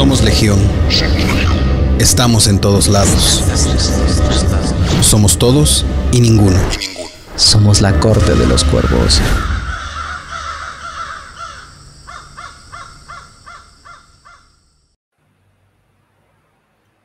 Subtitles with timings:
[0.00, 0.58] Somos Legión.
[1.98, 3.44] Estamos en todos lados.
[5.02, 6.58] Somos todos y ninguno.
[7.36, 9.20] Somos la corte de los cuervos.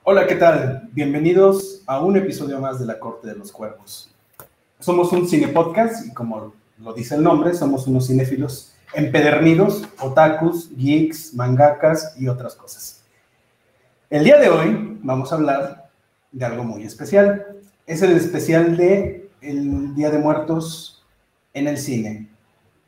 [0.04, 0.88] Hola, ¿qué tal?
[0.94, 4.10] Bienvenidos a un episodio más de La Corte de los Cuervos.
[4.80, 10.70] Somos un cine podcast y como lo dice el nombre, somos unos cinéfilos empedernidos, otakus,
[10.76, 13.04] geeks, mangakas y otras cosas.
[14.10, 15.90] El día de hoy vamos a hablar
[16.32, 17.46] de algo muy especial.
[17.86, 21.04] Es el especial de el Día de Muertos
[21.54, 22.30] en el cine.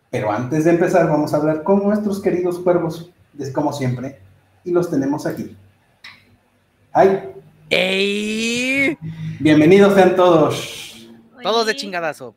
[0.10, 3.12] Pero antes de empezar vamos a hablar con nuestros queridos cuervos,
[3.54, 4.20] como siempre,
[4.64, 5.56] y los tenemos aquí.
[6.94, 7.30] ¡Ay!
[7.70, 8.98] ¡Ey!
[9.40, 11.10] Bienvenidos sean todos.
[11.44, 12.36] Todos de chingadazo.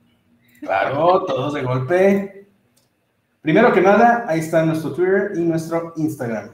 [0.61, 2.40] Claro, todos de golpe.
[3.43, 6.51] Primero que nada, ahí está nuestro Twitter y nuestro Instagram.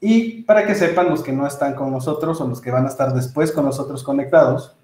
[0.00, 2.88] Y para que sepan los que no están con nosotros o los que van a
[2.88, 4.76] estar después con nosotros conectados,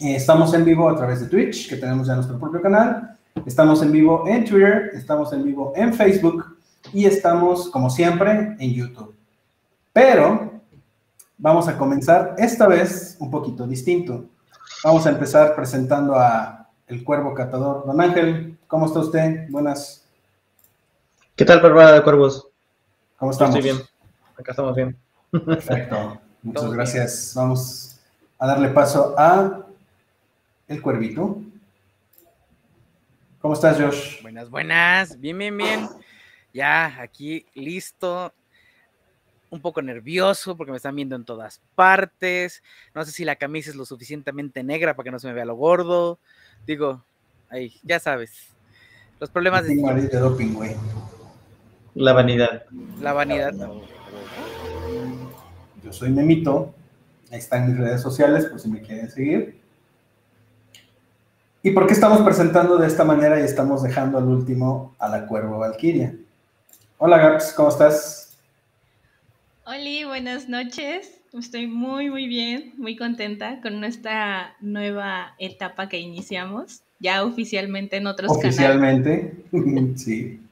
[0.00, 3.16] eh, estamos en vivo a través de Twitch, que tenemos ya nuestro propio canal.
[3.46, 6.44] Estamos en vivo en Twitter, estamos en vivo en Facebook
[6.92, 9.14] y estamos, como siempre, en YouTube.
[9.92, 10.60] Pero
[11.38, 14.26] vamos a comenzar esta vez un poquito distinto.
[14.84, 17.86] Vamos a empezar presentando a el cuervo catador.
[17.86, 19.48] Don Ángel, ¿cómo está usted?
[19.50, 20.03] Buenas.
[21.36, 22.46] ¿Qué tal, Bárbara de Cuervos?
[23.18, 23.56] ¿Cómo estamos?
[23.56, 23.84] Estoy bien.
[24.38, 24.96] Acá estamos bien.
[25.32, 26.20] Perfecto.
[26.44, 27.32] Muchas gracias.
[27.34, 27.98] Vamos
[28.38, 29.66] a darle paso a
[30.68, 31.42] el cuervito.
[33.40, 34.22] ¿Cómo estás, Josh?
[34.22, 35.20] Buenas, buenas.
[35.20, 35.88] Bien, bien, bien.
[36.52, 38.32] Ya aquí listo.
[39.50, 42.62] Un poco nervioso porque me están viendo en todas partes.
[42.94, 45.44] No sé si la camisa es lo suficientemente negra para que no se me vea
[45.44, 46.20] lo gordo.
[46.64, 47.02] Digo,
[47.50, 48.50] ahí, ya sabes.
[49.18, 49.74] Los problemas de.
[49.74, 50.76] de doping, güey.
[51.94, 52.64] La vanidad.
[53.00, 53.54] La vanidad.
[55.82, 56.74] Yo soy Memito.
[57.30, 59.60] Ahí están mis redes sociales por si me quieren seguir.
[61.62, 65.26] ¿Y por qué estamos presentando de esta manera y estamos dejando al último a la
[65.26, 66.14] Cuervo Valquiria?
[66.98, 68.36] Hola Gaps, ¿cómo estás?
[69.64, 71.20] Hola, buenas noches.
[71.32, 78.06] Estoy muy, muy bien, muy contenta con nuestra nueva etapa que iniciamos, ya oficialmente en
[78.06, 79.44] otros Oficialmente,
[79.96, 80.43] sí.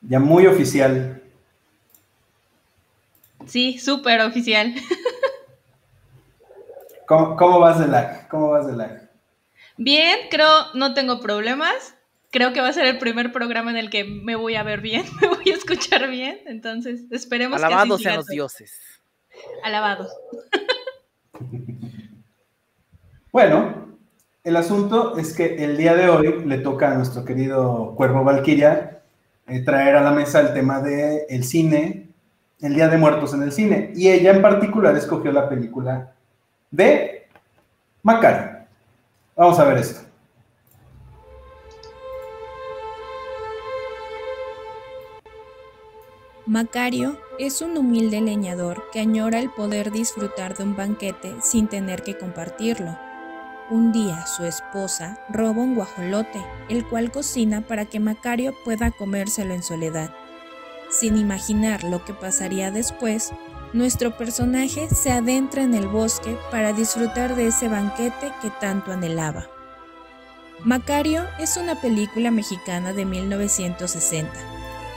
[0.00, 1.22] Ya muy oficial.
[3.46, 4.74] Sí, súper oficial.
[7.06, 8.28] ¿Cómo, vas de lag?
[8.28, 9.10] ¿Cómo vas de lag?
[9.78, 11.94] Bien, creo, no tengo problemas.
[12.30, 14.82] Creo que va a ser el primer programa en el que me voy a ver
[14.82, 16.40] bien, me voy a escuchar bien.
[16.46, 18.78] Entonces, esperemos Alabados que sean los dioses.
[19.64, 20.12] Alabados.
[23.32, 23.96] bueno,
[24.44, 28.97] el asunto es que el día de hoy le toca a nuestro querido Cuervo Valquiria
[29.48, 32.08] eh, traer a la mesa el tema del el cine,
[32.60, 33.92] el Día de Muertos en el cine.
[33.94, 36.12] Y ella en particular escogió la película
[36.70, 37.28] de
[38.02, 38.58] Macario.
[39.36, 40.08] Vamos a ver esto.
[46.46, 52.02] Macario es un humilde leñador que añora el poder disfrutar de un banquete sin tener
[52.02, 53.07] que compartirlo.
[53.70, 59.52] Un día su esposa roba un guajolote, el cual cocina para que Macario pueda comérselo
[59.52, 60.10] en soledad.
[60.90, 63.30] Sin imaginar lo que pasaría después,
[63.74, 69.46] nuestro personaje se adentra en el bosque para disfrutar de ese banquete que tanto anhelaba.
[70.64, 74.32] Macario es una película mexicana de 1960,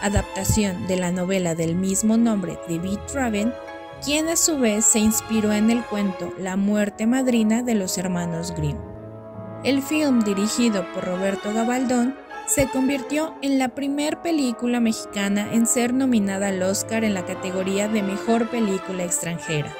[0.01, 2.97] adaptación de la novela del mismo nombre de B.
[4.03, 8.51] quien a su vez se inspiró en el cuento La muerte madrina de los hermanos
[8.56, 8.77] Grimm.
[9.63, 12.15] El film, dirigido por Roberto Gabaldón,
[12.48, 17.88] se convirtió en la primer película mexicana en ser nominada al Oscar en la categoría
[17.88, 19.71] de Mejor Película Extranjera.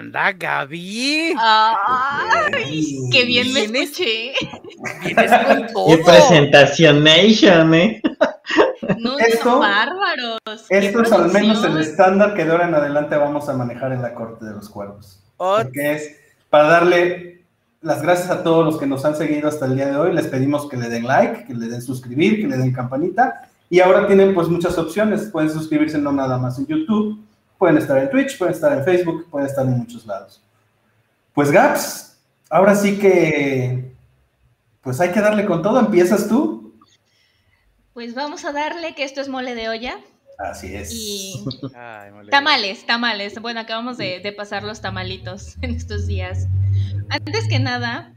[0.00, 1.34] Anda, Gaby.
[1.38, 4.32] Ay, qué bien me escuché.
[5.04, 5.86] Vienes con todo.
[5.88, 8.00] ¡Qué presentación nation, eh!
[8.98, 10.38] No, Esto- no, bárbaros.
[10.70, 14.00] Esto es al menos el estándar que de ahora en adelante vamos a manejar en
[14.00, 15.20] la Corte de los Cuervos.
[15.36, 16.16] Ot- Porque es
[16.48, 17.42] para darle
[17.82, 20.14] las gracias a todos los que nos han seguido hasta el día de hoy.
[20.14, 23.50] Les pedimos que le den like, que le den suscribir, que le den campanita.
[23.68, 25.28] Y ahora tienen pues muchas opciones.
[25.30, 27.20] Pueden suscribirse no nada más en YouTube,
[27.60, 30.42] pueden estar en Twitch, pueden estar en Facebook, pueden estar en muchos lados.
[31.34, 32.16] Pues Gaps,
[32.48, 33.92] ahora sí que
[34.80, 35.78] pues hay que darle con todo.
[35.78, 36.74] ¿Empiezas tú?
[37.92, 39.98] Pues vamos a darle que esto es mole de olla.
[40.38, 40.90] Así es.
[40.90, 41.44] Y
[41.76, 43.38] Ay, tamales, tamales.
[43.42, 46.46] Bueno, acabamos de, de pasar los tamalitos en estos días.
[47.10, 48.14] Antes que nada,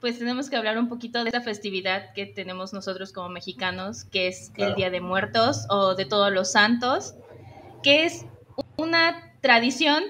[0.00, 4.28] pues tenemos que hablar un poquito de esta festividad que tenemos nosotros como mexicanos, que
[4.28, 4.70] es Claro.
[4.70, 7.16] el Día de Muertos o de Todos los Santos,
[7.82, 8.24] que es
[8.76, 10.04] una tradición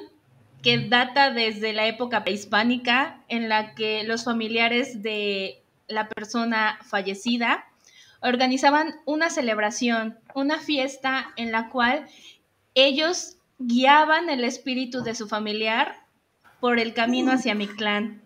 [0.62, 7.66] que data desde la época prehispánica en la que los familiares de la persona fallecida
[8.22, 12.06] organizaban una celebración, una fiesta en la cual
[12.74, 16.06] ellos guiaban el espíritu de su familiar
[16.60, 18.22] por el camino hacia Mictlán.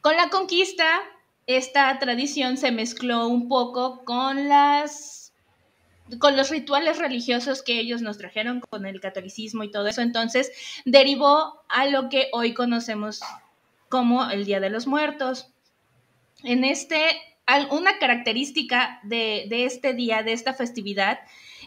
[0.00, 1.00] Con la conquista,
[1.46, 5.25] esta tradición se mezcló un poco con las
[6.18, 10.50] con los rituales religiosos que ellos nos trajeron con el catolicismo y todo eso, entonces
[10.84, 13.20] derivó a lo que hoy conocemos
[13.88, 15.52] como el Día de los Muertos.
[16.44, 17.00] En este,
[17.70, 21.20] una característica de, de este día, de esta festividad,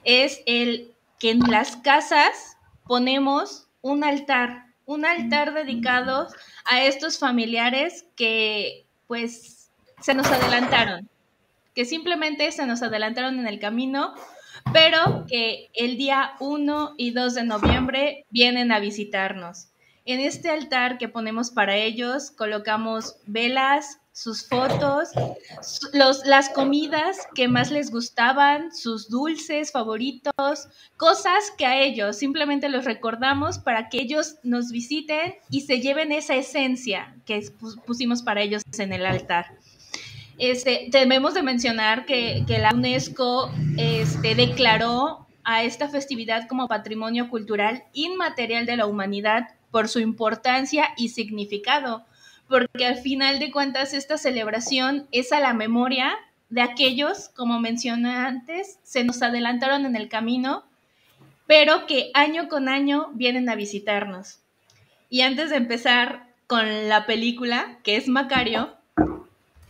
[0.03, 2.57] es el que en las casas
[2.87, 6.27] ponemos un altar, un altar dedicado
[6.65, 9.71] a estos familiares que pues
[10.01, 11.09] se nos adelantaron,
[11.79, 14.13] que simplemente se nos adelantaron en el camino,
[14.73, 19.69] pero que el día 1 y 2 de noviembre vienen a visitarnos.
[20.03, 25.07] En este altar que ponemos para ellos colocamos velas, sus fotos,
[26.25, 30.67] las comidas que más les gustaban, sus dulces favoritos,
[30.97, 36.11] cosas que a ellos simplemente los recordamos para que ellos nos visiten y se lleven
[36.11, 39.45] esa esencia que pus- pusimos para ellos en el altar.
[40.39, 47.29] Este, debemos de mencionar que, que la UNESCO este, declaró a esta festividad como patrimonio
[47.29, 52.05] cultural inmaterial de la humanidad por su importancia y significado,
[52.47, 56.15] porque al final de cuentas esta celebración es a la memoria
[56.49, 60.63] de aquellos, como mencioné antes, se nos adelantaron en el camino,
[61.47, 64.39] pero que año con año vienen a visitarnos.
[65.09, 68.75] Y antes de empezar con la película, que es Macario,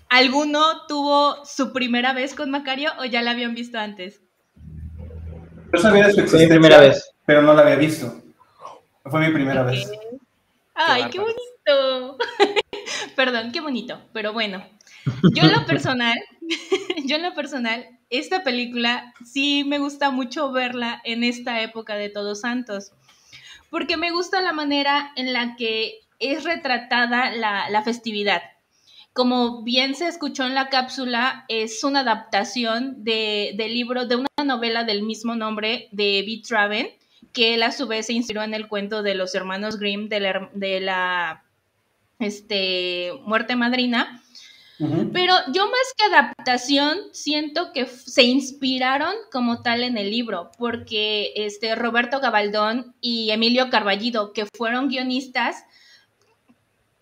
[0.09, 4.21] ¿alguno tuvo su primera vez con Macario o ya la habían visto antes?
[5.73, 7.11] Yo sabía de su Fue mi existencia, primera vez.
[7.25, 8.21] pero no la había visto.
[9.06, 9.89] Fue mi primera vez.
[10.73, 12.17] Ay, qué, bonito.
[13.15, 14.65] Perdón, qué bonito, pero bueno.
[15.33, 16.17] Yo en lo personal,
[17.06, 22.09] yo en lo personal, esta película sí me gusta mucho verla en esta época de
[22.09, 22.94] Todos Santos,
[23.69, 28.41] porque me gusta la manera en la que es retratada la, la festividad.
[29.19, 34.30] Como bien se escuchó en la cápsula, es una adaptación de, del libro, de una
[34.45, 36.42] novela del mismo nombre de B.
[36.48, 36.88] Traven,
[37.33, 40.19] que él a su vez se inspiró en el cuento de los hermanos Grimm de
[40.21, 41.44] la, her- de la
[42.19, 44.24] este, muerte madrina.
[45.12, 51.33] Pero yo más que adaptación, siento que se inspiraron como tal en el libro, porque
[51.36, 55.66] este, Roberto Gabaldón y Emilio Carballido, que fueron guionistas,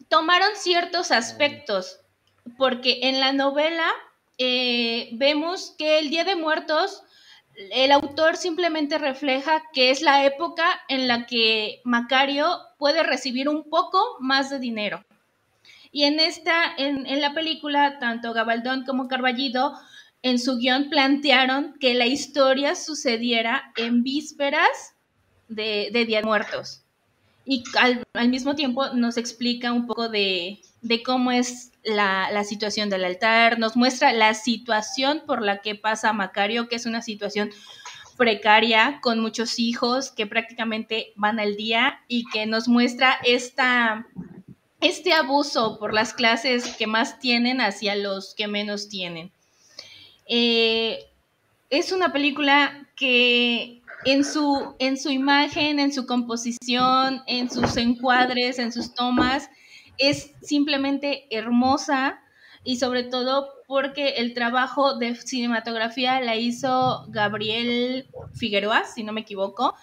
[0.10, 2.00] tomaron ciertos aspectos,
[2.58, 3.88] porque en la novela
[4.38, 7.04] eh, vemos que el Día de Muertos,
[7.72, 13.70] el autor simplemente refleja que es la época en la que Macario puede recibir un
[13.70, 15.04] poco más de dinero.
[15.92, 19.74] Y en esta, en, en la película, tanto Gabaldón como Carballido
[20.22, 24.96] en su guion plantearon que la historia sucediera en vísperas
[25.48, 26.84] de, de Día de Muertos.
[27.46, 32.44] Y al, al mismo tiempo nos explica un poco de, de cómo es la, la
[32.44, 37.02] situación del altar, nos muestra la situación por la que pasa Macario, que es una
[37.02, 37.52] situación
[38.18, 44.08] precaria, con muchos hijos que prácticamente van al día y que nos muestra esta,
[44.82, 49.32] este abuso por las clases que más tienen hacia los que menos tienen.
[50.28, 51.06] Eh,
[51.70, 58.60] es una película que en su, en su imagen, en su composición, en sus encuadres,
[58.60, 59.50] en sus tomas,
[59.98, 62.22] es simplemente hermosa
[62.64, 69.22] y sobre todo porque el trabajo de cinematografía la hizo Gabriel Figueroa, si no me
[69.22, 69.76] equivoco,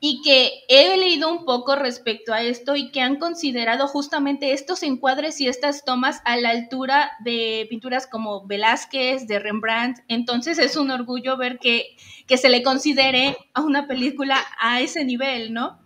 [0.00, 4.82] y que he leído un poco respecto a esto y que han considerado justamente estos
[4.82, 10.00] encuadres y estas tomas a la altura de pinturas como Velázquez, de Rembrandt.
[10.08, 15.04] Entonces es un orgullo ver que, que se le considere a una película a ese
[15.04, 15.81] nivel, ¿no?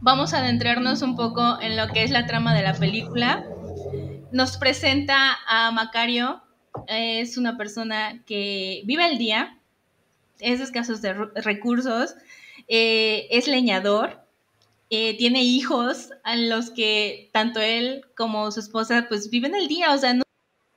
[0.00, 3.44] Vamos a adentrarnos un poco en lo que es la trama de la película.
[4.30, 6.40] Nos presenta a Macario,
[6.86, 9.58] es una persona que vive el día,
[10.38, 12.14] es de escasos de recursos,
[12.68, 14.20] eh, es leñador,
[14.90, 19.92] eh, tiene hijos a los que tanto él como su esposa pues viven el día,
[19.92, 20.22] o sea, no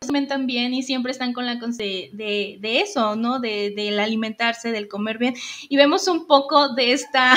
[0.01, 3.39] alimentan bien y siempre están con la de, de eso, ¿no?
[3.39, 5.35] De, del alimentarse, del comer bien.
[5.69, 7.35] Y vemos un poco de esta,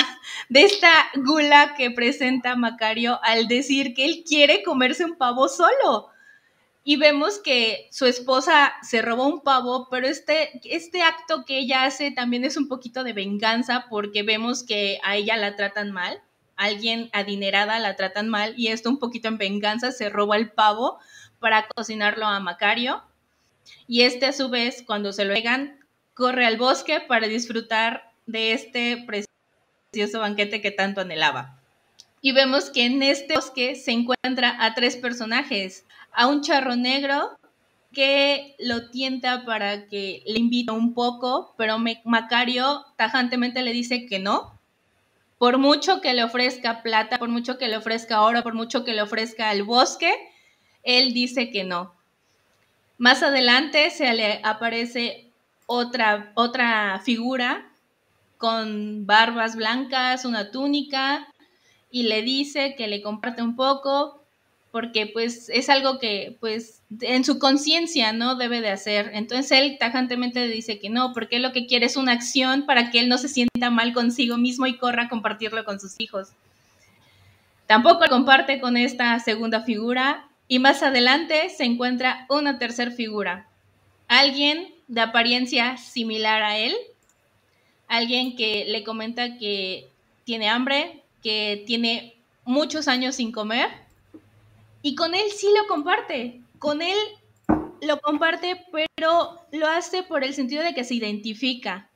[0.49, 6.07] de esta gula que presenta Macario al decir que él quiere comerse un pavo solo.
[6.83, 11.83] Y vemos que su esposa se robó un pavo, pero este, este acto que ella
[11.83, 16.21] hace también es un poquito de venganza porque vemos que a ella la tratan mal,
[16.57, 20.99] alguien adinerada la tratan mal y esto un poquito en venganza se roba el pavo
[21.39, 23.03] para cocinarlo a Macario.
[23.87, 25.79] Y este a su vez, cuando se lo llegan,
[26.13, 31.59] corre al bosque para disfrutar de este precioso banquete que tanto anhelaba.
[32.21, 35.85] Y vemos que en este bosque se encuentra a tres personajes.
[36.11, 37.37] A un charro negro
[37.95, 44.19] que lo tienta para que le invite un poco, pero Macario tajantemente le dice que
[44.19, 44.59] no.
[45.37, 48.93] Por mucho que le ofrezca plata, por mucho que le ofrezca oro, por mucho que
[48.93, 50.13] le ofrezca el bosque,
[50.85, 51.93] él dice que no.
[52.97, 55.29] Más adelante se le aparece
[55.65, 57.69] otra, otra figura
[58.37, 61.27] con barbas blancas, una túnica,
[61.89, 64.21] y le dice que le comparte un poco,
[64.71, 69.11] porque pues es algo que pues en su conciencia no debe de hacer.
[69.13, 72.99] Entonces él tajantemente dice que no, porque lo que quiere es una acción para que
[72.99, 76.29] él no se sienta mal consigo mismo y corra a compartirlo con sus hijos.
[77.67, 83.47] Tampoco comparte con esta segunda figura y más adelante se encuentra una tercera figura.
[84.07, 86.75] Alguien de apariencia similar a él,
[87.87, 89.87] alguien que le comenta que
[90.23, 93.69] tiene hambre, que tiene muchos años sin comer
[94.85, 96.41] y con él sí lo comparte.
[96.59, 96.95] Con él
[97.81, 101.89] lo comparte, pero lo hace por el sentido de que se identifica,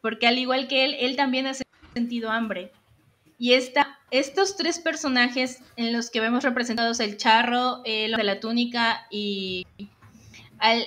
[0.00, 1.54] porque al igual que él, él también ha
[1.94, 2.70] sentido hambre.
[3.38, 9.06] Y estos tres personajes en los que vemos representados el charro, el de la túnica
[9.10, 9.64] y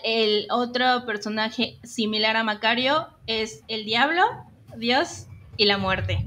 [0.03, 4.23] el otro personaje similar a Macario es el diablo,
[4.75, 6.25] Dios y la muerte.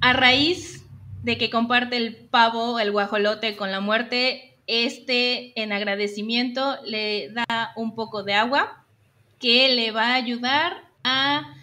[0.00, 0.86] A raíz
[1.24, 7.72] de que comparte el pavo, el guajolote con la muerte, este en agradecimiento le da
[7.74, 8.84] un poco de agua
[9.40, 11.54] que le va a ayudar a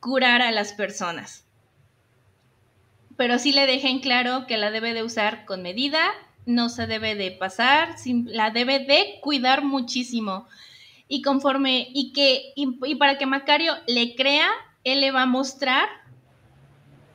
[0.00, 1.46] curar a las personas.
[3.20, 6.00] Pero sí le deja en claro que la debe de usar con medida,
[6.46, 10.48] no se debe de pasar, la debe de cuidar muchísimo.
[11.06, 14.48] Y conforme, y que, y, y para que Macario le crea,
[14.84, 15.86] él le va a mostrar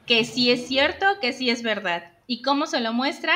[0.06, 2.12] que sí es cierto, que sí es verdad.
[2.28, 3.34] ¿Y cómo se lo muestra?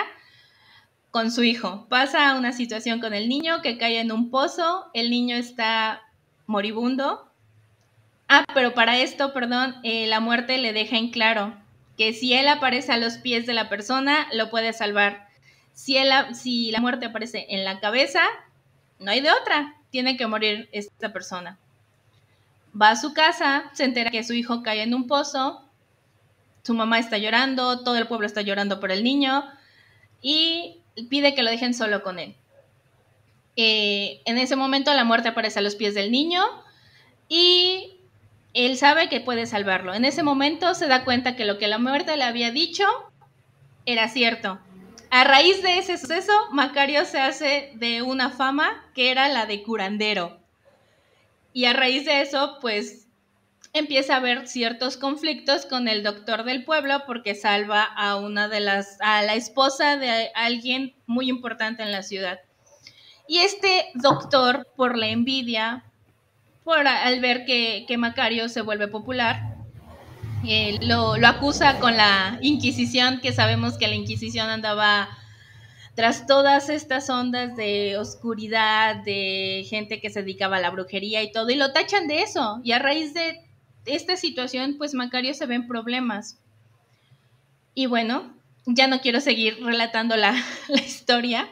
[1.09, 1.87] Con su hijo.
[1.89, 6.03] Pasa una situación con el niño que cae en un pozo, el niño está
[6.45, 7.31] moribundo.
[8.27, 11.67] Ah, pero para esto, perdón, eh, la muerte le deja en claro
[11.99, 15.27] que si él aparece a los pies de la persona, lo puede salvar.
[15.73, 18.21] Si, él, si la muerte aparece en la cabeza,
[18.99, 21.59] no hay de otra, tiene que morir esta persona.
[22.81, 25.69] Va a su casa, se entera que su hijo cae en un pozo,
[26.63, 29.43] su mamá está llorando, todo el pueblo está llorando por el niño
[30.21, 32.33] y pide que lo dejen solo con él.
[33.57, 36.45] Eh, en ese momento la muerte aparece a los pies del niño
[37.27, 37.98] y
[38.65, 39.93] él sabe que puede salvarlo.
[39.93, 42.85] En ese momento se da cuenta que lo que la muerte le había dicho
[43.85, 44.59] era cierto.
[45.11, 49.63] A raíz de ese suceso, Macario se hace de una fama que era la de
[49.63, 50.39] curandero.
[51.53, 53.07] Y a raíz de eso, pues
[53.73, 58.59] empieza a haber ciertos conflictos con el doctor del pueblo porque salva a una de
[58.59, 62.39] las, a la esposa de alguien muy importante en la ciudad.
[63.27, 65.85] Y este doctor, por la envidia,
[66.63, 69.55] por al ver que, que Macario se vuelve popular,
[70.47, 75.09] eh, lo, lo, acusa con la Inquisición, que sabemos que la Inquisición andaba
[75.95, 81.31] tras todas estas ondas de oscuridad, de gente que se dedicaba a la brujería y
[81.31, 82.61] todo, y lo tachan de eso.
[82.63, 83.41] Y a raíz de
[83.85, 86.39] esta situación, pues Macario se ve en problemas.
[87.73, 88.33] Y bueno,
[88.65, 90.31] ya no quiero seguir relatando la,
[90.69, 91.49] la historia,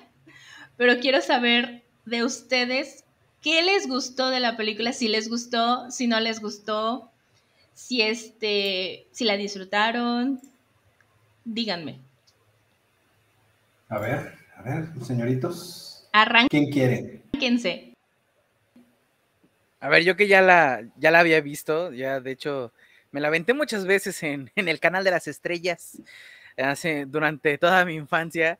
[0.77, 3.03] pero quiero saber de ustedes
[3.47, 7.09] qué les gustó de la película, si les gustó, si no les gustó,
[7.73, 10.41] si este, si la disfrutaron,
[11.45, 12.01] díganme.
[13.87, 16.09] A ver, a ver, señoritos.
[16.11, 16.49] Arranquen.
[16.49, 17.21] ¿Quién quiere?
[17.31, 17.93] Arránquense.
[19.79, 22.73] A ver, yo que ya la, ya la había visto, ya de hecho
[23.11, 26.01] me la aventé muchas veces en, en el canal de las estrellas
[26.57, 28.59] hace, durante toda mi infancia.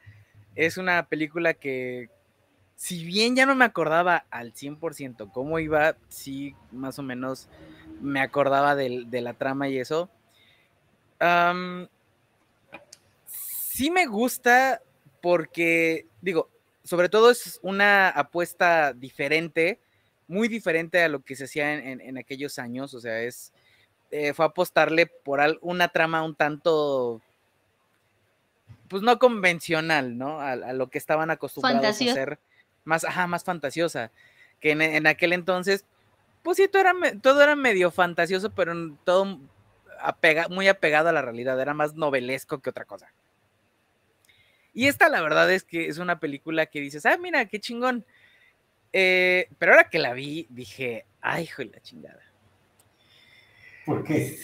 [0.56, 2.10] Es una película que,
[2.78, 7.50] si bien ya no me acordaba al 100% cómo iba, sí, más o menos
[8.02, 10.10] me acordaba de, de la trama y eso.
[11.20, 11.88] Um,
[13.26, 14.82] sí me gusta
[15.22, 16.50] porque, digo,
[16.84, 19.80] sobre todo es una apuesta diferente,
[20.28, 23.52] muy diferente a lo que se hacía en, en- en aquellos años, o sea, es,
[24.12, 27.22] eh, fue apostarle por al- una trama un tanto,
[28.88, 30.40] pues no convencional, ¿no?
[30.40, 32.40] A, a lo que estaban acostumbrados a hacer,
[32.88, 34.12] más, ajá, más fantasiosa,
[34.60, 35.86] que en, en aquel entonces,
[36.44, 39.40] pues sí, todo era, todo era medio fantasioso, pero todo
[40.02, 43.12] apega- muy apegado a la realidad, era más novelesco que otra cosa.
[44.74, 48.06] Y esta la verdad es que es una película que dices, ah, mira, qué chingón.
[48.94, 52.22] Eh, pero ahora que la vi, dije, ay, hijo de la chingada.
[53.86, 54.38] ¿Por qué?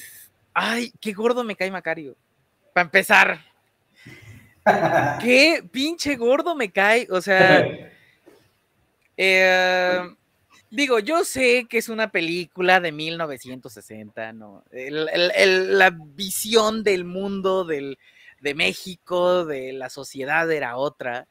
[0.53, 2.15] Ay, qué gordo me cae Macario.
[2.73, 3.39] Para empezar,
[5.19, 7.07] qué pinche gordo me cae.
[7.12, 7.63] O sea,
[9.17, 10.01] eh,
[10.70, 14.63] digo, yo sé que es una película de 1960, ¿no?
[14.72, 17.98] El- el- la visión del mundo del,
[18.41, 21.27] de México, de la sociedad era otra.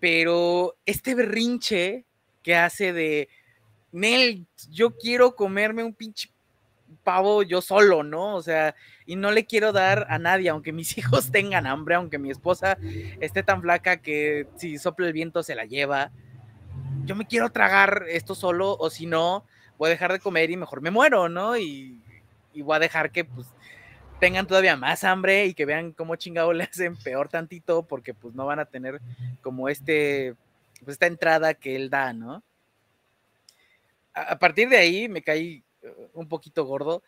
[0.00, 2.04] Pero este berrinche
[2.42, 3.28] que hace de,
[3.90, 6.30] Nel, yo quiero comerme un pinche
[7.02, 8.36] pavo yo solo, ¿no?
[8.36, 8.74] O sea,
[9.06, 12.78] y no le quiero dar a nadie, aunque mis hijos tengan hambre, aunque mi esposa
[13.20, 16.12] esté tan flaca que si sopla el viento se la lleva.
[17.08, 19.46] Yo me quiero tragar esto solo, o si no,
[19.78, 21.56] voy a dejar de comer y mejor me muero, ¿no?
[21.56, 22.02] Y,
[22.54, 23.46] voy a dejar que pues
[24.20, 28.34] tengan todavía más hambre y que vean cómo chingado le hacen peor tantito, porque pues
[28.34, 29.00] no van a tener
[29.40, 30.34] como este,
[30.84, 32.42] pues esta entrada que él da, ¿no?
[34.12, 37.02] A, a partir de ahí me caí eh, un poquito gordo.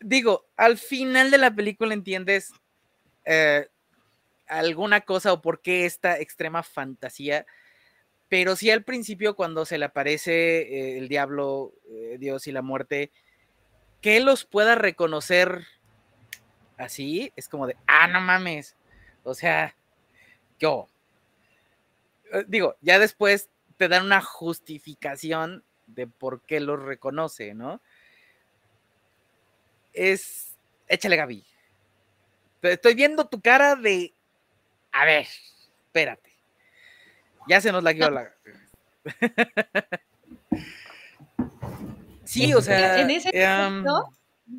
[0.00, 2.52] Digo, al final de la película entiendes
[3.24, 3.68] eh,
[4.48, 7.46] alguna cosa o por qué esta extrema fantasía,
[8.28, 12.62] pero sí al principio cuando se le aparece eh, el diablo, eh, Dios y la
[12.62, 13.10] muerte,
[14.00, 15.66] que los pueda reconocer
[16.76, 18.76] así, es como de, ah, no mames,
[19.24, 19.74] o sea,
[20.58, 20.88] yo,
[22.32, 27.80] eh, digo, ya después te dan una justificación de por qué los reconoce, ¿no?
[29.92, 31.44] Es, échale Gaby.
[32.62, 34.12] Estoy viendo tu cara de,
[34.92, 35.26] a ver,
[35.86, 36.27] espérate.
[37.48, 38.30] Ya se nos la guió la...
[42.24, 43.00] sí, o sea...
[43.00, 44.10] en ese em, aspecto,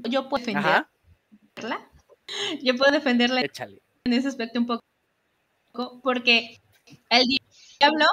[0.09, 0.89] yo puedo defenderla.
[1.55, 1.89] ajá,
[2.63, 3.81] Yo puedo defenderla échale.
[4.05, 6.59] en ese aspecto un poco, porque
[7.09, 7.23] el
[7.79, 8.05] diablo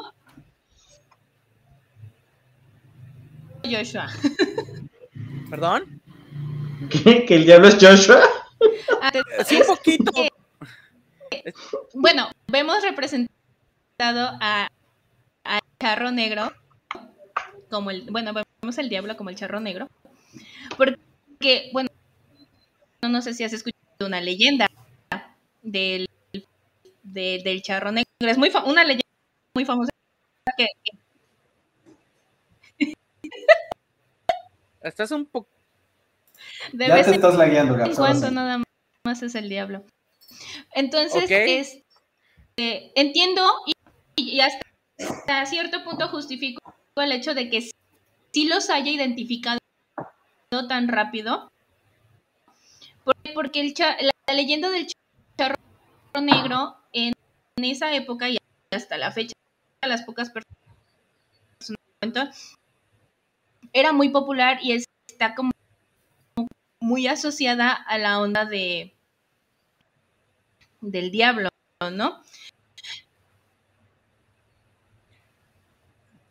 [3.65, 4.07] Joshua.
[5.51, 6.01] ¿Perdón?
[6.91, 7.25] ¿Qué?
[7.25, 8.21] ¿Que el diablo es Joshua?
[9.03, 9.11] Ah,
[9.45, 10.12] Sí, un poquito.
[11.95, 13.36] Bueno, vemos representado
[13.98, 14.68] a,
[15.44, 16.52] a charro negro
[17.70, 19.88] como el, bueno, vemos el diablo como el charro negro,
[20.76, 21.88] porque, bueno,
[23.09, 24.66] no sé si has escuchado una leyenda
[25.62, 26.06] del,
[27.02, 29.02] de- del charro negro, es muy fa- una leyenda
[29.54, 29.90] muy famosa
[30.56, 30.98] que, que
[34.80, 35.48] Estás un poco...
[36.72, 38.35] de Ya vez te en estás lagueando, en ahora cuando sí.
[38.35, 38.62] nada
[39.06, 39.85] más es el diablo.
[40.74, 41.30] Entonces, Ok.
[41.46, 41.78] es,
[42.59, 43.72] eh, entiendo y,
[44.16, 49.59] y hasta, cierto punto justifico el hecho de que sí los haya identificado
[50.68, 51.50] tan rápido.
[53.35, 54.88] Porque, el la, leyenda del
[55.37, 55.57] charro
[56.20, 57.12] negro en,
[57.62, 58.38] esa época y
[58.70, 59.35] hasta la fecha,
[59.83, 60.57] las pocas personas
[63.72, 65.50] era muy popular y está como
[66.81, 68.94] muy asociada a la onda de
[70.81, 71.48] del diablo,
[71.92, 72.22] ¿no?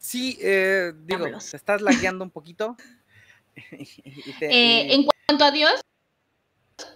[0.05, 1.49] Sí, eh, digo, Diablos.
[1.49, 2.77] te estás lagueando un poquito.
[3.75, 5.81] Y te- Eh, y- en cuanto a Dios,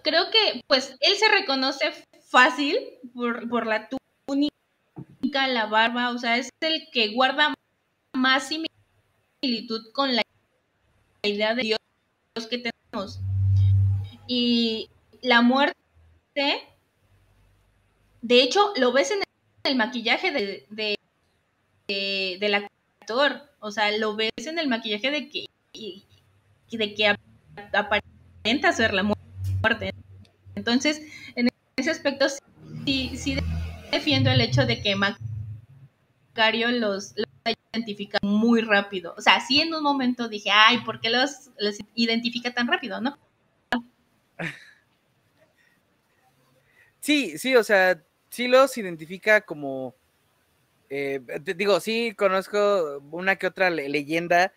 [0.04, 1.92] creo que pues él se reconoce
[2.30, 2.78] fácil
[3.16, 3.90] por, por la
[4.28, 7.56] túnica, la barba, o sea, es el que guarda
[8.14, 10.22] más similitud con la
[11.24, 11.80] idea de Dios
[12.48, 13.20] que tenemos.
[14.28, 14.90] Y
[15.24, 15.74] la muerte,
[18.22, 19.22] de hecho, lo ves en
[19.64, 20.96] el maquillaje de, de-
[21.88, 22.54] de- del
[23.60, 25.46] o sea, lo ves en el maquillaje de que,
[26.72, 27.20] de que ap-
[27.74, 29.92] aparenta ser la muerte.
[30.56, 31.02] Entonces,
[31.36, 32.28] en ese aspecto
[32.86, 33.38] sí, sí
[33.92, 39.14] defiendo el hecho de que Macario los, los identifica muy rápido.
[39.18, 43.02] O sea, sí en un momento dije, ay, ¿por qué los, los identifica tan rápido,
[43.02, 43.18] no?
[47.02, 49.96] Sí, sí, o sea, sí los identifica como,
[50.90, 51.22] eh,
[51.56, 54.54] digo, sí conozco una que otra le- leyenda,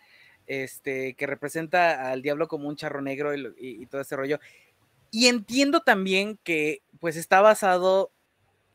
[0.47, 4.39] este, que representa al diablo como un charro negro y todo ese rollo.
[5.11, 8.11] Y entiendo también que, pues, está basado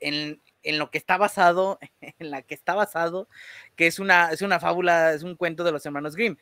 [0.01, 1.79] en, en lo que está basado,
[2.19, 3.29] en la que está basado,
[3.77, 6.37] que es una, es una fábula, es un cuento de los hermanos Grimm.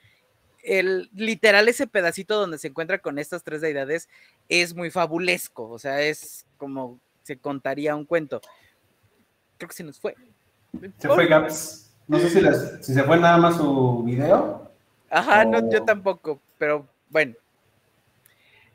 [0.63, 4.09] El, literal, ese pedacito donde se encuentra con estas tres deidades
[4.49, 8.41] es muy fabulesco, o sea, es como se contaría un cuento.
[9.59, 10.15] Creo que se nos fue.
[10.99, 11.91] Se fue Gaps.
[12.09, 14.71] No sé si, las- si se fue nada más su video.
[15.11, 17.35] Ajá, no, yo tampoco, pero bueno.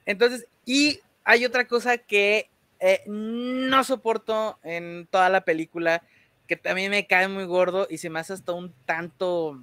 [0.06, 2.50] Entonces, y hay otra cosa que
[2.80, 6.02] eh, no soporto en toda la película,
[6.48, 9.62] que también me cae muy gordo y se me hace hasta un tanto,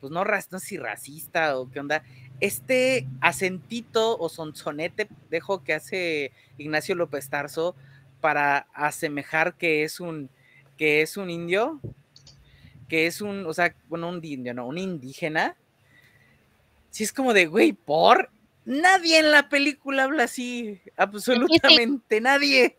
[0.00, 2.02] pues no, no sé si racista o qué onda.
[2.40, 7.76] Este acentito o sonsonete, dejo que hace Ignacio López Tarso
[8.20, 10.30] para asemejar que es un,
[10.76, 11.80] que es un indio,
[12.88, 15.56] que es un, o sea, bueno, un indio, no, un indígena.
[16.90, 18.30] Si es como de, güey, por
[18.64, 22.76] nadie en la película habla así, absolutamente nadie.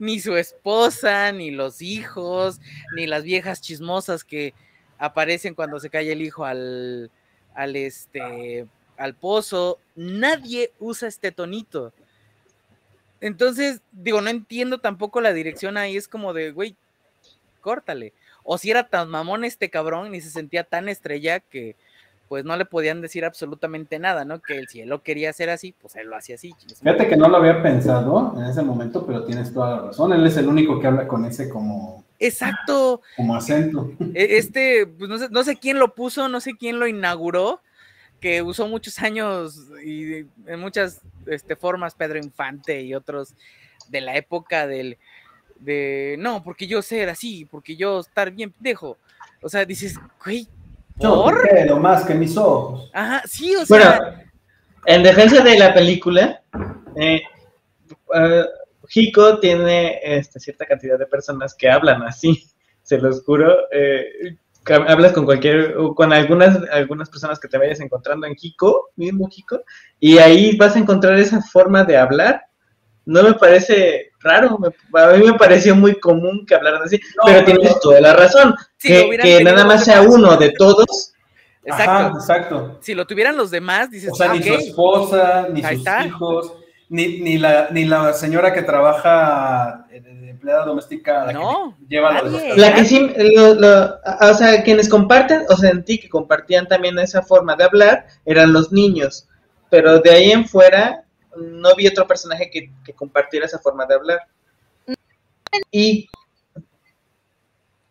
[0.00, 2.60] Ni su esposa, ni los hijos,
[2.94, 4.54] ni las viejas chismosas que
[4.96, 7.10] aparecen cuando se cae el hijo al,
[7.52, 8.64] al este,
[8.96, 9.80] al pozo.
[9.96, 11.92] Nadie usa este tonito.
[13.20, 16.76] Entonces, digo, no entiendo tampoco la dirección ahí, es como de, güey,
[17.60, 18.12] córtale.
[18.42, 21.76] O si era tan mamón este cabrón y se sentía tan estrella que
[22.28, 24.40] pues no le podían decir absolutamente nada, ¿no?
[24.42, 26.54] Que él, si él lo quería hacer así, pues él lo hacía así.
[26.82, 30.12] Fíjate que no lo había pensado en ese momento, pero tienes toda la razón.
[30.12, 33.00] Él es el único que habla con ese como, Exacto.
[33.16, 33.90] como acento.
[34.14, 37.62] E- Este, pues no sé, no sé quién lo puso, no sé quién lo inauguró,
[38.20, 43.34] que usó muchos años y en muchas este, formas Pedro Infante y otros
[43.88, 44.98] de la época del,
[45.60, 48.96] de, no, porque yo ser así, porque yo estar bien pendejo.
[49.42, 50.48] O sea, dices, güey,
[50.96, 51.42] Yo ¿por?
[51.42, 52.90] te quiero más que mis ojos.
[52.92, 54.24] Ajá, sí, o Bueno, sea,
[54.86, 56.42] en defensa de la película,
[56.96, 57.20] eh,
[58.14, 58.44] eh,
[58.94, 62.44] Hiko tiene este, cierta cantidad de personas que hablan así,
[62.82, 63.54] se los juro.
[63.72, 64.36] eh,
[64.86, 69.28] hablas con cualquier, o con algunas, algunas personas que te vayas encontrando en Hiko, mismo
[69.34, 69.62] Hiko,
[69.98, 72.42] y ahí vas a encontrar esa forma de hablar.
[73.06, 77.22] No me parece raro, me- a mí me pareció muy común que hablaran así, No,
[77.26, 81.12] pero tienes toda la razón, si que, nada más sea uno de todos,
[81.64, 81.90] Exacto.
[81.92, 82.78] Ajá, exacto.
[82.80, 85.86] Si lo tuvieran los demás, dices, O sea, ah, ni su esposa, ni Ahí sus
[85.86, 86.06] está.
[86.06, 86.52] hijos,
[86.88, 91.94] ni, ni, la, ni la señora que trabaja eh, de empleada doméstica, la No, que
[91.94, 92.56] lleva los.
[92.56, 97.20] La que sí, lo- lo- o sea, quienes comparten, o sentí que compartían también esa
[97.22, 99.28] forma de hablar, eran los niños.
[99.68, 101.04] Pero de ahí en fuera,
[101.38, 104.20] no vi otro personaje que, que compartiera esa forma de hablar.
[105.70, 106.08] Y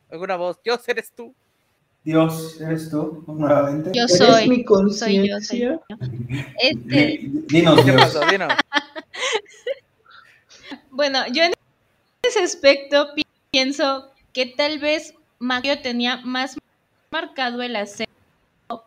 [0.09, 1.35] alguna voz, yo eres tú.
[2.03, 3.91] Dios, ¿eres tú nuevamente?
[3.93, 4.49] Yo ¿eres soy.
[4.49, 5.59] mi Soy yo, soy conciencia?
[5.59, 5.81] yo.
[6.59, 8.01] Este, Di- Dinos, ¿Qué Dios.
[8.01, 8.25] pasó?
[8.25, 8.49] Dinos.
[10.91, 11.53] bueno, yo en
[12.23, 16.57] ese aspecto pi- pienso que tal vez Mario tenía más
[17.11, 18.07] marcado el acento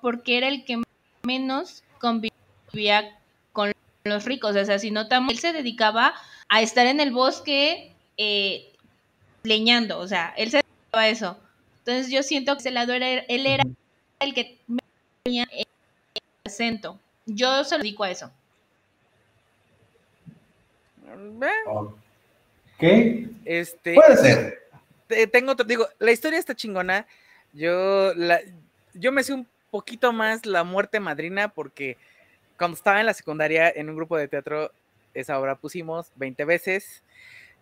[0.02, 0.80] porque era el que
[1.26, 3.19] menos convivía con
[4.04, 4.56] los ricos.
[4.56, 6.14] O sea, si notamos, él se dedicaba
[6.48, 8.72] a estar en el bosque eh,
[9.42, 9.98] leñando.
[9.98, 11.38] O sea, él se dedicaba a eso.
[11.78, 13.64] Entonces yo siento que ese lado era, él era
[14.20, 14.58] el que
[15.22, 15.66] tenía el
[16.44, 16.98] acento.
[17.26, 18.30] Yo se lo dedico a eso.
[21.66, 22.82] Ok.
[23.44, 24.58] Este, Puede ser.
[25.06, 27.06] te- tengo otro, digo, la historia está chingona.
[27.52, 28.40] Yo, la,
[28.94, 31.96] yo me sé un poquito más la muerte madrina porque
[32.60, 34.70] cuando estaba en la secundaria en un grupo de teatro,
[35.14, 37.02] esa obra pusimos 20 veces.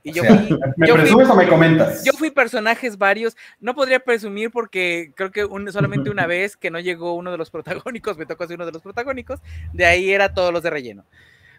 [0.03, 2.05] Y O yo sea, fui, ¿Me yo fui- presumes o me comentas?
[2.05, 3.37] yo fui personajes varios.
[3.61, 7.39] No podría presumir porque creo que un- solamente una vez que no llegó uno de
[7.39, 9.41] los protagónicos, me tocó ser uno de los protagónicos.
[9.73, 11.05] De ahí era todos los de relleno.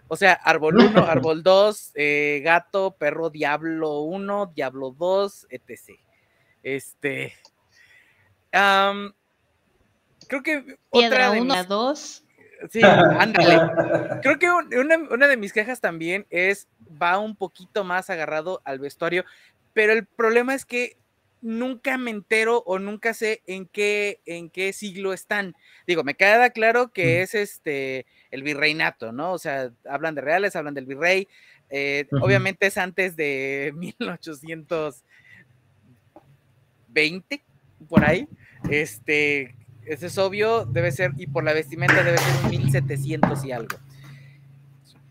[0.09, 5.97] O sea, Árbol 1, Árbol 2, eh, Gato, Perro, Diablo 1, Diablo 2, etc.
[6.63, 7.33] Este.
[8.51, 12.23] creo que otra Piedra de 1, mis- 2.
[12.71, 13.59] Sí, ándale.
[14.21, 16.67] Creo que un- una, una de mis quejas también es,
[17.01, 19.23] va un poquito más agarrado al vestuario,
[19.73, 20.97] pero el problema es que
[21.41, 25.55] nunca me entero o nunca sé en qué, en qué siglo están.
[25.87, 29.31] Digo, me queda claro que es este el virreinato, ¿no?
[29.31, 31.29] O sea, hablan de reales, hablan del virrey.
[31.69, 32.07] eh.
[32.21, 33.71] Obviamente es antes de
[36.89, 37.41] 1820,
[37.87, 38.27] por ahí.
[38.69, 39.55] Este,
[39.89, 43.77] eso es obvio, debe ser, y por la vestimenta debe ser un 1700 y algo.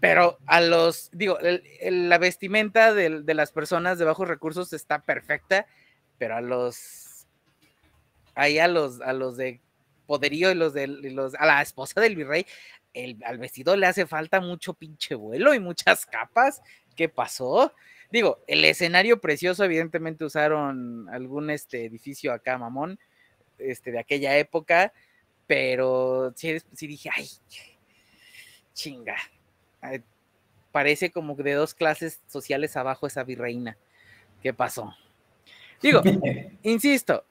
[0.00, 5.66] Pero a los, digo, la vestimenta de, las personas de bajos recursos está perfecta,
[6.18, 7.26] pero a los,
[8.36, 9.60] ahí a los, a los de
[10.06, 12.46] poderío y los de los, a la esposa del virrey,
[12.94, 16.62] el, al vestido le hace falta mucho pinche vuelo y muchas capas.
[16.94, 17.72] ¿Qué pasó?
[18.10, 22.98] Digo, el escenario precioso, evidentemente usaron algún este edificio acá, mamón,
[23.58, 24.92] este, de aquella época,
[25.46, 27.28] pero sí, sí dije, ay,
[28.72, 29.16] chinga.
[29.80, 30.02] ay,
[30.72, 33.76] Parece como de dos clases sociales abajo esa virreina.
[34.42, 34.94] ¿Qué pasó?
[35.82, 36.02] Digo,
[36.62, 37.24] insisto,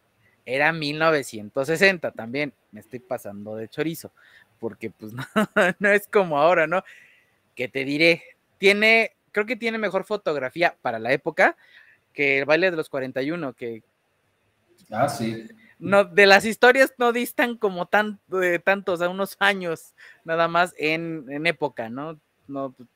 [0.46, 2.54] era 1960 también.
[2.72, 4.12] Me estoy pasando de chorizo,
[4.60, 5.26] porque pues no,
[5.80, 6.84] no es como ahora, ¿no?
[7.56, 8.24] Que te diré,
[8.58, 11.56] tiene, creo que tiene mejor fotografía para la época
[12.14, 13.84] que el baile de los 41, que
[14.92, 15.48] Ah, sí.
[15.80, 20.74] No, de las historias no distan como tan, eh, tantos, a unos años nada más
[20.78, 22.20] en, en época, ¿no?
[22.48, 22.90] No, pues,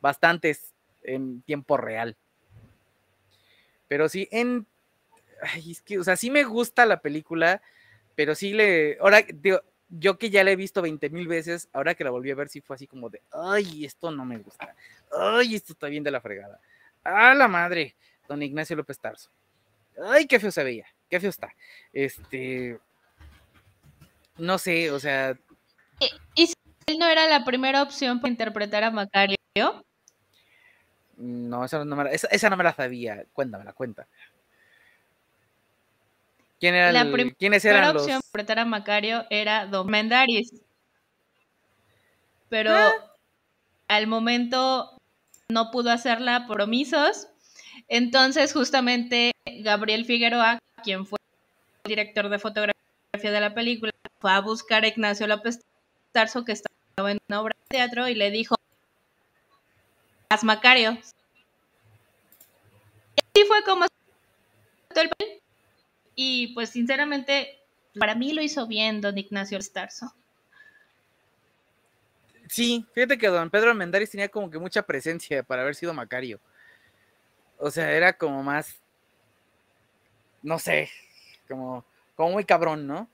[0.00, 2.16] bastantes en tiempo real.
[3.88, 4.66] Pero sí, en.
[5.42, 7.62] Ay, es que, o sea, sí me gusta la película,
[8.14, 8.98] pero sí le.
[9.00, 12.30] Ahora, digo, yo que ya la he visto 20 mil veces, ahora que la volví
[12.30, 13.22] a ver, sí fue así como de.
[13.32, 14.74] Ay, esto no me gusta.
[15.10, 16.60] Ay, esto está bien de la fregada.
[17.02, 17.96] ¡A la madre!
[18.28, 19.30] Don Ignacio López Tarso.
[20.04, 20.86] Ay, qué feo se veía.
[21.08, 21.52] Qué feo está.
[21.92, 22.78] Este.
[24.38, 25.36] No sé, o sea,
[25.98, 26.54] ¿Y- ¿Y si
[26.86, 29.36] él no era la primera opción para interpretar a Macario?
[31.16, 33.24] no, esa no me la, esa, esa no me la sabía.
[33.34, 34.06] Cuéntamela, cuenta.
[36.58, 38.02] ¿Quién era La el- ¿Quiénes La primera eran los?
[38.04, 40.52] opción para interpretar a Macario era Don Mendaris.
[42.48, 42.92] Pero Ah.
[43.88, 44.96] al momento
[45.48, 47.28] no pudo hacerla por omisos.
[47.90, 51.18] Entonces, justamente Gabriel Figueroa, quien fue
[51.82, 52.76] el director de fotografía
[53.12, 55.60] de la película, fue a buscar a Ignacio López
[56.12, 58.54] Tarso, que estaba en una obra de teatro, y le dijo:
[60.28, 60.92] Haz Macario.
[63.16, 63.90] Y así fue como el.
[66.14, 67.58] Y pues, sinceramente,
[67.98, 70.14] para mí lo hizo bien don Ignacio López Tarso.
[72.48, 76.40] Sí, fíjate que don Pedro Mendaris tenía como que mucha presencia para haber sido Macario.
[77.60, 78.80] O sea, era como más,
[80.42, 80.88] no sé,
[81.46, 81.84] como,
[82.16, 83.08] como muy cabrón, ¿no?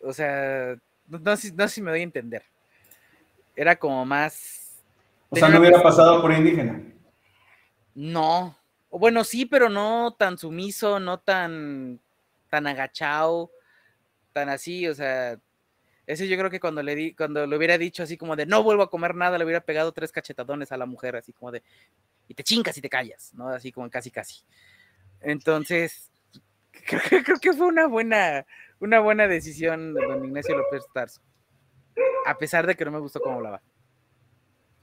[0.00, 0.76] O sea,
[1.08, 2.44] no, no sé, no sé si me doy a entender.
[3.56, 4.78] Era como más,
[5.30, 6.80] O sea, no hubiera pasado por indígena.
[7.94, 8.56] no,
[8.88, 11.98] o bueno, sí, pero no tan sumiso, no tan,
[12.48, 13.50] tan agachado,
[14.32, 15.38] tan así, o sea,
[16.06, 18.62] ese yo creo que cuando le di, cuando le hubiera dicho así como de no
[18.62, 21.62] vuelvo a comer nada, le hubiera pegado tres cachetadones a la mujer, así como de
[22.28, 23.48] y te chincas y te callas, ¿no?
[23.48, 24.44] Así como casi casi.
[25.20, 26.10] Entonces,
[26.86, 28.46] creo que, creo que fue una buena,
[28.80, 31.20] una buena decisión de don Ignacio López Tarso.
[32.26, 33.62] A pesar de que no me gustó cómo hablaba.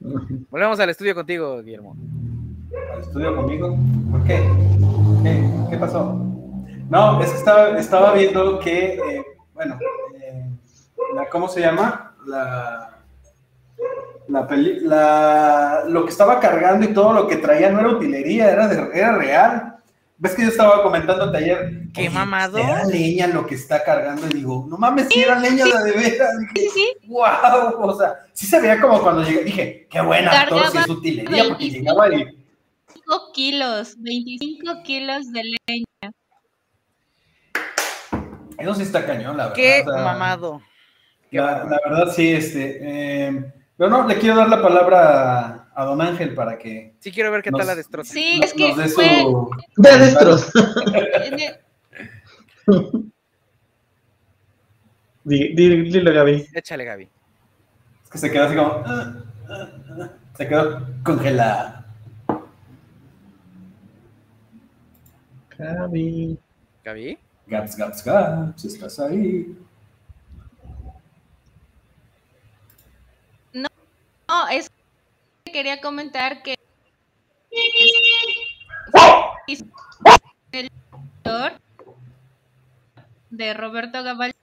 [0.00, 1.96] Volvemos al estudio contigo, Guillermo.
[2.92, 3.76] al estudio conmigo.
[4.10, 4.42] ¿Por qué?
[5.22, 6.14] ¿Qué, qué pasó?
[6.90, 9.78] No, es que estaba, estaba viendo que, eh, bueno,
[10.20, 10.50] eh,
[11.14, 12.14] la- ¿cómo se llama?
[12.26, 12.98] La,
[14.28, 18.50] la, peli- la- lo que estaba cargando y todo lo que traía no era utilería,
[18.50, 19.70] era, de- era real.
[20.16, 21.82] ¿Ves que yo estaba comentándote ayer?
[21.92, 22.56] Qué mamado.
[22.56, 25.92] Era leña lo que está cargando y digo, no mames, si era leña de, de
[25.92, 26.30] veras.
[26.54, 27.80] Sí, sí, ¡Wow!
[27.80, 31.44] O sea, sí se veía como cuando llegué, dije, qué buena actor si es utilería,
[31.48, 36.12] porque 25 llegaba y 25 kilos, 25 kilos de leña.
[38.56, 39.56] Eso sí está cañón, la verdad.
[39.56, 40.62] Qué o sea, mamado.
[41.34, 42.78] Qué La, verdad, sí, este.
[42.80, 47.10] eh, pero no, le quiero dar la palabra a, a don Ángel para que Sí
[47.10, 48.12] quiero ver qué nos- tal la destroza.
[48.12, 49.50] Sí, nos- es que dé fue- su.
[49.76, 50.52] De adentros.
[51.24, 53.10] En el-
[55.24, 56.46] Di- di- Dilo, Gaby.
[56.54, 57.08] Échale, Gaby.
[58.04, 58.70] Es que se quedó así como.
[58.86, 59.14] ah,
[59.48, 59.68] ah,
[60.02, 61.86] ah, se quedó congelada.
[65.58, 66.38] Gaby.
[66.84, 67.18] Gaby.
[67.48, 69.56] Gaps, gaps, gaps, estás ahí.
[74.34, 74.68] No, es
[75.44, 76.56] que quería comentar que
[79.46, 79.62] el
[80.50, 81.52] director
[83.30, 84.34] de Roberto Gabal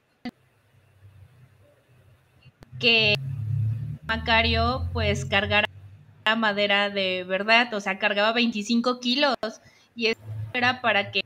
[2.80, 3.16] que
[4.06, 5.68] Macario pues cargara
[6.38, 9.36] madera de verdad, o sea, cargaba 25 kilos
[9.94, 10.22] y eso
[10.54, 11.22] era para que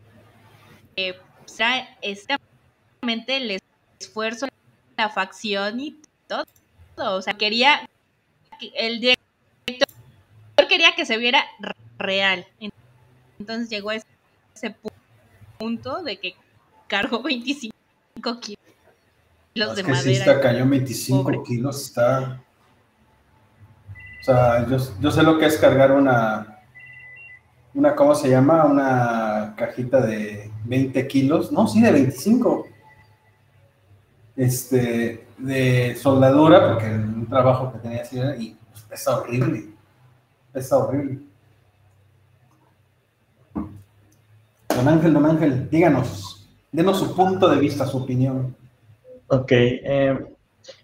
[0.96, 3.60] eh, sea exactamente el
[4.00, 4.48] esfuerzo,
[4.98, 6.48] la facción y todo,
[6.98, 7.95] o sea, quería que
[8.76, 9.88] el director
[10.70, 11.44] quería que se viera
[11.98, 12.46] real.
[13.40, 14.06] Entonces llegó a ese,
[14.56, 14.92] ese pu-
[15.58, 16.36] punto de que
[16.88, 17.74] cargó 25
[18.42, 18.60] kilos
[19.56, 20.12] No, es de que sí madera.
[20.20, 21.40] está cañón, 25 Pobre.
[21.46, 22.42] kilos, está.
[24.22, 26.52] O sea, yo, yo sé lo que es cargar una.
[27.74, 28.66] Una, ¿cómo se llama?
[28.66, 31.52] Una cajita de 20 kilos.
[31.52, 32.68] No, sí, de 25.
[34.36, 39.70] Este, de soldadura, porque un trabajo que tenía así era- y pues, pesa horrible.
[40.52, 41.20] Pesa horrible.
[44.76, 48.56] Don Ángel, don Ángel, díganos, denos su punto de vista, su opinión.
[49.28, 49.52] Ok.
[49.52, 50.26] eh,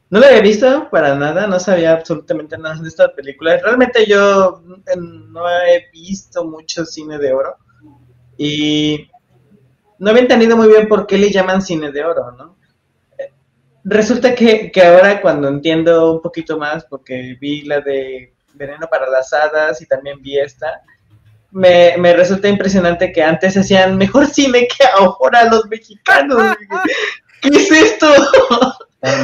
[0.09, 3.57] no la había visto para nada, no sabía absolutamente nada de esta película.
[3.57, 7.55] Realmente yo eh, no he visto mucho cine de oro
[8.37, 9.09] y
[9.99, 12.57] no había entendido muy bien por qué le llaman cine de oro, ¿no?
[13.84, 19.10] Resulta que, que ahora cuando entiendo un poquito más, porque vi la de Veneno para
[19.10, 20.82] las Hadas y también vi esta,
[21.52, 26.56] me, me resulta impresionante que antes hacían mejor cine que ahora los mexicanos.
[27.41, 28.08] ¿Qué es esto?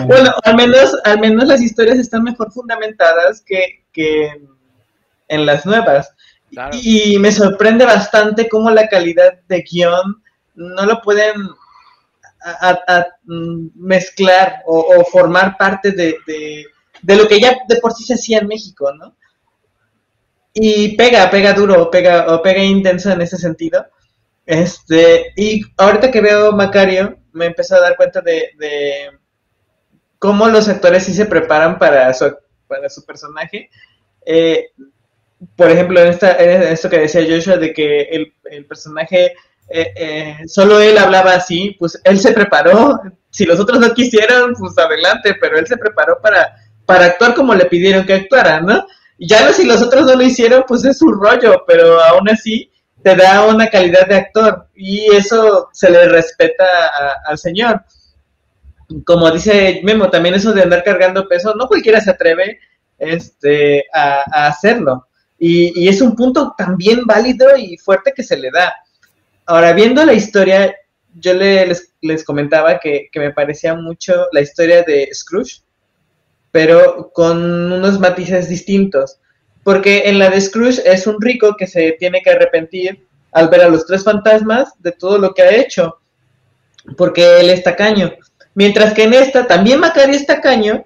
[0.07, 4.31] Bueno, al menos, al menos las historias están mejor fundamentadas que, que
[5.27, 6.11] en las nuevas.
[6.49, 6.75] Claro.
[6.81, 10.23] Y me sorprende bastante cómo la calidad de guion
[10.55, 11.35] no lo pueden
[12.43, 18.15] a- mm, mezclar o, formar parte de, de- lo que ya de por sí se
[18.15, 19.15] hacía en México, ¿no?
[20.53, 23.85] Y pega, pega duro, pega, o pega intenso en ese sentido.
[24.45, 29.11] Este, y ahorita que veo Macario, me empezó a dar cuenta de, de
[30.19, 32.35] cómo los actores sí se preparan para su,
[32.67, 33.69] para su personaje.
[34.25, 34.71] Eh,
[35.55, 39.35] por ejemplo, en, esta, esto que decía Joshua, de que el, el personaje,
[39.69, 42.99] eh, eh, solo él hablaba así, pues él se preparó.
[43.29, 47.53] Si los otros no quisieron, pues adelante, pero él se preparó para, para actuar como
[47.53, 48.85] le pidieron que actuara, ¿no?
[49.19, 52.71] Ya si los otros no lo hicieron, pues es su rollo, pero aún así
[53.03, 56.65] te da una calidad de actor y eso se le respeta
[57.25, 57.83] al señor.
[59.05, 62.59] Como dice Memo, también eso de andar cargando peso, no cualquiera se atreve
[62.97, 65.07] este, a, a hacerlo.
[65.39, 68.73] Y, y es un punto también válido y fuerte que se le da.
[69.47, 70.75] Ahora, viendo la historia,
[71.19, 75.61] yo le- les, les comentaba que, que me parecía mucho la historia de Scrooge,
[76.51, 79.19] pero con unos matices distintos.
[79.63, 83.61] Porque en la de Scrooge es un rico que se tiene que arrepentir al ver
[83.61, 85.99] a los tres fantasmas de todo lo que ha hecho,
[86.97, 88.13] porque él es tacaño.
[88.55, 90.85] Mientras que en esta también Macario es tacaño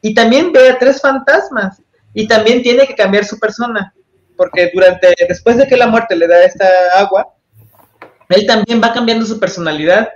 [0.00, 1.80] y también ve a tres fantasmas
[2.14, 3.94] y también tiene que cambiar su persona,
[4.36, 7.31] porque durante después de que la muerte le da esta agua,
[8.32, 10.08] él también va cambiando su personalidad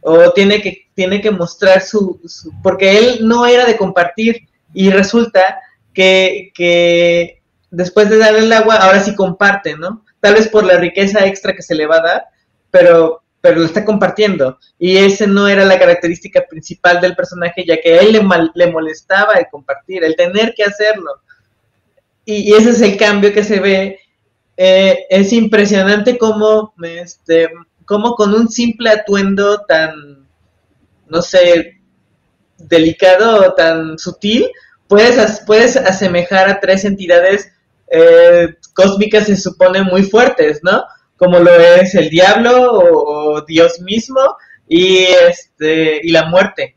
[0.00, 2.20] o tiene que tiene que mostrar su,
[2.62, 5.60] porque él no era de compartir y resulta
[5.92, 10.04] que, que después de darle el agua ahora sí comparte, ¿no?
[10.20, 12.24] Tal vez por la riqueza extra que se le va a dar,
[12.70, 17.78] pero pero lo está compartiendo y ese no era la característica principal del personaje ya
[17.78, 21.10] que a él le, mal- le molestaba el compartir, el tener que hacerlo
[22.24, 23.98] y ese es el cambio que se ve.
[24.56, 27.48] Eh, es impresionante cómo, este,
[27.84, 30.28] cómo con un simple atuendo tan,
[31.08, 31.80] no sé,
[32.58, 34.50] delicado o tan sutil,
[34.86, 37.50] puedes, puedes asemejar a tres entidades
[37.90, 40.84] eh, cósmicas, se supone, muy fuertes, ¿no?
[41.16, 44.20] Como lo es el diablo o, o Dios mismo
[44.68, 46.76] y, este, y la muerte.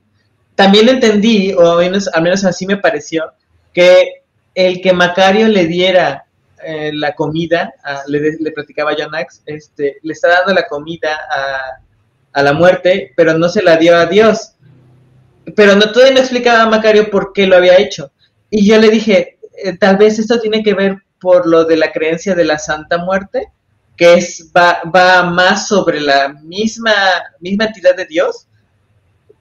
[0.56, 3.32] También entendí, o al menos, al menos así me pareció,
[3.74, 4.24] que
[4.56, 6.27] el que Macario le diera
[6.70, 7.74] eh, la comida,
[8.08, 11.80] le, le platicaba a Axe, este, le está dando la comida a,
[12.34, 14.52] a la muerte, pero no se la dio a Dios.
[15.56, 18.12] Pero no todavía no explicaba a Macario por qué lo había hecho.
[18.50, 21.94] Y yo le dije, eh, tal vez esto tiene que ver por lo de la
[21.94, 23.48] creencia de la Santa Muerte,
[23.96, 26.94] que es, va, va más sobre la misma,
[27.40, 28.46] misma entidad de Dios,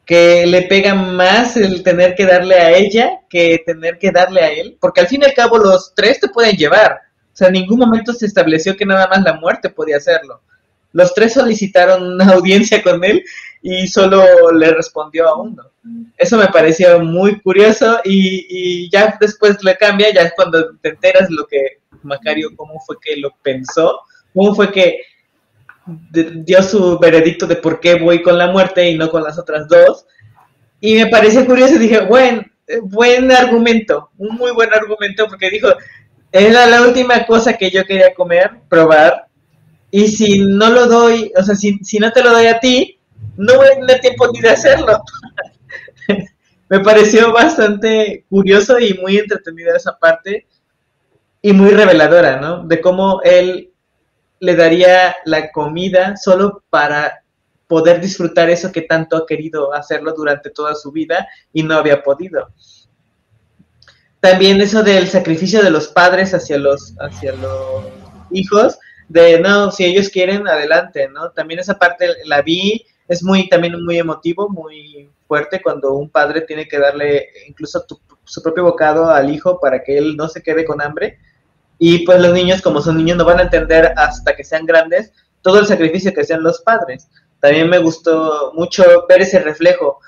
[0.05, 4.53] que le pega más el tener que darle a ella que tener que darle a
[4.53, 7.01] él, porque al fin y al cabo los tres te pueden llevar.
[7.37, 10.41] O sea, en ningún momento se estableció que nada más la muerte podía hacerlo.
[10.95, 13.23] Los tres solicitaron una audiencia con él
[13.61, 15.65] y solo le respondió a uno.
[16.17, 20.89] Eso me pareció muy curioso y, y ya después le cambia, ya es cuando te
[20.89, 24.01] enteras lo que Macario, cómo fue que lo pensó,
[24.33, 25.03] cómo fue que
[25.87, 29.69] dio su veredicto de por qué voy con la muerte y no con las otras
[29.69, 30.07] dos.
[30.81, 35.51] Y me pareció curioso y dije, buen, eh, buen argumento, un muy buen argumento porque
[35.51, 35.69] dijo,
[36.39, 39.27] era la última cosa que yo quería comer, probar,
[39.91, 42.99] y si no lo doy, o sea, si, si no te lo doy a ti,
[43.37, 45.01] no voy a tener tiempo ni de hacerlo.
[46.69, 50.47] me pareció bastante curioso y muy entretenida esa parte
[51.41, 52.67] y muy reveladora, ¿no?
[52.67, 53.71] De cómo él
[54.41, 57.23] le daría la comida solo para
[57.67, 62.03] poder disfrutar eso que tanto ha querido hacerlo durante toda su vida y no había
[62.03, 62.49] podido.
[64.31, 67.85] También eso del sacrificio de los padres hacia los, hacia los
[68.33, 68.77] hijos,
[69.09, 71.31] de no, si ellos quieren, adelante, ¿no?
[71.31, 76.41] También esa parte la vi, es muy, también muy emotivo, muy fuerte cuando un padre
[76.41, 80.43] tiene que darle incluso tu- su propio bocado al hijo para que él no se
[80.43, 81.21] quede con hambre.
[81.79, 85.13] Y pues los niños, como son niños, no van a entender hasta que sean grandes
[85.41, 87.07] todo el sacrificio que hacían los padres.
[87.39, 90.01] También me gustó mucho ver ese reflejo.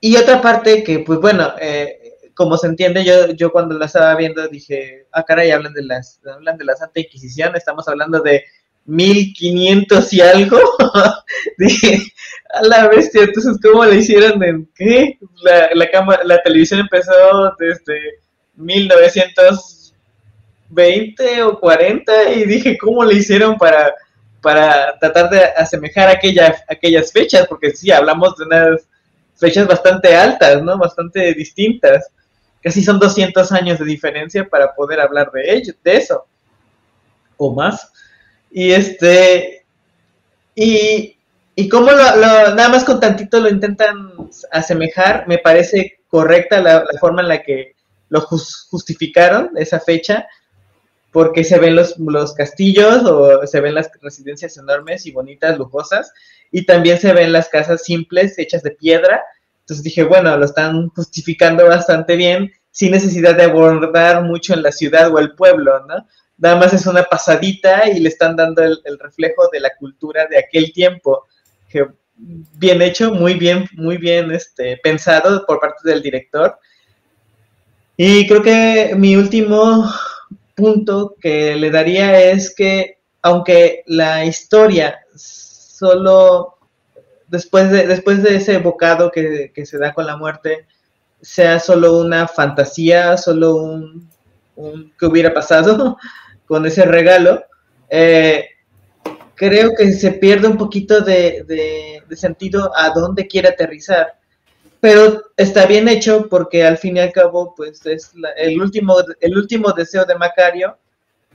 [0.00, 2.05] Y otra parte que, pues bueno, eh,
[2.36, 6.20] como se entiende, yo, yo cuando la estaba viendo dije, ah, caray, hablan de, las,
[6.26, 8.44] hablan de la Santa Inquisición, estamos hablando de
[8.84, 10.58] 1500 y algo.
[11.58, 12.02] dije,
[12.50, 14.44] a la bestia, entonces, ¿cómo le hicieron?
[14.44, 15.18] ¿En qué?
[15.42, 15.88] La, la,
[16.24, 17.10] la televisión empezó
[17.58, 18.18] desde
[18.56, 23.94] 1920 o 40 y dije, ¿cómo le hicieron para,
[24.42, 27.46] para tratar de asemejar aquella, aquellas fechas?
[27.48, 28.86] Porque sí, hablamos de unas
[29.36, 30.76] fechas bastante altas, ¿no?
[30.76, 32.10] Bastante distintas.
[32.62, 36.26] Casi son 200 años de diferencia para poder hablar de ello, de eso.
[37.36, 37.92] O más.
[38.50, 39.64] Y este.
[40.54, 41.16] Y,
[41.54, 44.10] y como lo, nada más con tantito lo intentan
[44.52, 47.74] asemejar, me parece correcta la, forma en la que
[48.08, 50.26] lo justificaron, esa fecha,
[51.12, 56.12] porque se ven los, los, castillos o se ven las residencias enormes y bonitas, lujosas,
[56.50, 59.22] y también se ven las casas simples, hechas de piedra.
[59.66, 64.70] Entonces dije, bueno, lo están justificando bastante bien, sin necesidad de abordar mucho en la
[64.70, 66.06] ciudad o el pueblo, ¿no?
[66.38, 70.38] nada más es una pasadita y le están dando el, reflejo de la cultura de
[70.38, 71.24] aquel tiempo.
[71.68, 71.86] Que
[72.16, 76.58] bien hecho, muy bien, muy bien este, pensado por parte del director.
[77.96, 79.90] Y creo que mi último
[80.54, 86.55] punto que le daría es que aunque la historia solo
[87.28, 90.66] después de, después de ese bocado que, que se da con la muerte
[91.20, 94.08] sea solo una fantasía, solo un,
[94.98, 95.96] que hubiera pasado,
[96.46, 97.44] con ese regalo,
[97.90, 98.46] eh,
[99.34, 104.14] creo que se pierde un poquito de, sentido a dónde quiere aterrizar.
[104.78, 109.36] Pero está bien hecho porque al fin y al cabo, pues es el, último, el
[109.36, 110.78] último deseo de Macario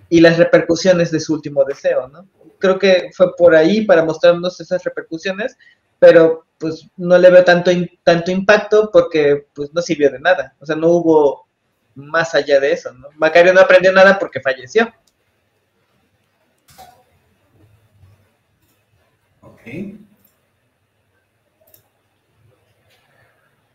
[0.09, 2.27] y las repercusiones de su último deseo, ¿no?
[2.59, 5.57] Creo que fue por ahí para mostrarnos esas repercusiones,
[6.01, 7.69] pero pues no le veo tanto,
[8.03, 11.47] tanto impacto porque pues no sirvió de nada, o sea, no hubo
[11.93, 13.07] más allá de eso, ¿no?
[13.17, 14.91] Macario no aprendió nada porque falleció.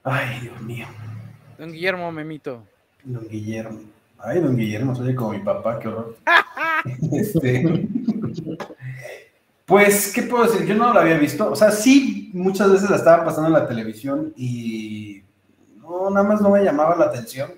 [0.02, 0.86] Ay, Dios mío.
[1.58, 2.66] Don Guillermo, memito.
[3.04, 3.80] Don Guillermo.
[4.18, 6.16] Ay, don Guillermo, soy como mi papá, qué horror.
[7.12, 7.88] este,
[9.66, 10.64] pues, ¿qué puedo decir?
[10.64, 11.50] Yo no lo había visto.
[11.50, 15.24] O sea, sí, muchas veces la estaba pasando en la televisión y
[15.80, 17.50] no, nada más no me llamaba la atención.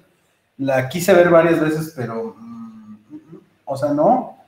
[0.57, 2.97] La quise ver varias veces, pero, mm,
[3.67, 4.39] o sea, no.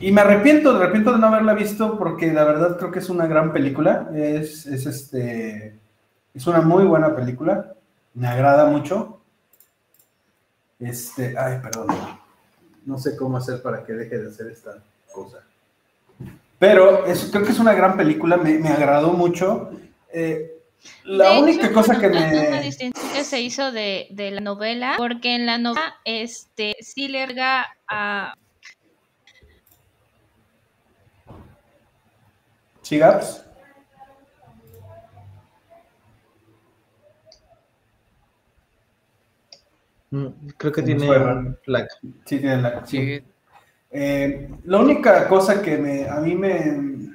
[0.00, 3.08] Y me arrepiento, me arrepiento de no haberla visto porque la verdad creo que es
[3.08, 4.10] una gran película.
[4.12, 5.78] Es, es, este,
[6.34, 7.74] es una muy buena película.
[8.14, 9.20] Me agrada mucho.
[10.80, 11.86] Este, ay, perdón.
[12.84, 14.82] No sé cómo hacer para que deje de hacer esta
[15.12, 15.38] cosa.
[16.62, 19.72] Pero es, creo que es una gran película, me, me agradó mucho.
[20.14, 20.62] Eh,
[21.02, 22.50] la única cosa que me...
[22.50, 27.08] Una distinción que se hizo de, de, la novela, porque en la novela este, sí
[27.08, 28.34] lerga a
[32.82, 33.44] ¿Sigaps?
[40.10, 40.26] Mm,
[40.58, 41.08] creo que tiene
[41.66, 41.88] lag.
[42.24, 42.86] Sí, tiene lag.
[42.86, 43.20] Sí.
[43.92, 47.10] Eh, la única cosa que me, a mí me,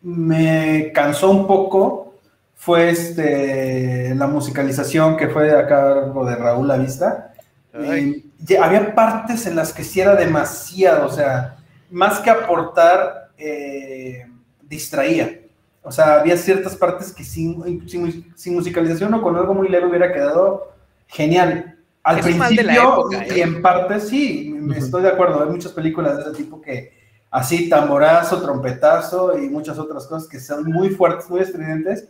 [0.00, 2.14] me cansó un poco
[2.54, 7.34] fue este, la musicalización que fue a cargo de Raúl La Vista.
[7.74, 11.56] había partes en las que sí era demasiado, o sea,
[11.90, 14.26] más que aportar, eh,
[14.62, 15.40] distraía.
[15.82, 17.88] O sea, había ciertas partes que sin,
[18.36, 20.72] sin, musicalización o con algo muy leve hubiera quedado
[21.08, 21.76] genial.
[22.04, 23.42] Al principio y ¿eh?
[23.42, 25.42] en parte sí, estoy de acuerdo.
[25.42, 27.02] Hay muchas películas de ese tipo que
[27.32, 32.08] así, tamborazo, trompetazo y muchas otras cosas que son muy fuertes, muy estridentes,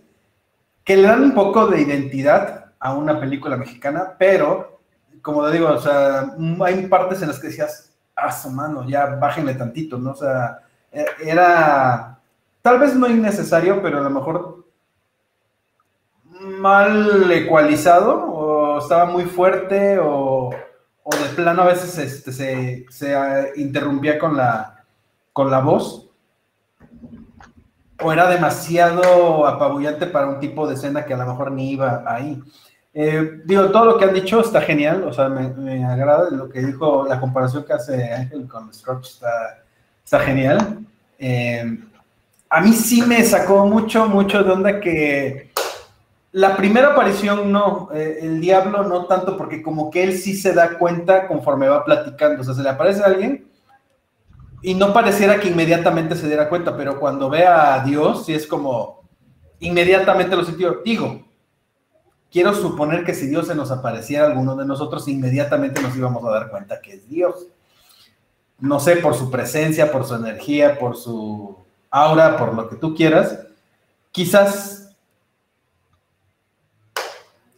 [0.84, 4.80] que le dan un poco de identidad a una película mexicana, pero,
[5.22, 6.34] como te digo, o sea,
[6.64, 10.10] hay partes en las que decías, ah, su mano, ya bájenle tantito, ¿no?
[10.10, 10.58] O sea,
[10.90, 12.18] e, era
[12.60, 14.64] tal vez no innecesario, pero a lo mejor
[16.24, 20.50] mal ecualizado, o estaba muy fuerte, o,
[21.10, 24.84] de plano a veces este, se, se, interrumpía con la,
[25.32, 26.08] con la voz,
[28.00, 32.02] o era demasiado apabullante para un tipo de escena que a lo mejor ni iba
[32.06, 32.40] ahí.
[32.94, 36.60] Eh, digo, todo lo que han dicho está genial, o sea, me, agrada lo que
[36.60, 39.62] dijo, la comparación que hace Ángel con Scrooge está,
[40.04, 40.80] está genial.
[41.18, 41.78] Eh,
[42.50, 45.51] a mí sí me sacó mucho, mucho de onda que
[46.32, 50.54] la primera aparición no, eh, el diablo no tanto, porque como que él sí se
[50.54, 52.40] da cuenta conforme va platicando.
[52.40, 53.46] O sea, se le aparece a alguien
[54.62, 58.46] y no pareciera que inmediatamente se diera cuenta, pero cuando ve a Dios, sí es
[58.46, 59.02] como
[59.58, 60.80] inmediatamente lo sintió.
[60.84, 61.22] Digo,
[62.30, 66.24] quiero suponer que si Dios se nos apareciera a alguno de nosotros, inmediatamente nos íbamos
[66.24, 67.46] a dar cuenta que es Dios.
[68.58, 71.56] No sé, por su presencia, por su energía, por su
[71.90, 73.40] aura, por lo que tú quieras.
[74.12, 74.81] Quizás,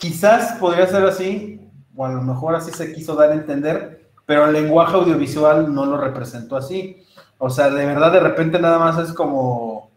[0.05, 1.59] quizás podría ser así,
[1.97, 5.87] o a lo mejor así se quiso dar a entender, pero el lenguaje audiovisual no
[5.87, 7.03] lo representó así.
[7.39, 9.91] O sea, de verdad, de repente nada más es como.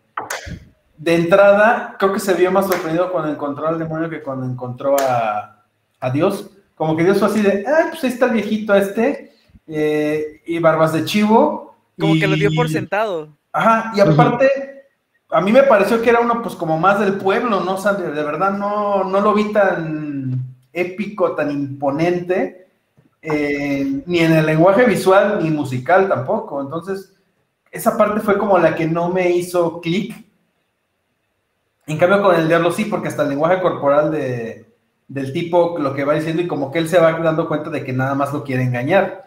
[0.97, 4.95] De entrada, creo que se vio más sorprendido cuando encontró al demonio que cuando encontró
[4.97, 5.61] a,
[6.13, 6.51] Dios.
[6.75, 9.33] Como que Dios fue así de, ah, pues ahí está el viejito este,
[9.67, 11.75] eh, y barbas de chivo.
[11.99, 13.29] Como que lo dio por sentado.
[13.51, 14.66] Ajá, y aparte,
[15.29, 17.75] a mí me pareció que era uno, pues como más del pueblo, ¿no?
[17.75, 20.41] O sea, de, de verdad no, no lo vi tan
[20.73, 22.67] épico, tan imponente
[23.21, 26.61] eh, ni en el lenguaje visual ni musical tampoco.
[26.61, 27.13] Entonces,
[27.71, 30.15] esa parte fue como la que no me hizo clic.
[31.87, 34.65] En cambio, con el diablo sí, porque hasta el lenguaje corporal de,
[35.07, 37.83] del tipo lo que va diciendo y como que él se va dando cuenta de
[37.83, 39.25] que nada más lo quiere engañar.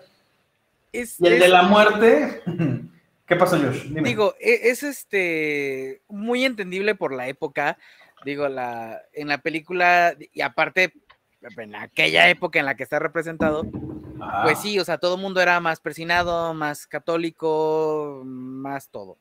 [0.92, 2.42] y el de la muerte,
[3.30, 3.84] ¿qué pasó, Josh?
[3.84, 7.78] Digo, e, es, este muy entendible por la época.
[8.24, 10.92] Digo, la, en la película, y aparte,
[11.40, 13.62] en aquella época en la que está representado,
[14.42, 19.16] pues sí, o sea, todo el mundo era más persinado, más católico, más todo.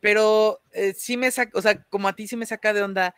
[0.00, 3.14] Pero eh, sí me saca, o sea, como a ti sí me saca de onda,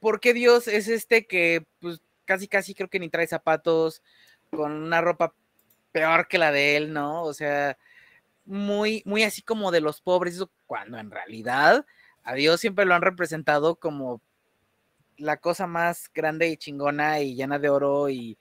[0.00, 4.02] ¿por qué Dios es este que pues casi casi creo que ni trae zapatos,
[4.50, 5.34] con una ropa
[5.92, 7.24] peor que la de él, ¿no?
[7.24, 7.76] O sea,
[8.48, 11.84] muy, muy así como de los pobres, cuando en realidad
[12.24, 14.22] a Dios siempre lo han representado como
[15.18, 18.36] la cosa más grande y chingona y llena de oro y,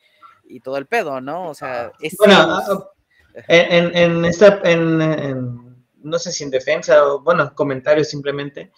[0.63, 1.49] todo el pedo, ¿no?
[1.49, 2.15] O sea, es...
[2.17, 8.07] Bueno, ah, ah, en, en, esta, en, no sé si en defensa o, bueno, comentarios
[8.07, 8.71] simplemente,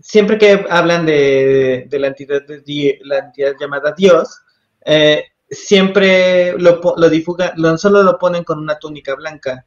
[0.00, 4.42] siempre que hablan de, la, entidad, de, la entidad llamada Dios,
[4.84, 9.64] eh, siempre lo, lo difugan, solo lo ponen con una túnica blanca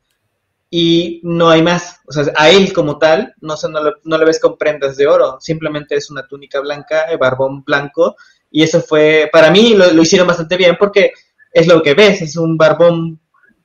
[0.70, 2.02] y no hay más.
[2.08, 5.08] O sea, a él como tal, no, no, le, no le ves con prendas de
[5.08, 8.16] oro, simplemente es una túnica blanca, el barbón blanco,
[8.52, 11.12] y eso fue, para mí lo, hicieron bastante bien porque
[11.52, 13.20] es lo que ves, es un barbón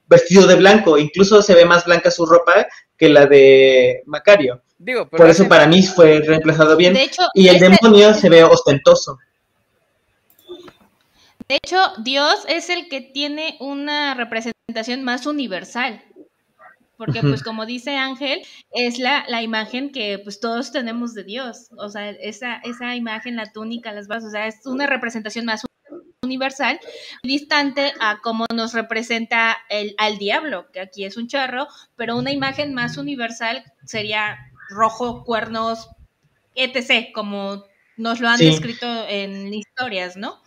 [0.06, 4.62] vestido de blanco, incluso se ve más blanca su ropa que la de Macario.
[4.78, 6.98] Digo, Por eso para mí fue reemplazado bien.
[7.34, 9.18] y el demonio se ve ostentoso.
[11.48, 16.02] De hecho, Dios es el que tiene una representación más universal
[17.04, 21.68] porque pues como dice Ángel, es la, la, imagen que pues todos tenemos de Dios,
[21.76, 25.64] o sea, esa, esa imagen, la túnica, las bases, o sea, es una representación más
[26.22, 26.78] universal,
[27.24, 32.30] distante a cómo nos representa el, al diablo, que aquí es un charro, pero una
[32.30, 34.38] imagen más universal sería
[34.68, 35.88] rojo, cuernos,
[36.54, 37.64] etc., como
[37.96, 40.40] nos lo han descrito en historias, ¿no?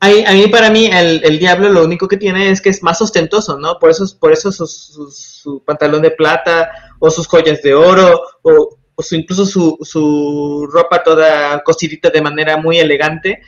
[0.00, 3.58] A mí, para mí, el, diablo lo único que tiene es que es más ostentoso,
[3.58, 3.78] ¿no?
[3.80, 6.70] Por eso, por eso su, pantalón de plata,
[7.00, 8.76] o sus joyas de oro, o,
[9.10, 13.40] incluso su, su ropa toda cosidita de manera muy elegante.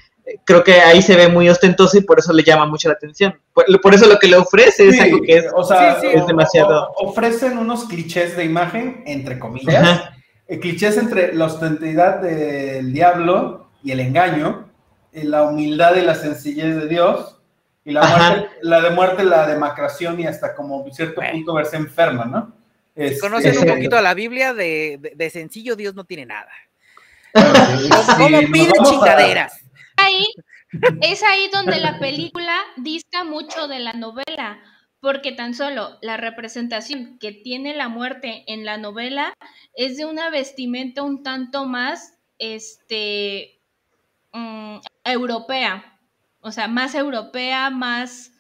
[0.44, 3.38] Creo que ahí se ve muy ostentoso y por eso le llama mucho la atención.
[3.53, 6.92] Por, eso lo que le ofrece es algo que es, o sea, es demasiado.
[6.96, 10.03] ofrecen unos clichés de imagen, entre comillas.
[10.48, 14.69] Eh, clichés entre la ostensidad del diablo y el engaño
[15.12, 17.36] la humildad y la sencillez de Dios,
[17.84, 22.24] y la, muerte, la de muerte, la demacración y hasta como cierto punto verse enferma,
[22.26, 22.52] ¿no?
[22.94, 26.50] Es, conocen un poquito a la Biblia, de, sencillo Dios no tiene nada.
[28.18, 29.61] ¿Cómo pide chingaderas?
[29.96, 30.26] Ahí,
[31.00, 34.61] es ahí donde la película dista mucho de la novela,
[35.00, 39.32] porque tan solo la representación que tiene la muerte en la novela
[39.74, 43.61] es de una vestimenta un tanto más, este,
[44.32, 45.98] Mm, europea,
[46.40, 48.32] o sea, más europea, más,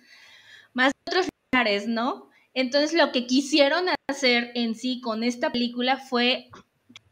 [0.72, 2.28] más de otros lugares, ¿no?
[2.54, 6.50] Entonces lo que quisieron hacer en sí con esta película fue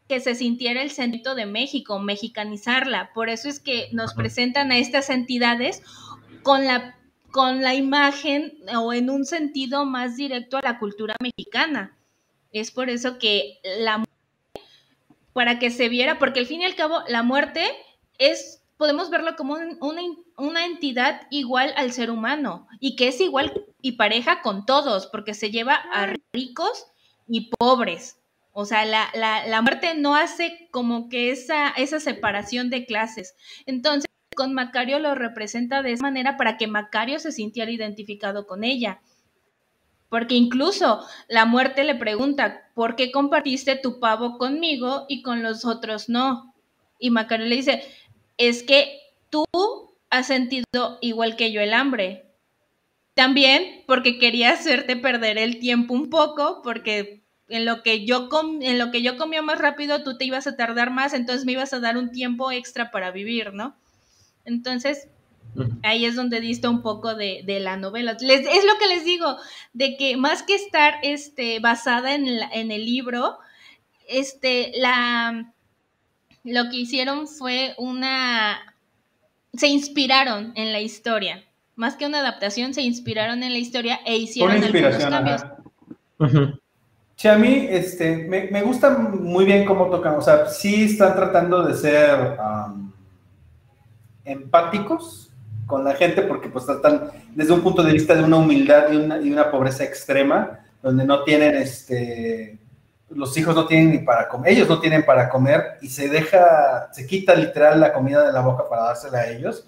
[0.08, 3.12] que se sintiera el sentido de México, mexicanizarla.
[3.12, 5.82] Por eso es que nos presentan a estas entidades
[6.42, 6.98] con la,
[7.30, 11.96] con la imagen o en un sentido más directo a la cultura mexicana.
[12.52, 14.02] Es por eso que la
[15.34, 17.64] para que se viera, porque al fin y al cabo la muerte
[18.18, 23.92] es podemos verlo como una, entidad igual al ser humano y que es igual y
[23.92, 26.86] pareja con todos, porque se lleva a ricos
[27.26, 28.18] y pobres.
[28.52, 33.36] O sea, la, muerte no hace como que esa, esa separación de clases.
[33.66, 38.64] Entonces, con Macario lo representa de esa manera para que Macario se sintiera identificado con
[38.64, 39.00] ella.
[40.08, 45.64] Porque incluso la muerte le pregunta, ¿por qué compartiste tu pavo conmigo y con los
[45.64, 46.54] otros no?
[46.98, 47.82] Y Macario le dice,
[48.38, 49.44] es que tú
[50.10, 52.24] has sentido igual que yo el hambre.
[53.14, 58.28] También porque quería hacerte perder el tiempo un poco, porque en lo que yo
[58.60, 61.52] en lo que yo comía más rápido, tú te ibas a tardar más, entonces me
[61.52, 63.76] ibas a dar un tiempo extra para vivir, ¿no?
[64.44, 65.08] Entonces,
[65.82, 68.12] ahí es donde dista un poco de, la novela.
[68.12, 69.36] es lo que les digo,
[69.72, 73.38] de que más que estar este, basada en, en el libro,
[74.06, 75.52] este, la,
[76.48, 78.58] lo que hicieron fue una...
[79.54, 81.44] Se inspiraron en la historia.
[81.76, 85.44] Más que una adaptación, se inspiraron en la historia e hicieron algunos cambios.
[87.16, 90.14] Sí, a mí este, me, gusta muy bien cómo tocan.
[90.14, 92.36] O sea, sí están tratando de ser
[94.24, 95.30] empáticos
[95.66, 98.96] con la gente porque pues tratan desde un punto de vista de una humildad y
[98.96, 102.58] una, y una pobreza extrema, donde no tienen este
[103.10, 106.88] los hijos no tienen ni para comer, ellos no tienen para comer y se deja,
[106.92, 109.66] se quita literal la comida de la boca para dársela a ellos,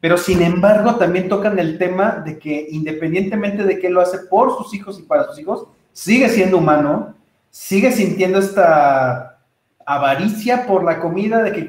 [0.00, 4.56] pero sin embargo también tocan el tema de que independientemente de que lo hace por
[4.56, 7.14] sus hijos y para sus hijos, sigue siendo humano,
[7.50, 9.38] sigue sintiendo esta
[9.86, 11.62] avaricia por la comida, de que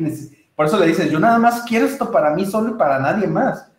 [0.55, 3.27] por eso le dices, yo nada más quiero esto para mí solo y para nadie
[3.27, 3.69] más.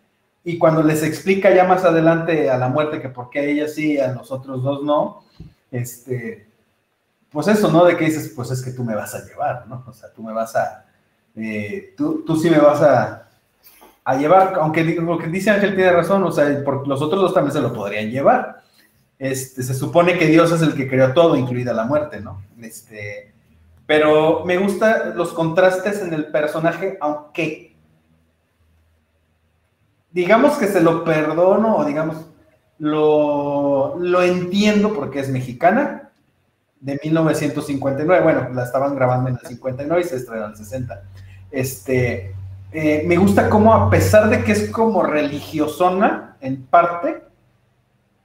[0.43, 3.97] Y cuando les explica ya más adelante a la muerte que por qué ella sí
[3.97, 5.23] a los otros dos no,
[5.71, 6.47] este,
[7.35, 7.83] pues eso, ¿no?
[7.83, 9.83] De que dices, pues es que tú me vas a llevar, ¿no?
[9.85, 10.85] O sea, tú me vas a,
[11.35, 13.27] eh, tú, tú sí me vas a,
[14.05, 17.33] a llevar, aunque lo que dice Ángel tiene razón, o sea, porque los otros dos
[17.33, 18.63] también se lo podrían llevar.
[19.19, 22.41] Este, se supone que Dios es el que creó todo, incluida la muerte, ¿no?
[22.61, 23.33] Este,
[23.85, 27.75] pero me gustan los contrastes en el personaje, aunque
[30.13, 32.15] digamos que se lo perdono o digamos
[32.79, 36.04] lo, lo entiendo porque es mexicana,
[36.79, 38.23] de 1959.
[38.23, 41.03] Bueno, la estaban grabando en el 59 y se estrenó en el 60.
[41.51, 42.35] Este,
[42.71, 47.23] eh, me gusta cómo, a pesar de que es como religiosona en parte,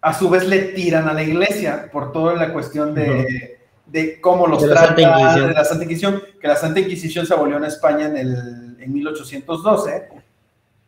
[0.01, 4.47] a su vez le tiran a la iglesia por toda la cuestión de, de cómo
[4.47, 8.17] los trata de la Santa Inquisición, que la Santa Inquisición se abolió en España en,
[8.17, 10.09] el, en 1812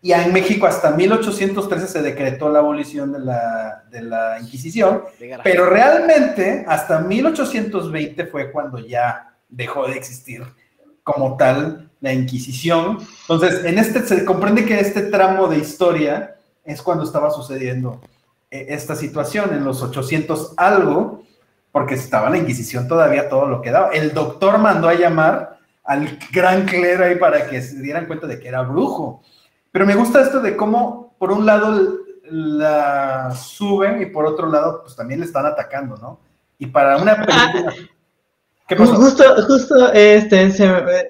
[0.04, 5.04] y en México hasta 1813 se decretó la abolición de la, de la Inquisición,
[5.44, 10.42] pero realmente hasta 1820 fue cuando ya dejó de existir
[11.04, 12.98] como tal la Inquisición.
[13.22, 16.34] Entonces, en este se comprende que este tramo de historia
[16.64, 18.00] es cuando estaba sucediendo
[18.50, 21.22] eh, esta situación, en los 800 algo,
[21.70, 23.90] porque estaba la Inquisición todavía todo lo que daba.
[23.90, 28.40] El doctor mandó a llamar al gran clero ahí para que se dieran cuenta de
[28.40, 29.22] que era brujo.
[29.72, 34.82] Pero me gusta esto de cómo, por un lado, la suben y por otro lado,
[34.82, 36.20] pues también le están atacando, ¿no?
[36.58, 37.74] Y para una película...
[38.68, 38.94] ¿Qué pasó?
[38.94, 40.50] Justo, justo, este,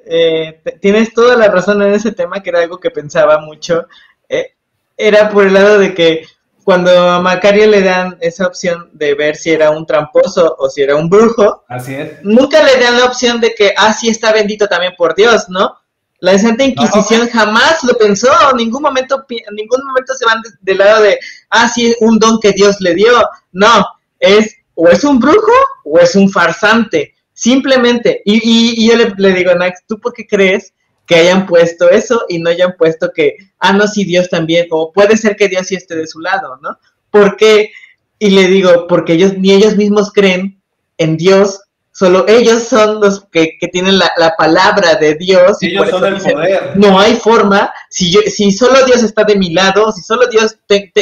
[0.07, 3.87] eh, tienes toda la razón en ese tema, que era algo que pensaba mucho.
[4.29, 4.55] Eh,
[4.97, 6.25] era por el lado de que
[6.65, 10.83] cuando a Macario le dan esa opción de ver si era un tramposo o si
[10.83, 12.23] era un brujo, Así es.
[12.23, 15.77] nunca le dan la opción de que, ah, sí está bendito también por Dios, ¿no?
[16.23, 20.79] La Santa Inquisición jamás lo pensó, en ningún momento, en ningún momento se van del
[20.79, 21.19] lado de,
[21.51, 23.29] ah, sí, un don que Dios le dio.
[23.51, 23.85] No,
[24.21, 25.53] es o es un brujo
[25.85, 28.23] o es un farsante, simplemente.
[28.25, 30.73] Y, y, yo le, digo, Nax, ¿tú por qué crees
[31.07, 34.93] que hayan puesto eso y no hayan puesto que, ah, no, sí, Dios también, o
[34.93, 36.79] puede ser que Dios sí esté de su lado, ¿no?
[37.11, 37.73] ¿Por qué?
[38.21, 40.63] Y le digo, porque ellos ni ellos mismos creen
[40.99, 41.63] en Dios
[41.95, 45.59] Solo ellos son los que, tienen la, palabra de Dios.
[45.61, 46.73] Y ellos son el poder.
[46.75, 50.57] No hay forma, si, yo, si solo Dios está de mi lado, si solo Dios,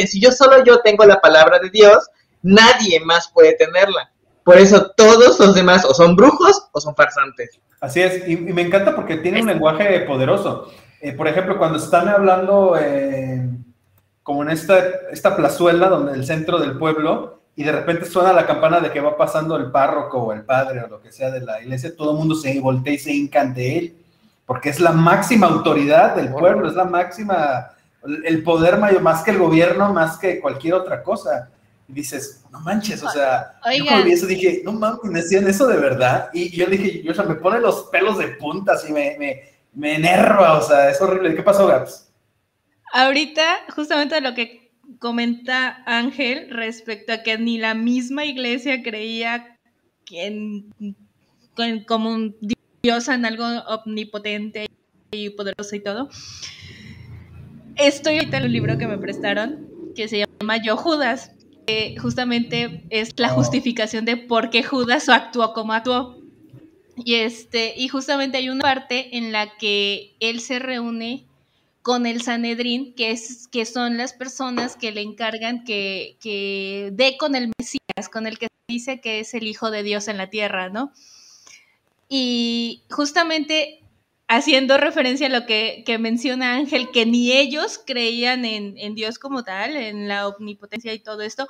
[0.05, 2.09] si yo solo yo tengo la palabra de Dios,
[2.41, 4.11] nadie más puede tenerla.
[4.43, 7.59] Por eso todos los demás o son brujos o son farsantes.
[7.79, 10.71] Así es, y, me encanta porque tiene un lenguaje poderoso.
[10.99, 13.47] Eh, por ejemplo, cuando están hablando eh,
[14.23, 14.77] como en esta,
[15.11, 19.01] esta plazuela, donde el centro del pueblo, y de repente suena la campana de que
[19.01, 22.11] va pasando el párroco o el padre o lo que sea de la iglesia, todo
[22.11, 23.95] el mundo se voltea y se hinca ante él,
[24.45, 27.71] porque es la máxima autoridad del pueblo, es la máxima,
[28.23, 31.49] el poder mayor, más que el gobierno, más que cualquier otra cosa.
[31.87, 35.47] Y dices, no manches, o sea, yo cuando vi eso dije, no mames, me decían
[35.47, 36.29] eso de verdad.
[36.33, 39.43] Y yo dije, yo, o sea, me pone los pelos de puntas y me, me,
[39.73, 41.35] me enerva, o sea, es horrible.
[41.35, 42.09] ¿Qué pasó, Gaps?
[42.93, 43.43] Ahorita,
[43.75, 44.60] justamente lo que
[44.99, 49.57] comenta Ángel respecto a que ni la misma iglesia creía
[50.05, 52.35] que en, como un
[52.81, 54.67] dios en algo omnipotente
[55.11, 56.09] y poderoso y todo.
[57.75, 61.31] Estoy ahorita en un libro que me prestaron que se llama Yo Judas
[61.65, 63.35] que justamente es la Oh.
[63.35, 66.17] justificación de por qué Judas actuó como actuó.
[67.03, 71.25] Y este, y justamente hay una parte en la que él se reúne
[71.81, 77.17] con el Sanedrín, que, es, que son las personas que le encargan que, que dé
[77.17, 80.29] con el Mesías, con el que dice que es el Hijo de Dios en la
[80.29, 80.91] tierra, ¿no?
[82.07, 83.79] Y justamente
[84.27, 89.19] haciendo referencia a lo que, que menciona Ángel, que ni ellos creían en, en Dios
[89.19, 91.47] como tal, en la omnipotencia y todo esto,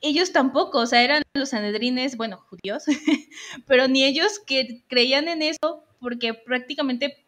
[0.00, 2.84] ellos tampoco, o sea, eran los sanedrines, bueno, judíos,
[3.66, 7.26] pero ni ellos que creían en eso, porque prácticamente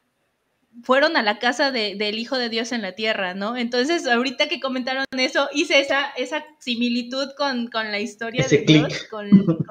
[0.83, 3.57] fueron a la casa de- del Hijo de Dios en la tierra, ¿no?
[3.57, 8.65] Entonces, ahorita que comentaron eso, hice esa, esa similitud con, con la historia Ese de
[8.65, 9.09] Dios, clic.
[9.11, 9.67] con, con-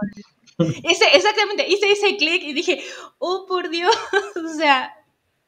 [0.83, 2.81] ese, exactamente, hice ese clic y dije,
[3.17, 3.93] oh, por Dios,
[4.35, 4.93] o sea,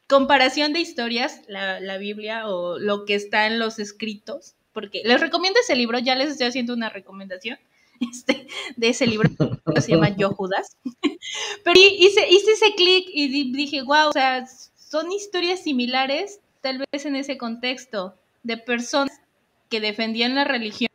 [0.08, 5.22] comparación de historias, la, la Biblia o lo que está en los escritos, porque les
[5.22, 7.60] recomiendo ese libro, ya les estoy haciendo una recomendación
[8.12, 9.30] este, de ese libro,
[9.80, 10.76] se llama Yo Judas,
[11.64, 14.46] pero hice, hice ese clic y di- dije, wow, o sea,
[14.94, 18.14] son historias similares, tal vez en ese contexto,
[18.44, 19.20] de personas
[19.68, 20.92] que defendían la religión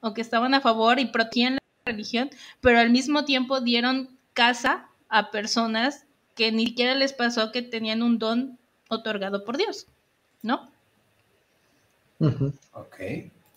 [0.00, 1.60] o que estaban a favor y protegían la
[1.92, 2.30] religión,
[2.60, 8.02] pero al mismo tiempo dieron casa a personas que ni siquiera les pasó que tenían
[8.02, 8.58] un don
[8.88, 9.86] otorgado por Dios,
[10.42, 10.68] ¿no?
[12.72, 12.96] Ok,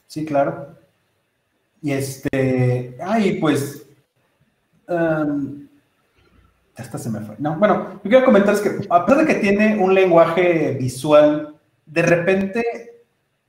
[0.06, 0.78] sí, claro.
[1.82, 3.88] Y este, ay, pues,
[4.88, 5.68] um,
[6.78, 7.36] esta se me fue.
[7.40, 11.56] No, bueno, yo quiero comentar es que a pesar de que tiene un lenguaje visual
[11.86, 12.64] de repente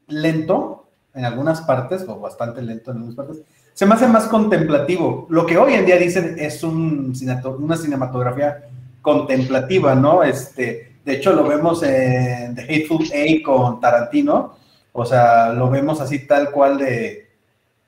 [0.08, 3.42] lento en algunas partes, o bastante lento en algunas partes,
[3.74, 5.26] se me hace más contemplativo.
[5.30, 8.64] Lo que hoy en día dicen es una cinematografía
[9.00, 10.22] contemplativa, ¿no?
[10.22, 14.56] Este, de hecho, lo vemos en The Hateful Eight con Tarantino,
[14.92, 17.28] o sea, lo vemos así tal cual de,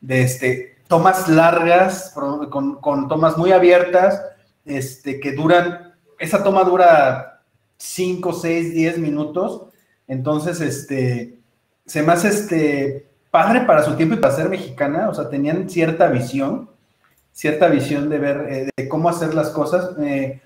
[0.09, 4.23] este, tomas largas, con tomas muy abiertas,
[4.65, 7.43] este, que duran, esa toma dura
[7.77, 9.63] 5, 6, 10 minutos,
[10.07, 11.39] entonces, este,
[11.87, 15.69] se me hace, este, padre para su tiempo y para ser mexicana, o sea, tenían
[15.69, 16.71] cierta visión,
[17.33, 20.41] cierta visión de ver, eh, de cómo hacer las cosas, eh,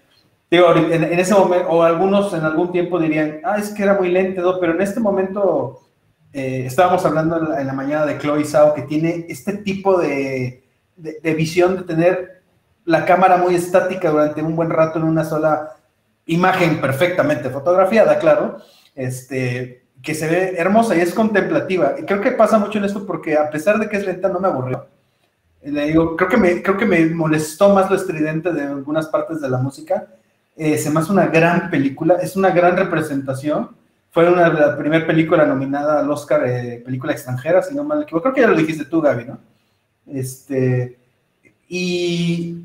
[0.50, 4.08] digo, en, ese momento, o algunos en algún tiempo dirían, ah, es que era muy
[4.10, 5.80] lento, pero en este momento
[6.32, 10.64] eh, estábamos hablando en la, mañana de Chloe Zhao, que tiene este tipo de-
[10.96, 12.38] de visión de tener
[12.89, 15.76] la cámara muy estática durante un buen rato en una sola
[16.24, 18.57] imagen perfectamente fotografiada, claro,
[18.95, 21.97] este, que se ve hermosa y es contemplativa.
[21.99, 24.41] Y creo que pasa mucho en esto porque a pesar de que es lenta, no
[24.41, 24.86] me aburrió.
[25.62, 29.43] Le digo, creo que me, creo que me molestó más lo estridente de algunas partes
[29.43, 30.07] de la música.
[30.57, 33.76] Eh, se una gran película, es una gran representación.
[34.11, 36.43] Fue una, la primera película nominada al Oscar,
[36.82, 38.22] película extranjera, si no mal equivoco.
[38.22, 39.39] Creo que ya lo dijiste tú, Gaby, ¿no?
[40.07, 40.99] Este,
[41.68, 42.64] y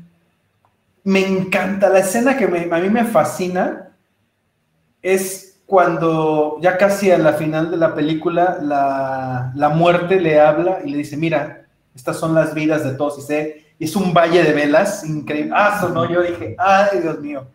[1.04, 3.90] me encanta la escena que me- a mí me fascina
[5.02, 10.80] es cuando ya casi a la final de la película la, la muerte le habla
[10.84, 14.42] y le dice, mira, estas son las vidas de todos y sé, es un valle
[14.42, 15.52] de velas increíble.
[15.54, 17.46] Ah, sonó, yo dije, ay, Dios mío,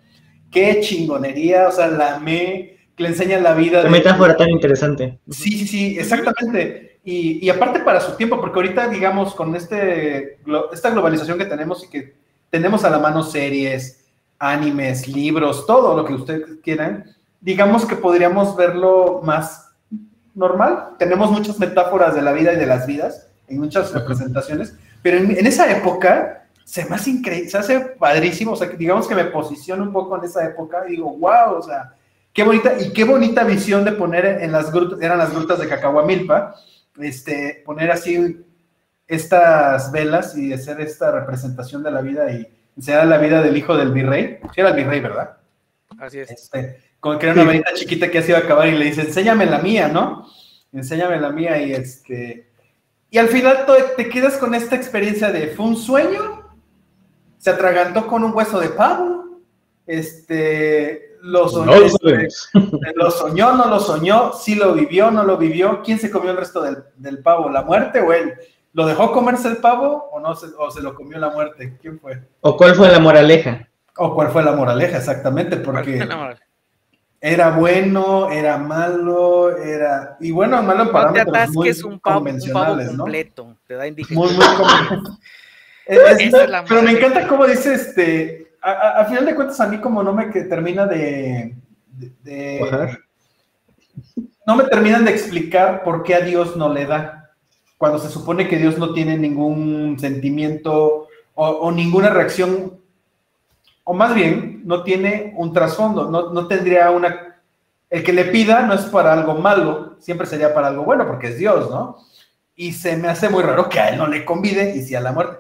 [0.52, 3.84] qué chingonería, o sea, la amé, que le enseña la vida.
[3.84, 5.20] De- metáfora tan interesante.
[5.30, 7.00] Sí, sí, sí, exactamente.
[7.04, 10.40] Y, y aparte para su tiempo, porque ahorita, digamos, con este,
[10.74, 12.19] esta globalización que tenemos y que
[12.50, 14.06] tenemos a la mano series,
[14.38, 17.06] animes, libros, todo lo que ustedes quieran,
[17.42, 19.72] digamos que podríamos verlo más
[20.34, 20.90] normal.
[20.98, 25.32] Tenemos muchas metáforas de la vida y de las vidas en muchas representaciones, pero en,
[25.38, 29.16] en esa época se me hace increíble, se hace padrísimo, o sea, que digamos que
[29.16, 31.94] me posiciono un poco en esa época y digo, wow, o sea,
[32.32, 35.68] qué bonita, y qué bonita visión de poner en las grutas, eran las grutas de
[35.68, 36.54] Cacahuamilpa,
[37.00, 38.46] este, poner así
[39.10, 42.48] estas velas y hacer esta representación de la vida y
[42.78, 45.38] enseñar la vida del hijo del virrey, sí era el virrey, ¿verdad?
[45.98, 46.30] Así es.
[46.30, 49.02] Este, como que era una velita chiquita que se iba a acabar y le dice,
[49.02, 50.28] enséñame la mía, ¿no?
[50.72, 52.52] Enséñame la mía y este...
[53.10, 53.66] Y al final
[53.98, 56.48] te quedas con esta experiencia de, ¿fue un sueño?
[57.40, 59.40] ¿Se atragantó con un hueso de pavo?
[59.88, 62.28] Este, lo soñó, No lo este,
[62.96, 65.82] lo soñó, no lo soñó, sí lo vivió, no lo vivió.
[65.84, 67.50] ¿Quién se comió el resto del, del pavo?
[67.50, 68.36] ¿La muerte o él?
[68.74, 71.78] ¿Lo dejó comerse el pavo o no se, o se lo comió la muerte?
[71.82, 72.22] ¿Quién fue?
[72.42, 73.68] ¿O cuál fue la moraleja?
[73.98, 74.98] ¿O cuál fue la moraleja?
[74.98, 76.08] Exactamente, porque
[77.22, 80.16] era bueno, era malo, era...
[80.22, 83.58] Y bueno, malo en no te parámetros muy un pavo, un pavo completo.
[83.68, 84.26] Te da indigestión.
[84.26, 84.46] Muy, muy
[85.86, 88.54] Es- la pero me encanta cómo dice, este...
[88.62, 91.56] A, a- a final de cuentas, a mí como no me que termina de...
[91.88, 93.00] de- de-
[94.46, 97.19] no me terminan de explicar por qué a Dios no le da.
[97.80, 102.78] Cuando se supone que Dios no tiene ningún sentimiento o, o ninguna reacción,
[103.86, 107.38] o más bien, no tiene un trasfondo, no, no tendría una...
[107.90, 111.30] El que le pida no es para algo malo, siempre sería para algo bueno, porque
[111.30, 111.98] es Dios, ¿no?
[112.56, 115.00] Y se me hace muy raro que a él no le convide y si a
[115.02, 115.38] la muerte.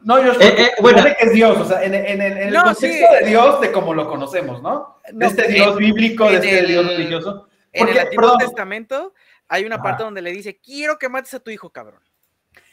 [0.00, 1.04] No, yo Eh, eh, bueno.
[1.04, 3.14] que es Dios, o sea, en, en- en- en el No, contexto sí.
[3.20, 4.96] de Dios, de como lo conocemos, ¿no?
[5.06, 7.48] De No, este en- Dios bíblico, de este el- Dios religioso.
[7.72, 8.38] En el Porque, Antiguo perdón.
[8.38, 9.12] Testamento
[9.48, 12.00] hay una parte donde le dice, quiero que mates a tu hijo, cabrón.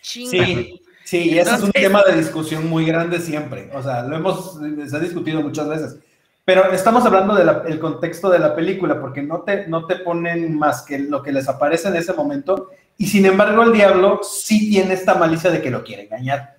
[0.02, 0.46] Chinga.
[0.46, 3.70] Sí, sí, y ese es un tema de discusión muy grande siempre.
[3.74, 6.00] O sea, lo hemos, se ha discutido muchas veces.
[6.44, 10.82] Pero estamos hablando del contexto de la película, porque no te, no te ponen más
[10.82, 12.72] que lo que les aparece en ese momento.
[12.98, 16.58] Y sin embargo, el diablo sí tiene esta malicia de que lo quiere engañar.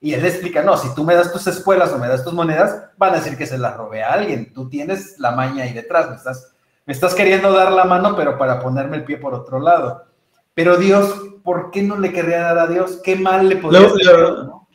[0.00, 2.32] Y él le explica, no, si tú me das tus espuelas o me das tus
[2.32, 4.52] monedas, van a decir que se las robé a alguien.
[4.52, 6.51] Tú tienes la maña ahí detrás, me estás,
[6.86, 10.04] me estás queriendo dar la mano, pero para ponerme el pie por otro lado.
[10.54, 13.00] Pero Dios, ¿por qué no le querría dar a Dios?
[13.02, 14.06] ¿Qué mal le podría Lo- hacer?
[14.06, 14.68] lo- no?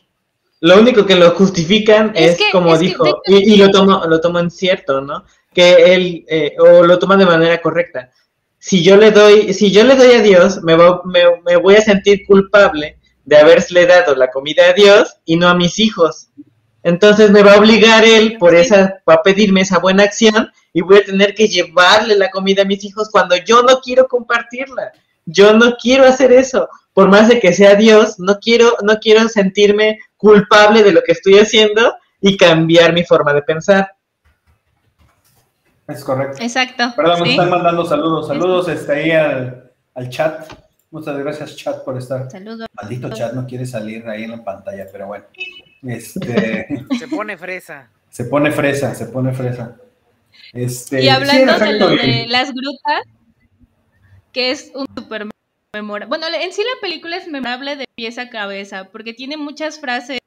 [0.59, 4.01] Lo único que lo justifican Es es, que- como es dijo, y, y lo tomo,
[4.07, 5.23] lo tomo en cierto, ¿no?
[5.53, 8.09] Que él, eh, o lo toma de manera correcta.
[8.57, 11.75] Si yo le doy, si yo le doy a Dios, me, va- me, me voy
[11.75, 16.29] a sentir culpable de haberle dado la comida a Dios y no a mis hijos.
[16.87, 20.79] Entonces me va a obligar él por esa, va a pedirme esa buena acción y
[20.79, 24.93] voy a tener que llevarle la comida a mis hijos cuando yo no quiero compartirla.
[25.25, 26.69] Yo no quiero hacer eso.
[26.93, 31.11] Por más de que sea Dios, no quiero, no quiero sentirme culpable de lo que
[31.11, 33.91] estoy haciendo y cambiar mi forma de pensar.
[35.89, 36.41] Es correcto.
[36.41, 36.93] Exacto.
[36.95, 37.31] Perdón, sí.
[37.31, 38.27] están mandando saludos.
[38.29, 40.53] Saludos este, ahí al, al chat.
[40.89, 42.31] Muchas gracias, chat, por estar.
[42.31, 42.65] Saludos.
[42.71, 45.25] Maldito chat no quiere salir ahí en la pantalla, pero bueno.
[45.83, 46.67] Este,
[46.99, 47.89] Se pone fresa.
[48.09, 49.75] se pone fresa, se pone fresa.
[50.53, 53.01] Este, Y sí, hablando de lo de las grutas,
[54.31, 55.27] que es un super
[55.73, 56.07] memorable.
[56.07, 60.19] Bueno, en sí la película es memorable de pies a cabeza, porque tiene muchas frases,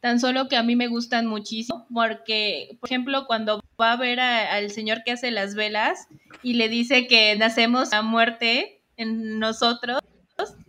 [0.00, 4.20] tan solo que a mí me gustan muchísimo, porque, por ejemplo, cuando va a ver
[4.20, 6.06] a- al señor que hace las velas
[6.42, 10.00] y le dice que nacemos a muerte en nosotros,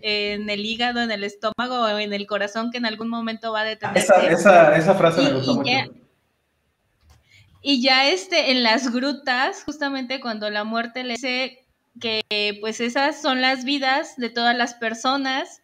[0.01, 3.61] en el hígado, en el estómago o en el corazón, que en algún momento va
[3.61, 4.13] a detenerse.
[4.13, 5.69] esa, esa, esa frase me Y- gustó y mucho.
[5.69, 5.87] ya-
[7.61, 11.65] Y ya este, en las grutas, justamente cuando la muerte le dice
[11.99, 12.21] que
[12.61, 15.61] pues esas son las vidas de todas las personas,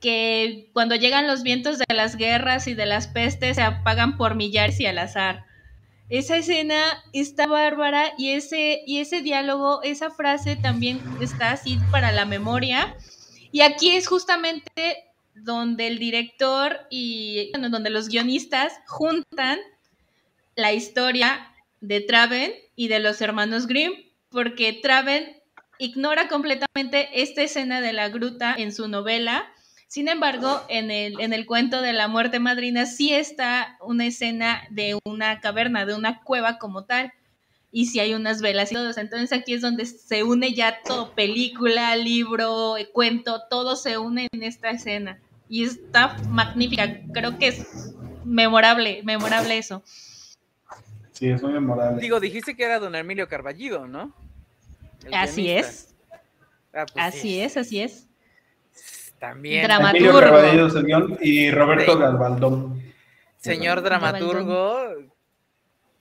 [0.00, 4.34] que cuando llegan los vientos de las guerras y de las pestes se apagan por
[4.36, 5.44] millares y al azar.
[6.08, 6.82] Esa escena
[7.12, 12.94] está bárbara y ese, y ese diálogo, esa frase también está así para la memoria.
[13.52, 19.58] Y aquí es justamente donde el director y bueno, donde los guionistas juntan
[20.56, 23.92] la historia de Traven y de los hermanos Grimm,
[24.30, 25.36] porque Traven
[25.78, 29.50] ignora completamente esta escena de la gruta en su novela.
[29.86, 34.62] Sin embargo, en el, en el cuento de la muerte madrina sí está una escena
[34.70, 37.12] de una caverna, de una cueva como tal.
[37.74, 38.98] Y sí hay unas velas y todos.
[38.98, 44.28] Entonces aquí es donde se une ya todo, película, libro, eh, cuento, todo se une
[44.30, 45.18] en esta escena.
[45.48, 47.00] Y está magnífica.
[47.14, 47.94] Creo que es
[48.24, 49.82] memorable, memorable eso.
[51.12, 52.00] Sí, es muy memorable.
[52.00, 54.12] Digo, dijiste que era don Emilio Carballido, ¿no?
[55.04, 55.88] El Así es,
[56.74, 58.08] Ah, pues así sí, es, así es.
[59.18, 59.64] También.
[59.64, 60.20] Emilio dramaturgo.
[60.20, 61.98] Carballido es el guion y Roberto Sí.
[61.98, 62.82] Galvaldón.
[63.38, 64.78] Señor dramaturgo,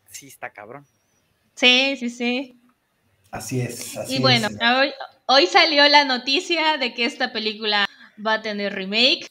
[0.08, 0.86] sí está cabrón.
[1.62, 2.60] Sí, sí, sí.
[3.30, 4.58] Así es, así Y bueno, es.
[4.60, 4.92] hoy,
[5.28, 7.86] hoy salió la noticia de que esta película
[8.26, 9.30] va a tener remake.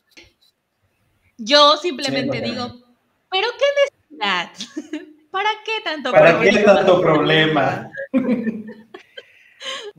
[1.39, 2.73] Yo simplemente Sí, digo,
[3.33, 3.65] ¿pero qué
[4.15, 4.53] necesidad?
[5.33, 6.57] ¿Para qué tanto ¿Para problema?
[6.59, 7.91] qué tanto problema?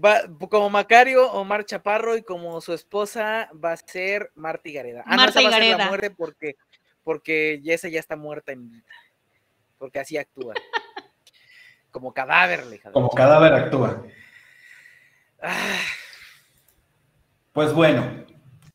[0.04, 5.04] Va, como Macario, Omar Chaparro y como su esposa va a ser Marta Gareda.
[5.06, 5.78] Ah, no, Marta esa va a ser Gareda.
[5.80, 6.56] la muerte porque,
[7.04, 8.88] porque ya está muerta en vida.
[9.78, 10.54] Porque así actúa.
[11.92, 14.02] Como cadáver, le hija de- Como cadáver actúa.
[15.42, 15.78] Ah,
[17.54, 18.06] Pues bueno,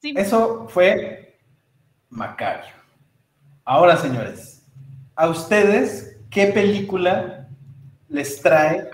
[0.03, 0.13] Sí.
[0.17, 1.39] eso fue
[2.11, 2.75] Macario.
[3.65, 4.63] Ahora, señores,
[5.15, 7.49] ¿a ustedes qué película
[8.09, 8.91] les trae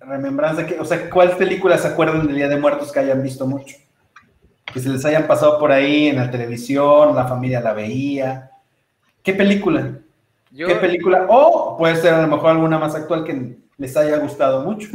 [0.00, 0.64] remembranza?
[0.64, 3.76] Que, o sea, ¿cuál película se acuerdan del Día de Muertos que hayan visto mucho?
[4.72, 8.50] Que se les hayan pasado por ahí en la televisión, la familia la veía.
[9.24, 9.97] ¿Qué película?
[10.58, 11.26] Yo, ¿Qué película?
[11.28, 14.88] O puede ser a lo mejor alguna más actual que les haya gustado mucho.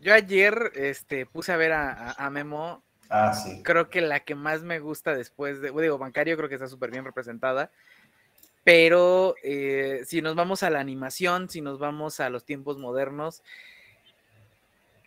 [0.00, 2.82] yo ayer este, puse a ver a, a- a Memo.
[3.08, 3.62] Ah, sí.
[3.62, 5.70] Creo que la que más me gusta después de.
[5.70, 7.70] Digo, Bancario creo que está súper bien representada.
[8.64, 13.42] Pero eh, si nos vamos a la animación, si nos vamos a los tiempos modernos,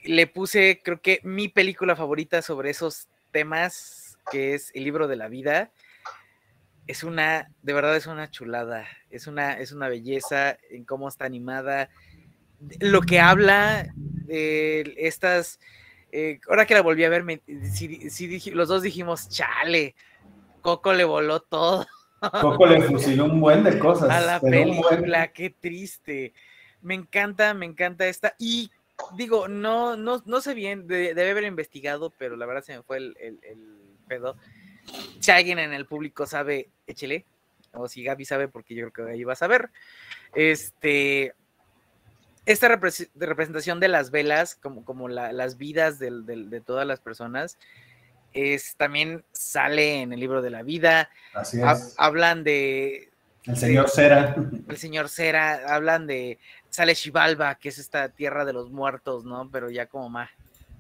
[0.04, 5.16] le puse, creo que mi película favorita sobre esos temas, que es El libro de
[5.18, 5.72] la vida.
[6.88, 11.26] Es una, de verdad es una chulada, es una, es una belleza en cómo está
[11.26, 11.90] animada,
[12.80, 15.60] lo que habla de estas,
[16.12, 19.96] eh, ahora que la volví a ver, me, sí dije- los dos dijimos, chale,
[20.62, 21.86] Coco le voló todo
[22.42, 24.10] Coco le fusiló un buen de cosas.
[24.10, 26.34] a la buen- película, qué triste.
[26.82, 28.36] Me encanta, me encanta esta.
[28.40, 28.72] Y
[29.16, 32.84] digo, no, no, no sé bien, de- debe haber investigado, pero la verdad se me
[32.84, 34.38] fue el, el- el pedo.
[35.20, 37.26] Si alguien en el público sabe, échele.
[37.74, 39.70] O si Gaby sabe, porque yo creo que ahí va a saber.
[40.34, 41.34] Este.
[42.46, 47.58] Esta representación de las velas, como, como la- las vidas de todas las personas,
[48.34, 51.10] es, también sale en el libro de la vida.
[51.34, 51.96] Así Ha- es.
[51.98, 53.10] hablan de,
[53.46, 54.36] El señor Cera.
[54.68, 56.38] el señor Cera, hablan de,
[56.70, 59.50] sale Xibalba, que es esta tierra de los muertos, ¿no?
[59.50, 60.30] Pero ya como más,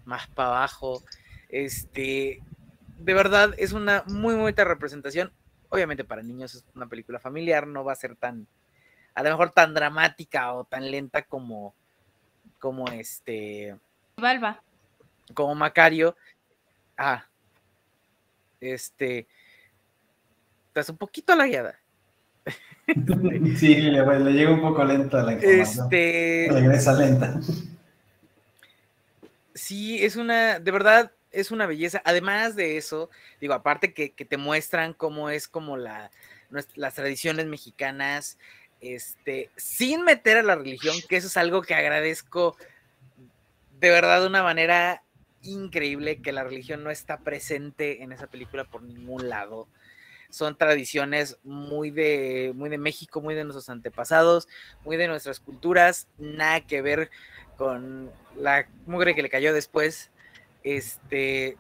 [0.05, 1.03] más para abajo.
[1.49, 2.43] Este,
[2.97, 5.31] de verdad, es una muy bonita representación.
[5.69, 8.47] Obviamente para niños es una película familiar, no va a ser tan,
[9.13, 11.73] a lo mejor tan dramática o tan lenta como,
[12.59, 13.75] como este,
[14.17, 14.61] Valva.
[15.33, 16.15] como Macario.
[16.97, 17.25] Ah,
[18.61, 19.27] este,
[20.67, 21.79] estás un poquito lagueada.
[23.57, 25.85] Sí, le, le llega un poco lenta la información.
[25.85, 27.39] Este, Regresa lenta.
[29.55, 32.01] Sí, es una, de verdad, es una belleza.
[32.05, 33.09] Además de eso,
[33.41, 36.11] digo, aparte que, te muestran cómo es como las
[36.95, 38.37] tradiciones mexicanas,
[38.81, 42.57] este, sin meter a la religión, que eso es algo que agradezco
[43.79, 45.03] de verdad de una manera
[45.41, 49.67] increíble, que la religión no está presente en esa película por ningún lado.
[50.29, 54.47] Son tradiciones muy de, muy de México, muy de nuestros antepasados,
[54.83, 57.11] muy de nuestras culturas, nada que ver
[57.57, 60.11] con la mugre que le cayó después.
[60.65, 61.55] Este.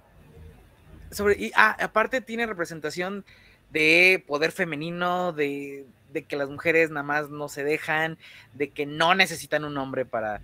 [1.11, 3.23] Sobre, y ah, aparte tiene representación
[3.71, 8.17] de poder femenino, de, de que las mujeres nada más no se dejan,
[8.53, 10.41] de que no necesitan un hombre para,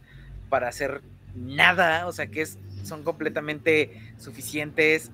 [0.49, 1.01] para hacer
[1.35, 2.45] nada, o sea que
[2.83, 5.11] son completamente suficientes.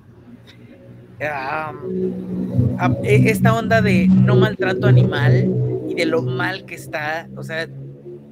[1.20, 5.50] Am, a- e- esta onda de no maltrato animal
[5.90, 7.68] y de lo mal que está, o sea,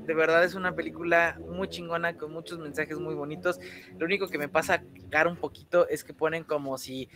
[0.05, 3.59] de verdad es una película muy chingona con muchos mensajes muy bonitos.
[3.97, 7.09] Lo único que me pasa cara un poquito es que ponen como si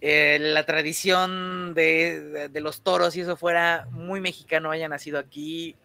[0.00, 5.76] eh, la tradición de, los toros y eso fuera muy mexicano, haya nacido aquí.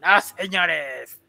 [0.00, 1.20] No, señores,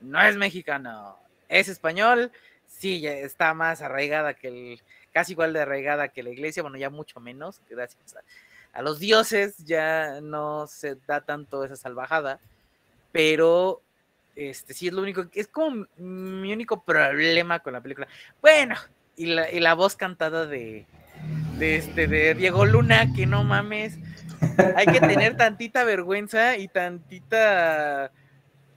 [0.00, 1.16] no es mexicano,
[1.48, 2.30] es español.
[2.66, 4.82] Sí, está más arraigada que el,
[5.12, 8.16] casi igual de arraigada que la iglesia, bueno, ya mucho menos, gracias
[8.72, 12.38] a los dioses ya no se da tanto esa salvajada
[13.12, 13.82] pero
[14.36, 18.08] este sí es lo único, es como mi único problema con la película.
[18.40, 18.76] Bueno,
[19.16, 20.86] y la, y la voz cantada de,
[21.58, 23.98] de, este, de Diego Luna, que no mames,
[24.76, 28.10] hay que tener tantita vergüenza y tantita,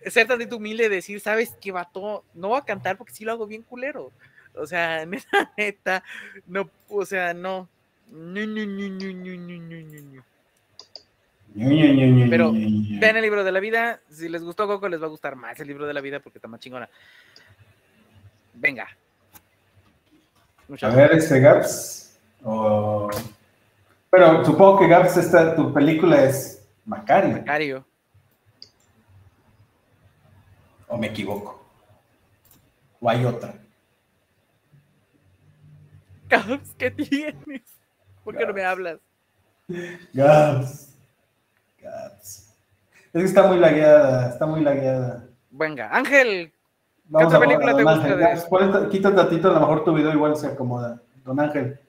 [0.06, 3.48] ser tantito humilde, decir, sabes que vato, no voy a cantar porque sí lo hago
[3.48, 4.12] bien culero.
[4.56, 6.04] O sea, neta, neta,
[6.48, 7.70] no, o sea, no.
[8.12, 10.33] No, no, no, no, no, no, no, no.
[11.56, 13.99] Pero Vean el libro de la vida.
[14.10, 16.38] Si les gustó Coco, les va a gustar más el libro de la vida porque
[16.39, 16.89] está más chingona.
[18.56, 18.88] Venga.
[20.82, 22.18] A ver, este Gaps.
[22.43, 23.10] o-
[24.10, 27.38] Pero supongo que Gaps, esta, tu película es Macario.
[27.38, 27.86] Macario.
[30.88, 31.64] ¿O me equivoco?
[32.99, 33.56] ¿O hay otra?
[36.28, 37.62] Caps, ¿qué tienes?
[38.24, 38.72] ¿Por qué no me Gaps.
[38.72, 38.99] hablas?
[40.14, 40.93] Gaps.
[41.86, 42.50] Es
[43.14, 45.28] que está muy lagueada, está muy lagueada.
[45.52, 46.52] Venga, Ángel.
[47.06, 50.12] Vamos otra película te gusta de- ponle- quita un ratito, a lo mejor tu video
[50.14, 51.00] igual se acomoda.
[51.24, 51.80] Don Ángel.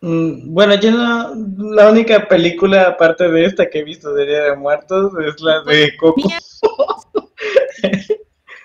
[0.00, 1.34] Mm, Bueno, yo no,
[1.74, 5.62] la única película aparte de esta que he visto de Día de Muertos es la
[5.62, 6.20] de Coco.
[6.28, 6.38] Mía,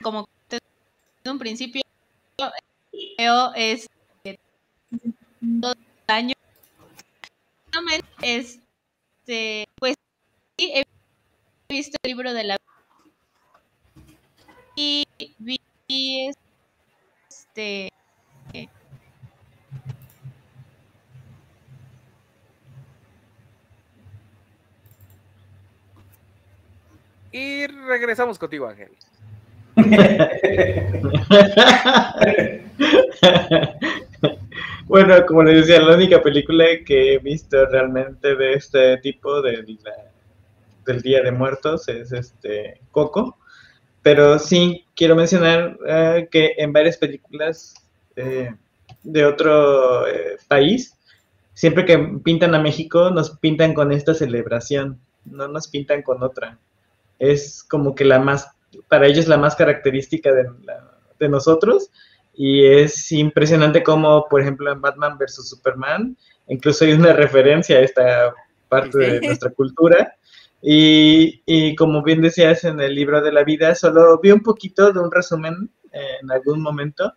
[0.04, 0.60] como te-
[1.24, 1.82] en un principio
[3.18, 3.90] veo es
[5.62, 6.34] todo el año
[9.24, 9.96] este pues
[10.58, 10.84] sí he
[11.70, 12.58] visto el libro de la
[14.76, 15.06] y
[15.40, 15.60] vi
[17.30, 17.90] este
[27.36, 28.92] Y regresamos contigo, Ángel.
[34.86, 39.64] Bueno, como les decía, la única película que he visto realmente de este tipo de
[40.86, 43.38] del Día de Muertos es este Coco.
[44.02, 47.74] pero sí quiero mencionar eh, que en varias películas
[48.18, 48.54] eh,
[49.04, 50.94] de otro eh, país,
[51.54, 56.60] siempre que pintan a México, nos pintan con esta celebración, no nos pintan con otra.
[57.20, 58.50] Es como que la más,
[58.90, 61.90] para ellos la más característica de nosotros.
[62.36, 65.50] Y es impresionante como, por ejemplo, en Batman vs.
[65.50, 66.18] Superman,
[66.48, 68.34] incluso hay una referencia a esta
[68.70, 70.16] parte de nuestra cultura.
[70.62, 74.92] Y, y como bien decías en el libro de la vida, solo vi un poquito
[74.94, 77.14] de un resumen eh, en algún momento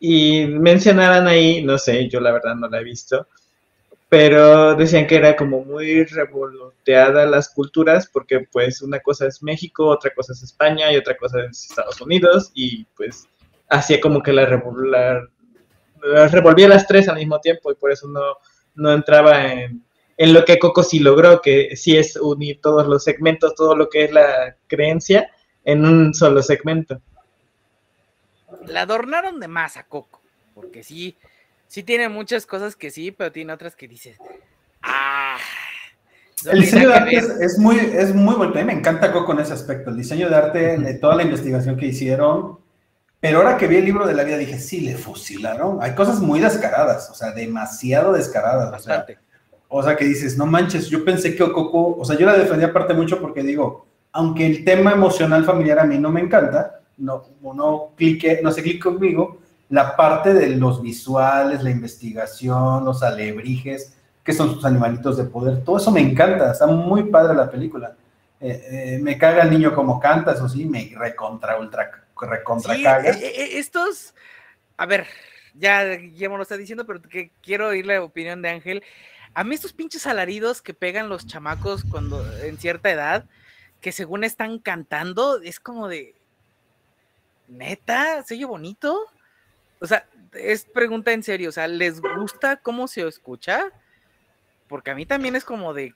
[0.00, 3.28] y mencionaban ahí, no sé, yo la verdad no la he visto,
[4.08, 9.86] pero decían que era como muy revoloteada las culturas porque pues una cosa es México,
[9.86, 13.28] otra cosa es España y otra cosa es Estados Unidos y pues
[13.70, 15.28] hacía como que la, la-
[16.02, 18.20] las revolvía las tres al mismo tiempo y por eso no,
[18.74, 19.84] no entraba en,
[20.16, 23.88] en lo que Coco sí logró, que sí es unir todos los segmentos, todo lo
[23.90, 25.30] que es la creencia
[25.64, 27.00] en un solo segmento.
[28.66, 30.20] La adornaron de más a Coco,
[30.54, 31.16] porque sí,
[31.66, 34.20] sí tiene muchas cosas que sí, pero tiene otras que dices,
[34.82, 35.38] ah.
[36.42, 37.36] no El diseño de arte que es, ver".
[37.40, 38.52] es muy, es muy bueno.
[38.54, 39.90] A mí me encanta Coco en ese aspecto.
[39.90, 42.58] El diseño de arte, de toda la investigación que hicieron.
[43.20, 45.78] Pero ahora que vi el libro de la vida dije, sí, le fusilaron.
[45.82, 48.68] Hay cosas muy descaradas, o sea, demasiado descaradas.
[48.68, 49.18] O sea, Bastante.
[49.68, 52.68] o sea, que dices, no manches, yo pensé que Coco, o sea, yo la defendía
[52.68, 57.24] aparte mucho porque digo, aunque el tema emocional familiar a mí no me encanta, no,
[57.42, 63.94] no clique, no se clique conmigo, la parte de los visuales, la investigación, los alebrijes,
[64.24, 67.94] que son sus animalitos de poder, todo eso me encanta, está muy padre la película.
[68.40, 71.90] Eh, eh, me caga el niño como canta, eso sí, me recontra, ultra,
[72.26, 74.14] recontra Sí, eh, eh, estos,
[74.76, 75.06] a ver,
[75.54, 78.82] ya Guillermo lo está diciendo, pero que quiero oír la opinión de Ángel.
[79.34, 83.24] A mí estos pinches alaridos que pegan los chamacos cuando en cierta edad,
[83.80, 86.14] que según están cantando, es como de,
[87.48, 89.06] neta, ¿se oye bonito?
[89.80, 93.70] O sea, es pregunta en serio, o sea, ¿les gusta cómo se escucha?
[94.68, 95.94] Porque a mí también es como de,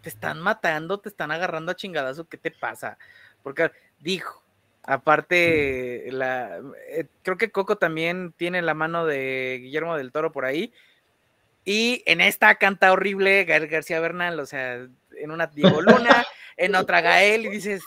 [0.00, 2.98] te están matando, te están agarrando a chingadazo, ¿qué te pasa?
[3.42, 3.70] Porque
[4.00, 4.43] dijo,
[4.84, 10.44] aparte, la, eh, creo que Coco también tiene la mano de Guillermo del Toro por
[10.44, 10.72] ahí.
[11.64, 16.24] Y en esta canta horrible Gael García Bernal, o sea, en una Diego Luna,
[16.56, 17.82] en otra Gael, y dices,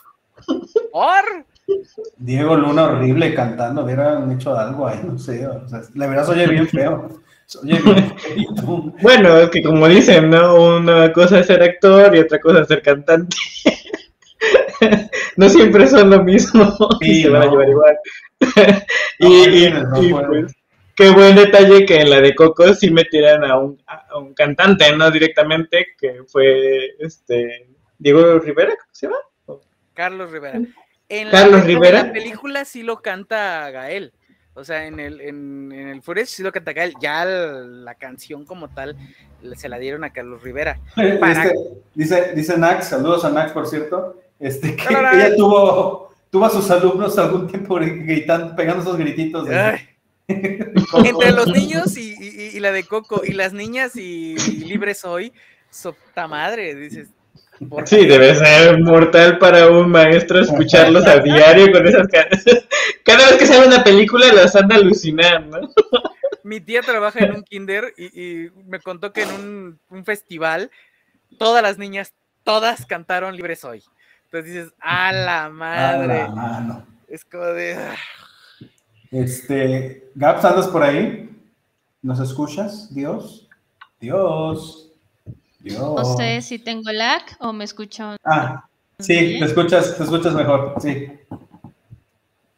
[0.92, 1.46] ¿por?
[2.18, 6.32] Diego Luna horrible cantando, hubieran hecho algo ahí, no sé, o sea, la verdad se
[6.32, 7.22] oye bien feo.
[7.62, 7.80] Oye.
[9.02, 10.78] Bueno, es que como dicen, ¿no?
[10.78, 13.38] Una cosa es ser actor y otra cosa es ser cantante.
[15.38, 17.98] no siempre son lo mismo y Sí, se van a llevar igual.
[19.20, 20.56] y, No, y- no y, pues,
[20.96, 24.96] qué buen detalle que en la de Coco sí metieran a un, a un cantante,
[24.96, 27.68] no directamente, que fue este
[28.00, 29.18] Diego Rivera, ¿cómo se llama?
[29.94, 30.60] Carlos Rivera.
[31.10, 32.00] En Carlos la, Rivera.
[32.02, 34.14] En la película sí lo canta Gael.
[34.54, 36.94] O sea, en el, en, en el Furious sí lo canta Gael.
[37.02, 38.96] Ya el- la canción como tal
[39.56, 40.80] se la dieron a Carlos Rivera.
[41.20, 41.56] Para- Dice,
[41.96, 46.70] dice, dice Nax, saludos a Nax, por cierto, este, que, ella tuvo, tuvo a sus
[46.72, 49.46] alumnos algún tiempo gritando, pegando esos grititos.
[49.48, 54.66] de- entre los niños y, y- y la de Coco y las niñas y, y
[54.66, 55.32] Libre Soy,
[55.70, 57.10] sota madre, dices.
[57.70, 62.44] ¿por Sí, debe ser mortal para un maestro escucharlos a diario con esas caras.
[63.04, 65.62] Cada vez que sale una película las anda alucinando.
[65.62, 65.70] ¿no?
[66.44, 70.70] Mi tía trabaja en un kinder y, y me contó que en un, un festival
[71.40, 73.82] todas las niñas, todas cantaron Libre Soy.
[74.32, 76.08] Entonces dices, a la A madre.
[76.24, 76.86] la mano.
[77.08, 77.76] Es como de.
[77.76, 77.96] ah,
[79.12, 81.30] Este, Gaps, ¿andas por ahí?
[82.02, 82.94] ¿Nos escuchas?
[82.94, 83.48] Dios.
[84.02, 84.92] Dios.
[85.60, 85.80] Dios.
[85.80, 88.16] No sé si tengo lag o me escucho.
[88.26, 88.66] Ah,
[89.00, 91.10] sí, te escuchas, te escuchas mejor, sí.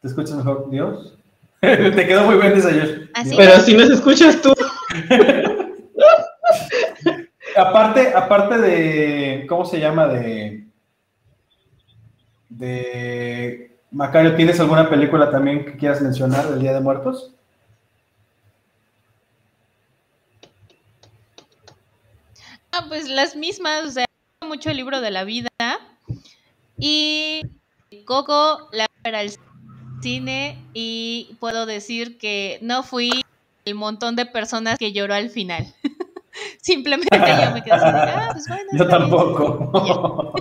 [0.02, 1.14] ¿Te escuchas mejor, Dios?
[1.60, 3.08] te quedó muy bien esa Josh.
[3.14, 3.34] ¿Así?
[3.36, 4.52] Pero si nos escuchas tú,
[7.56, 10.06] Aparte, aparte de, ¿cómo se llama?
[10.06, 10.64] De,
[12.60, 17.32] de Macario, ¿tienes alguna película también que quieras mencionar del Día de Muertos?
[22.70, 24.04] Ah, pues las mismas, o sea,
[24.46, 25.48] mucho el libro de la vida.
[26.78, 27.40] Y
[28.04, 29.30] Coco la fui al
[30.02, 33.22] cine y puedo decir que no fui
[33.64, 35.74] el montón de personas que lloró al final.
[36.60, 38.70] Simplemente yo me quedé así de, ah, pues bueno.
[38.76, 39.10] Yo está bien".
[39.10, 40.32] tampoco.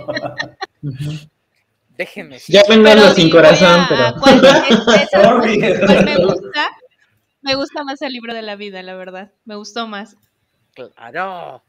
[2.00, 2.40] Déjenme.
[2.48, 4.40] ya Pero vénganlo sin corazón, pero cuál
[5.12, 6.70] cuál me gusta,
[7.42, 9.34] me gusta más el libro de la vida, la verdad.
[9.44, 10.16] Me gustó más.
[10.74, 11.62] Claro.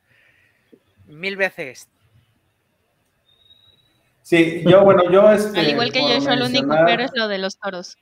[1.08, 1.88] Mil veces.
[4.22, 7.10] Sí, yo, bueno, yo este, Al igual que yo, yo lo único mencionar, pero es
[7.12, 7.96] lo de los toros.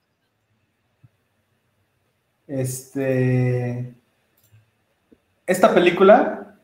[2.47, 3.95] Este.
[5.47, 6.59] Esta película,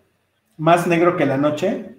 [0.58, 1.94] Más Negro que la Noche,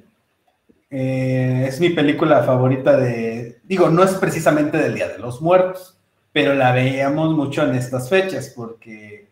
[0.91, 3.34] eh, es mi película favorita de.
[3.67, 5.97] Digo, no es precisamente del Día de los Muertos,
[6.31, 9.27] pero la veíamos mucho en estas fechas, porque,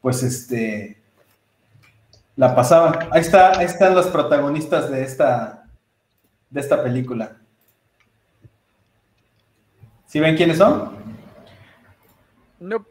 [0.00, 0.98] pues, este.
[2.36, 3.08] La pasaban.
[3.10, 5.66] Ahí, está, ahí están los protagonistas de esta,
[6.50, 7.36] de esta película.
[10.06, 10.96] ¿Sí ven quiénes son?
[12.60, 12.86] No,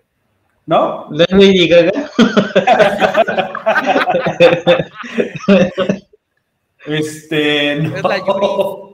[0.65, 1.07] ¿No?
[1.11, 2.11] ¿No es Lady Gaga?
[6.87, 7.95] Este, no.
[7.95, 8.93] Es la Yuri.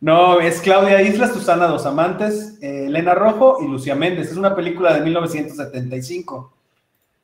[0.00, 4.30] No, es Claudia Isla, Susana Dos Amantes, eh, Elena Rojo y Lucía Méndez.
[4.30, 6.52] Es una película de 1975.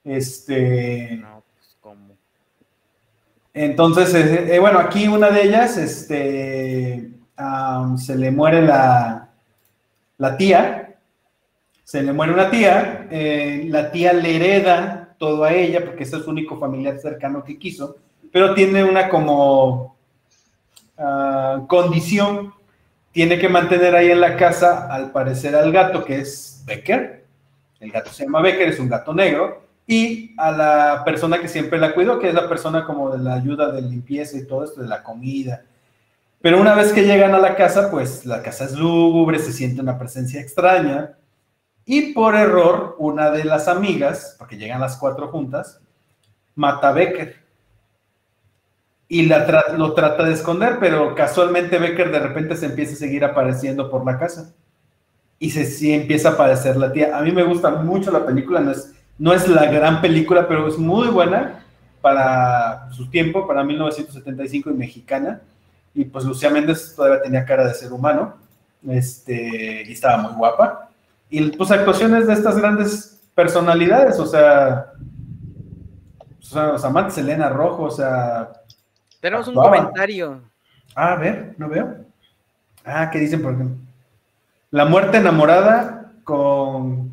[0.04, 2.16] Este, no, pues cómo.
[3.54, 7.12] entonces, eh, eh, bueno, aquí una de ellas, este,
[7.98, 9.28] se le muere la,
[10.18, 10.96] la tía,
[11.84, 16.16] se le muere una tía, eh, la tía le hereda todo a ella porque ese
[16.16, 17.96] es su único familiar cercano que quiso,
[18.32, 19.96] pero tiene una como
[20.96, 22.54] ah, condición,
[23.12, 27.24] tiene que mantener ahí en la casa, al parecer, al gato que es Becker,
[27.80, 31.78] el gato se llama Becker, es un gato negro, y a la persona que siempre
[31.78, 34.80] la cuidó, que es la persona como de la ayuda de limpieza y todo esto,
[34.80, 35.64] de la comida.
[36.40, 39.80] Pero una vez que llegan a la casa, pues la casa es lúgubre, se siente
[39.80, 41.12] una presencia extraña,
[41.84, 45.80] y por error, una de las amigas, porque llegan las cuatro juntas,
[46.54, 47.41] mata a Becker.
[49.12, 52.96] Y la tra- lo trata de esconder, pero casualmente Becker de repente se empieza a
[52.96, 54.54] seguir apareciendo por la casa.
[55.38, 57.14] Y se sí empieza a aparecer la tía.
[57.14, 60.66] A mí me gusta mucho la película, no es, no es la gran película, pero
[60.66, 61.62] es muy buena
[62.00, 65.42] para su tiempo, para 1975 y mexicana.
[65.94, 68.36] Y pues Lucía Méndez todavía tenía cara de ser humano,
[68.88, 70.88] este, y estaba muy guapa.
[71.28, 74.92] Y pues actuaciones de estas grandes personalidades, o sea,
[76.40, 78.52] o sea, los amantes Elena Rojo, o sea,
[79.22, 79.76] Tenemos un Actuaba.
[79.76, 80.42] comentario.
[80.96, 82.04] ah, a ver, no veo.
[82.84, 83.76] Ah, ¿qué dicen por ejemplo?
[84.72, 87.12] La muerte enamorada con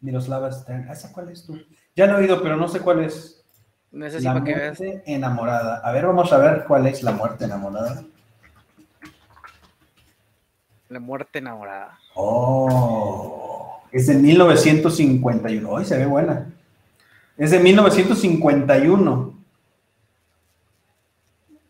[0.00, 0.86] Miroslava Stern.
[0.88, 1.60] Ah, ¿Esa cuál es tú?
[1.94, 3.44] Ya lo he oído, pero no sé cuál es.
[3.92, 4.80] Si La que veas.
[4.80, 5.82] muerte enamorada.
[5.84, 8.02] A ver, vamos a ver cuál es la muerte enamorada.
[10.88, 11.98] La muerte enamorada.
[12.14, 15.68] Oh, es de 1951.
[15.68, 16.46] Hoy se ve buena.
[17.36, 19.29] Es de 1951.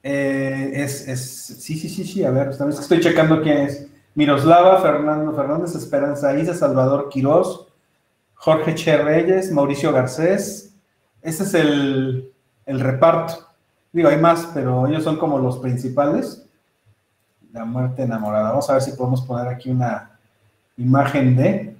[0.02, 3.86] Eh, es, es, sí, sí, sí, sí, a ver, estoy checando quién es.
[4.14, 7.66] Miroslava, Fernando Fernández, Esperanza Isa, Salvador Quirós,
[8.34, 10.74] Jorge Che Reyes, Mauricio Garcés.
[11.22, 12.32] Ese es el,
[12.66, 13.46] el reparto.
[13.92, 16.46] Digo, hay más, pero ellos son como los principales.
[17.52, 18.50] La muerte enamorada.
[18.50, 20.18] Vamos a ver si podemos poner aquí una
[20.76, 21.76] imagen de.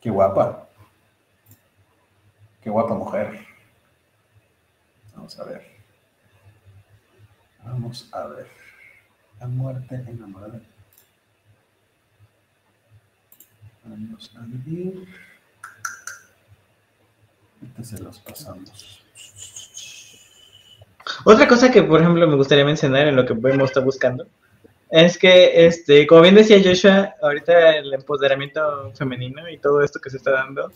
[0.00, 0.68] Qué guapa.
[2.60, 3.38] Qué guapa mujer.
[5.14, 5.75] Vamos a ver.
[7.66, 8.46] Vamos a ver.
[9.40, 10.60] La muerte enamorada.
[13.84, 14.94] Vamos a ver.
[17.60, 19.02] Ahorita se los pasamos.
[21.24, 24.26] Otra cosa que, por ejemplo, me gustaría mencionar en lo que Vemo está buscando
[24.90, 30.10] es que, este, como bien decía Joshua, ahorita el empoderamiento femenino y todo esto que
[30.10, 30.70] se está dando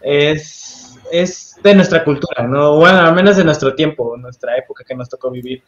[0.00, 2.76] es, es de nuestra cultura, ¿no?
[2.76, 5.62] Bueno, al menos de nuestro tiempo, nuestra época que nos tocó vivir.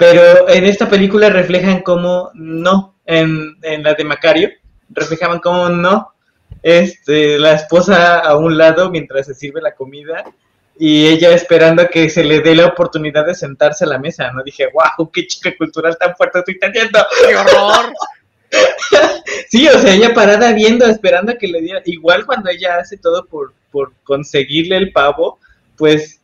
[0.00, 4.48] Pero en esta película reflejan cómo no, en, en la de Macario,
[4.88, 6.14] reflejaban cómo no,
[6.62, 10.24] este, la esposa a un lado mientras se sirve la comida
[10.78, 14.42] y ella esperando que se le dé la oportunidad de sentarse a la mesa, ¿no?
[14.42, 16.98] Dije, wow, qué chica cultural tan fuerte estoy teniendo.
[17.28, 17.92] ¡Qué horror!
[19.50, 22.96] Sí, o sea, ella parada viendo, esperando a que le diera, igual cuando ella hace
[22.96, 25.38] todo por, por conseguirle el pavo,
[25.76, 26.19] pues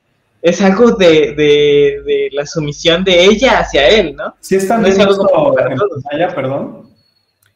[0.49, 4.37] es algo de, de, de la sumisión de ella hacia él, ¿no?
[4.41, 6.03] Si están No es viendo algo como esto para en todos.
[6.05, 6.91] pantalla, perdón.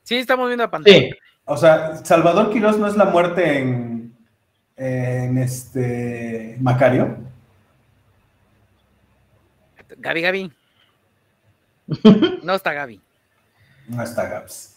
[0.03, 0.99] Sí, estamos viendo la pantalla.
[0.99, 1.11] Sí,
[1.45, 4.15] O sea, Salvador Quirós no es la muerte en,
[4.77, 7.17] en este Macario.
[9.99, 10.53] Gaby, Gaby.
[12.43, 13.01] No está Gaby.
[13.89, 14.77] No está Gaps.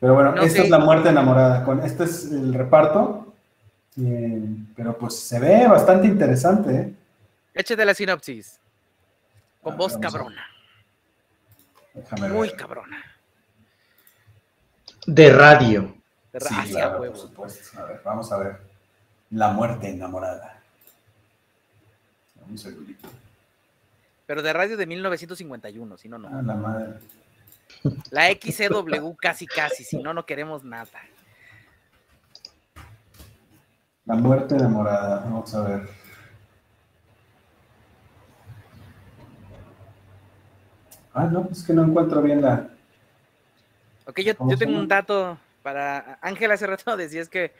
[0.00, 0.64] Pero bueno, No esta sé.
[0.64, 1.64] es la muerte enamorada.
[1.64, 3.34] Con, este es el reparto.
[4.00, 4.40] Eh,
[4.74, 6.74] pero pues se ve bastante interesante.
[6.74, 6.92] ¿eh?
[7.54, 8.58] Échate la sinopsis.
[9.62, 10.46] Con A voz a- cabrona.
[11.94, 12.56] Déjame Muy ver.
[12.56, 13.04] cabrona.
[15.06, 15.96] de radio.
[16.32, 17.16] De Sí, racia, claro, por huevo.
[17.16, 17.80] supuesto.
[17.80, 18.60] A ver, vamos a ver.
[19.30, 20.60] La muerte enamorada.
[22.48, 23.08] Un segundito.
[24.26, 26.28] Pero de radio de 1951, si no, no.
[26.28, 26.94] Ah, la madre.
[28.10, 30.88] La XCW casi casi, si no, no queremos nada.
[34.04, 35.88] La muerte enamorada, vamos a ver.
[41.14, 42.68] Ah, no, es que no encuentro bien la.
[44.06, 47.52] Ok, yo, ¿Cómo yo tengo un dato para Ángel hace rato decías que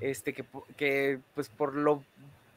[0.00, 0.44] este que,
[0.76, 2.02] que pues por lo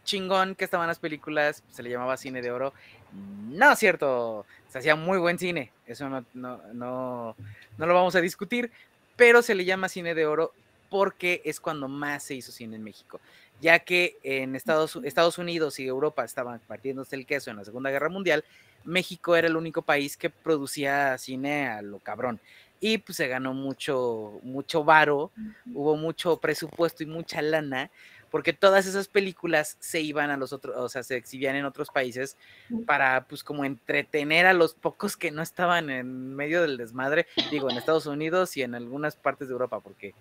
[0.08, 2.74] chingón que estaban las películas se le llamaba cine de oro.
[3.14, 7.36] No es cierto, se hacía muy buen cine, eso no, no, no,
[7.78, 8.72] no lo vamos a discutir,
[9.16, 10.54] pero se le llama cine de oro
[10.90, 13.20] porque es cuando más se hizo cine en México,
[13.62, 17.92] ya que en Estados, Estados Unidos y Europa estaban partiéndose el queso en la Segunda
[17.92, 18.46] Guerra Mundial,
[18.84, 22.40] México era el único país que producía cine a lo cabrón.
[22.80, 25.32] Y pues se ganó mucho, mucho varo,
[25.74, 27.90] hubo mucho presupuesto y mucha lana,
[28.30, 31.90] porque todas esas películas se iban a los otros, o sea, se exhibían en otros
[31.90, 32.38] países
[32.86, 37.70] para pues como entretener a los pocos que no estaban en medio del desmadre, digo,
[37.70, 40.14] en Estados Unidos y en algunas partes de Europa, porque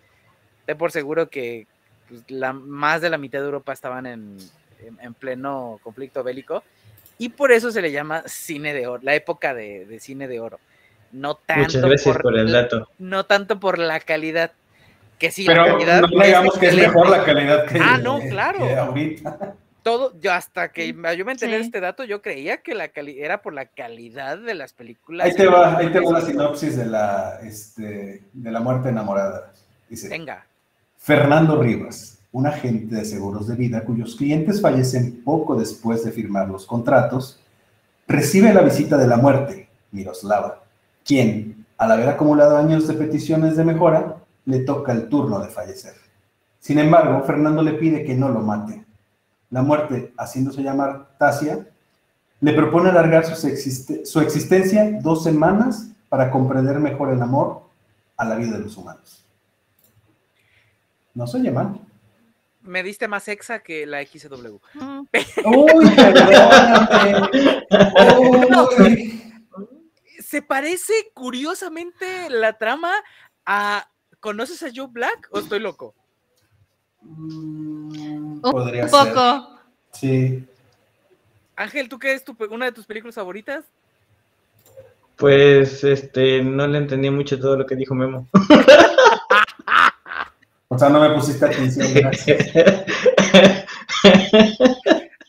[0.67, 1.67] de por seguro que
[2.09, 4.37] pues, la, más de la mitad de Europa estaban en,
[4.81, 6.65] en- en pleno conflicto bélico,
[7.19, 10.41] y por eso se le llama cine de oro, la época de, de cine de
[10.41, 10.59] oro.
[11.13, 12.89] No tanto Muchas gracias por el dato.
[12.99, 14.53] no tanto por la calidad,
[15.19, 18.19] que sí, Pero la calidad no digamos que es mejor la calidad que, Ah, no,
[18.21, 18.59] claro.
[18.67, 19.55] que ahorita.
[19.83, 21.67] Todo, yo hasta que yo me enteré de Sí.
[21.67, 25.27] este dato, yo creía que la cali- era por la calidad de las películas.
[25.29, 29.53] Ahí te va, ahí te va la sinopsis de la, este, de la muerte enamorada.
[29.89, 30.45] Dice, Venga.
[30.99, 36.49] Fernando Rivas, un agente de seguros de vida cuyos clientes fallecen poco después de firmar
[36.49, 37.41] los contratos,
[38.07, 40.63] recibe la visita de la muerte, Miroslava,
[41.05, 45.95] quien, al haber acumulado años de peticiones de mejora, le toca el turno de fallecer.
[46.61, 48.85] Sin embargo, Fernando le pide que no lo mate.
[49.51, 51.67] La muerte, haciéndose llamar Tasia,
[52.41, 57.63] le propone alargar su, existe- su existencia dos semanas para comprender mejor el amor
[58.17, 59.25] a la vida de los humanos.
[61.15, 61.81] No se llaman.
[62.67, 64.57] Me diste más exa que la XW.
[64.75, 65.01] Mm,
[65.45, 67.29] Uy, perdóname.
[68.19, 69.23] Uy.
[70.19, 72.93] Se parece curiosamente la trama
[73.45, 73.89] a.
[74.21, 75.95] ¿Conoces a Joe Black o estoy loco?
[77.03, 79.15] Mm, Un Podría Un ser.
[79.15, 79.59] poco.
[79.93, 80.45] Sí.
[81.55, 83.65] Ángel, ¿tú qué es tu una de tus películas favoritas?
[85.17, 88.27] Pues este, no le entendí mucho todo lo que dijo Memo.
[90.77, 92.51] O sea, no me pusiste atención, gracias.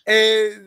[0.09, 0.61] Eh,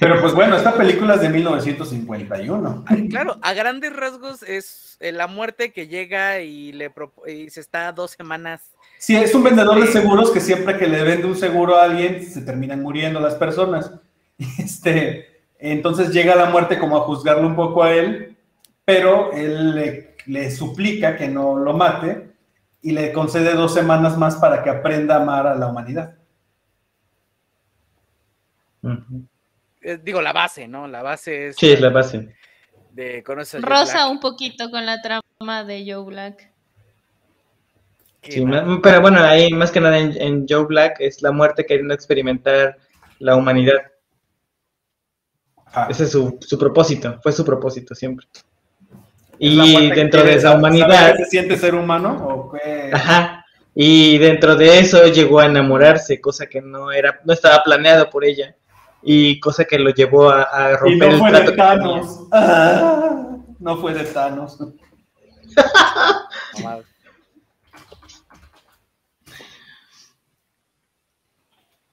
[0.00, 2.84] Pero pues bueno, esta película es de 1951.
[2.88, 6.90] Ay, Claro, a grandes rasgos es eh, la muerte que llega y le
[7.28, 8.62] y se está dos semanas.
[8.98, 12.26] Sí, es un vendedor de seguros que siempre que le vende un seguro a alguien
[12.26, 13.92] se terminan muriendo las personas.
[14.58, 18.36] Este, entonces llega la muerte como a juzgarlo un poco a él,
[18.84, 22.29] pero él le, le suplica que no lo mate
[22.82, 26.16] y le concede dos semanas más para que aprenda a amar a la humanidad.
[29.82, 30.86] Eh, digo, la base, ¿no?
[30.86, 31.56] La base es.
[31.56, 32.34] Sí, es la base.
[32.92, 33.22] De
[33.60, 36.50] Rosa un poquito con la trama de Joe Black.
[38.22, 38.44] Sí,
[38.82, 42.76] pero bueno, ahí más que nada en, en Joe Black es la muerte queriendo experimentar
[43.18, 43.78] la humanidad.
[45.64, 45.86] Ajá.
[45.88, 48.26] Ese es su, su propósito, fue su propósito siempre.
[49.40, 52.12] ¿Es la Y dentro de esa humanidad, se siente ser humano?
[52.28, 52.90] ¿O qué?
[52.92, 53.44] ajá,
[53.74, 58.24] y dentro de eso llegó a enamorarse, cosa que no era, no estaba planeado por
[58.24, 58.54] ella,
[59.02, 61.56] y cosa que lo llevó a, a Y romper no el fue trato de.
[61.56, 62.28] Thanos.
[62.30, 64.58] Ah, no fue de Thanos.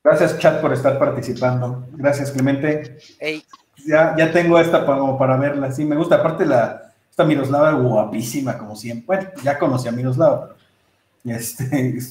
[0.03, 1.86] Gracias, chat, por estar participando.
[1.91, 2.98] Gracias, Clemente.
[3.19, 3.44] Ey,
[3.86, 5.72] Ya, ya tengo esta para, como para verla.
[5.72, 6.15] Sí, me gusta.
[6.15, 6.87] Aparte, la,
[7.18, 9.06] esta Miroslava guapísima, como siempre.
[9.07, 10.56] Bueno, ya conocí a Miroslava,
[11.23, 11.65] pero este,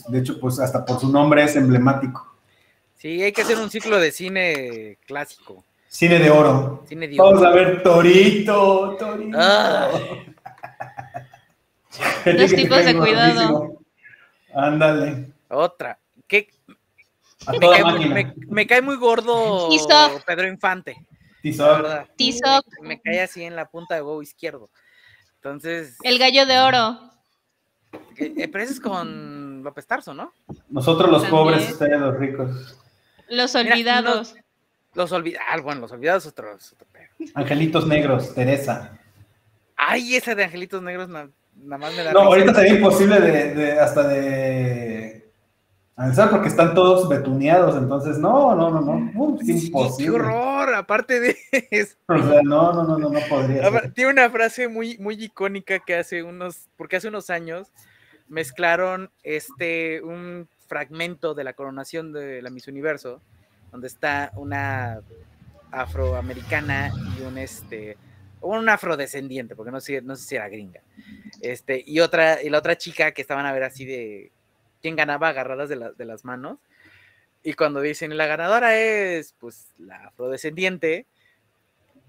[0.08, 2.34] de hecho, pues hasta por su nombre es emblemático.
[2.96, 5.62] sí, hay que hacer un ciclo de cine clásico.
[5.86, 6.82] Cine de oro.
[6.88, 7.48] Cine de Vamos oro.
[7.48, 9.38] a ver Torito, Torito.
[12.26, 13.78] Los tipos de cuidado.
[14.54, 15.28] Ándale.
[15.48, 16.00] Otra.
[16.26, 16.48] ¿Qué?
[17.46, 18.14] A Me, toda cae, muy- máquina.
[18.14, 20.24] me- me cae muy gordo Tizoc.
[20.26, 20.96] Pedro Infante.
[21.42, 21.82] Tizoc.
[21.82, 22.06] verdad.
[22.16, 22.64] Tizoc.
[22.82, 24.68] Me, me cae así en la punta de huevo izquierdo.
[25.50, 26.98] Entonces, El gallo de oro.
[28.18, 30.32] eh, pero ese es con López Tarso, ¿no?
[30.68, 31.44] Nosotros los También.
[31.44, 32.76] pobres, ustedes los ricos.
[33.28, 34.34] Los Mira, olvidados.
[34.94, 35.46] Los olvidados.
[35.48, 37.06] Ah, bueno, los olvidados es otro, es otro pedo.
[37.34, 38.98] Angelitos negros, Teresa.
[39.76, 41.28] Ay, esa de Angelitos Negros na-
[41.62, 42.28] nada más me da No, risa.
[42.28, 44.85] ahorita sería imposible de, de- hasta de
[45.98, 50.12] Avanzar porque están todos betuneados, entonces no, no, no, no, es Sí, imposible.
[50.12, 50.74] ¡Qué horror!
[50.74, 51.36] Aparte de
[51.70, 51.96] eso.
[52.06, 53.92] O sea, no, no, no, no, no podría ser.
[53.92, 57.72] Tiene una frase muy, muy icónica que hace unos, porque hace unos años
[58.28, 63.22] mezclaron este, un fragmento de la coronación de la Miss Universo,
[63.72, 65.00] donde está una
[65.70, 67.96] afroamericana y un este,
[68.42, 70.80] un afrodescendiente, porque no sé, no sé si era gringa,
[71.40, 74.30] este, y otra, y la otra chica que estaban a ver así de
[74.86, 76.58] quién ganaba agarradas de, la- de las manos,
[77.42, 81.06] y cuando dicen la ganadora es pues la afrodescendiente,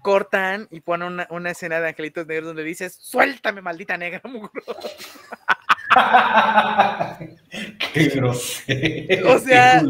[0.00, 4.52] cortan y ponen una, una escena de Angelitos Negros donde dices, suéltame, maldita negra, mugro.
[7.92, 9.32] Qué grosero.
[9.34, 9.82] O sea.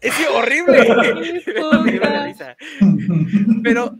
[0.00, 0.86] Es horrible.
[3.64, 3.96] Pero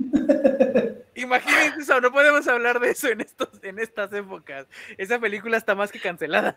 [1.17, 4.67] imagínense eso, no podemos hablar de eso en, estos, en estas épocas.
[4.97, 6.57] Esa película está más que cancelada.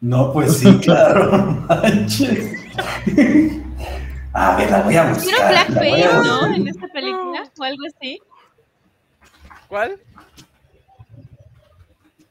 [0.00, 1.30] No, pues sí, claro.
[1.68, 2.54] manches.
[4.32, 5.24] A ver, la voy a buscar.
[5.24, 6.28] Hicieron blackface.
[6.28, 6.54] ¿no?
[6.54, 8.20] En esta película o algo así.
[9.68, 10.00] ¿Cuál?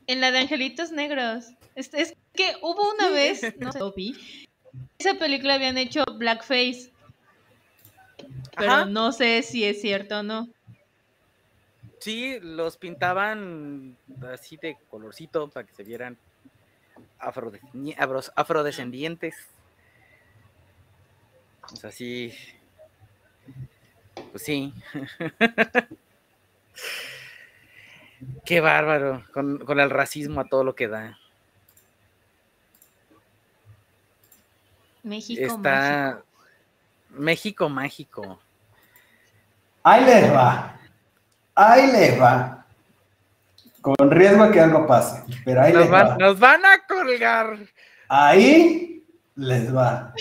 [0.07, 1.51] En la de Angelitos Negros.
[1.75, 4.15] Es, es que hubo una vez, no sé, vi.
[4.97, 6.91] Esa película habían hecho blackface.
[8.57, 8.85] Pero Ajá.
[8.85, 10.49] no sé si es cierto o no.
[11.99, 13.97] Sí, los pintaban
[14.31, 16.17] así de colorcito para que se vieran
[17.19, 17.59] afrode-
[18.35, 19.35] afrodescendientes.
[21.67, 22.33] Pues así.
[24.31, 24.73] Pues sí.
[28.45, 29.25] Qué bárbaro.
[29.33, 31.17] Con, con el racismo a todo lo que da.
[35.03, 35.41] México.
[35.41, 35.55] mágico.
[35.57, 36.23] Está.
[37.09, 38.39] México mágico.
[39.83, 40.78] Ahí les va.
[41.61, 42.63] Ahí les va.
[43.81, 45.23] Con riesgo a que algo pase.
[45.43, 46.15] Pero ahí Nos les van, va.
[46.17, 47.57] nos van a colgar.
[48.07, 49.03] Ahí
[49.35, 50.13] les va.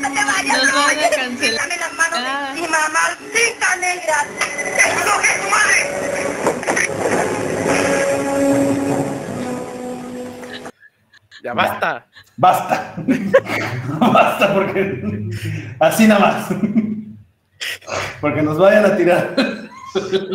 [0.00, 1.68] Nos van a cancelar.
[1.68, 2.54] Dame las manos Ah.
[2.92, 4.26] maldita negra.
[4.78, 6.92] ¡Eso es tu madre!
[11.42, 12.06] Ya basta.
[12.36, 12.94] Basta.
[13.98, 15.28] Basta porque
[15.80, 16.46] así nada más.
[18.20, 19.34] Porque nos vayan a tirar.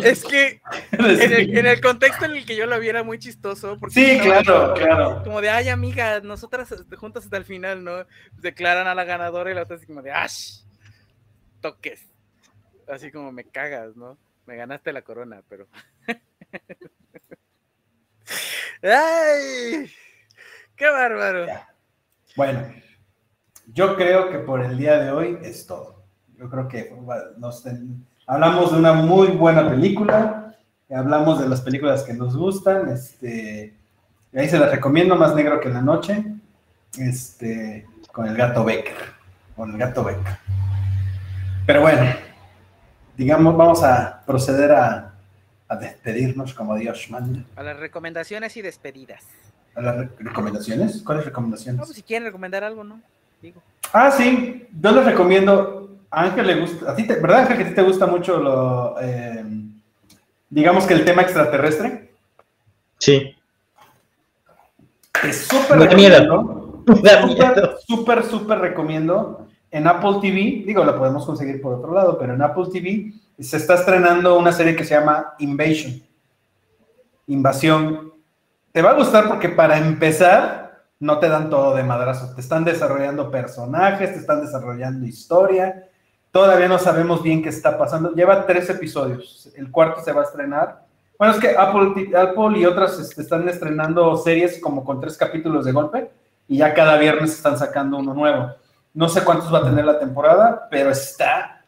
[0.02, 0.60] Es que
[0.92, 3.76] en el, en el contexto en el que yo lo vi era muy chistoso.
[3.78, 5.22] Porque Sí, claro, como- claro.
[5.24, 8.06] Como de, ay, amiga, nosotras este, juntas hasta el final, ¿no?
[8.40, 10.60] Declaran a la ganadora y la otra así como de, ¡ash!
[11.60, 12.06] Toques.
[12.86, 14.16] Así como me cagas, ¿no?
[14.46, 15.66] Me ganaste la corona, pero.
[18.82, 19.90] ¡Ay!
[20.76, 21.46] ¡Qué bárbaro!
[22.36, 22.72] Bueno,
[23.66, 26.04] yo creo que por el día de hoy es todo.
[26.36, 26.94] Yo creo que
[27.36, 30.54] nos ten- hablamos de una muy buena película,
[30.94, 33.74] hablamos de las películas que nos gustan, este,
[34.36, 36.24] ahí se las recomiendo, Más Negro que la Noche,
[36.98, 38.96] este, con el gato Becker,
[39.56, 40.36] con el gato Becker.
[41.66, 42.02] Pero bueno,
[43.16, 45.14] digamos, vamos a proceder a,
[45.68, 47.40] a despedirnos como Dios manda.
[47.56, 49.24] A las recomendaciones y despedidas.
[49.74, 51.02] ¿A las re- recomendaciones?
[51.02, 51.78] ¿Cuáles recomendaciones?
[51.78, 53.00] No, pues si quieren recomendar algo, ¿no?
[53.40, 53.62] Digo.
[53.92, 55.87] Ah, sí, yo les recomiendo.
[56.10, 58.38] A Ángel le gusta, a ti te- ¿verdad, Ángel, que a ti te gusta mucho
[58.38, 59.44] lo, eh,
[60.48, 62.12] digamos que el tema extraterrestre?
[62.98, 63.34] Sí.
[65.20, 66.64] Te súper recomiendo.
[67.86, 69.46] Súper, súper recomiendo.
[69.70, 73.58] En Apple TV, digo, la podemos conseguir por otro lado, pero en Apple TV se
[73.58, 76.00] está estrenando una serie que se llama Invasion.
[77.26, 78.12] Invasión.
[78.72, 82.34] Te va a gustar porque para empezar, no te dan todo de madrazo.
[82.34, 85.87] Te están desarrollando personajes, te están desarrollando historia.
[86.38, 88.14] Todavía no sabemos bien qué está pasando.
[88.14, 89.52] Lleva tres episodios.
[89.56, 90.84] El cuarto se va a estrenar.
[91.18, 95.64] Bueno, es que Apple, Apple y otras este, están estrenando series como con tres capítulos
[95.64, 96.12] de golpe
[96.46, 98.52] y ya cada viernes están sacando uno nuevo.
[98.94, 101.64] No sé cuántos va a tener la temporada, pero está.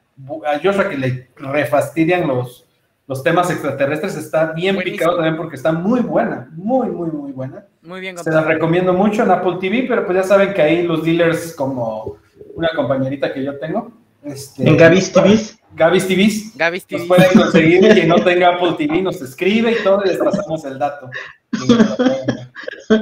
[0.46, 2.64] A Joshua que le refastidian los,
[3.08, 4.98] los temas extraterrestres, está bien Buenísimo.
[4.98, 7.66] picado también porque está muy buena, muy, muy, muy buena.
[7.82, 10.84] Muy bien Se las recomiendo mucho en Apple TV, pero pues ya saben que ahí
[10.84, 12.18] los dealers, como
[12.54, 15.58] una compañerita que yo tengo, este, En Gavis TVs.
[15.72, 17.06] Gavis TVs, Gaby nos TV.
[17.06, 17.80] pueden conseguir.
[17.80, 21.08] Quien no tenga Apple TV nos escribe y todo, y les pasamos el dato.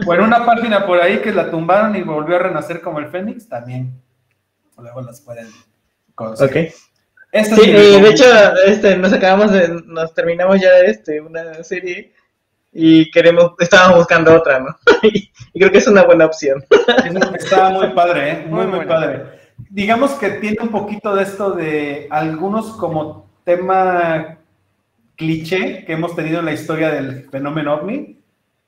[0.07, 3.09] O en una página por ahí que la tumbaron y volvió a renacer como el
[3.09, 3.93] Fénix, también.
[4.77, 5.49] Luego las pueden
[6.15, 6.69] conseguir.
[6.69, 6.75] Ok.
[7.33, 8.25] Esta Sí, es mi eh, de hecho,
[8.67, 12.15] este, nos acabamos de, nos terminamos ya este, una serie
[12.73, 14.79] y queremos, estábamos buscando otra, ¿no?
[15.03, 16.65] y creo que es una buena opción.
[17.35, 18.47] Está muy padre, ¿eh?
[18.49, 19.38] Muy, Muy padre.
[19.71, 24.39] Digamos que tiene un poquito de esto de algunos como tema
[25.17, 28.21] cliché que hemos tenido en la historia del fenómeno ovni,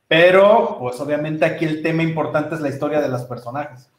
[0.09, 3.91] pero pues obviamente aquí el tema importante es la historia de los personajes.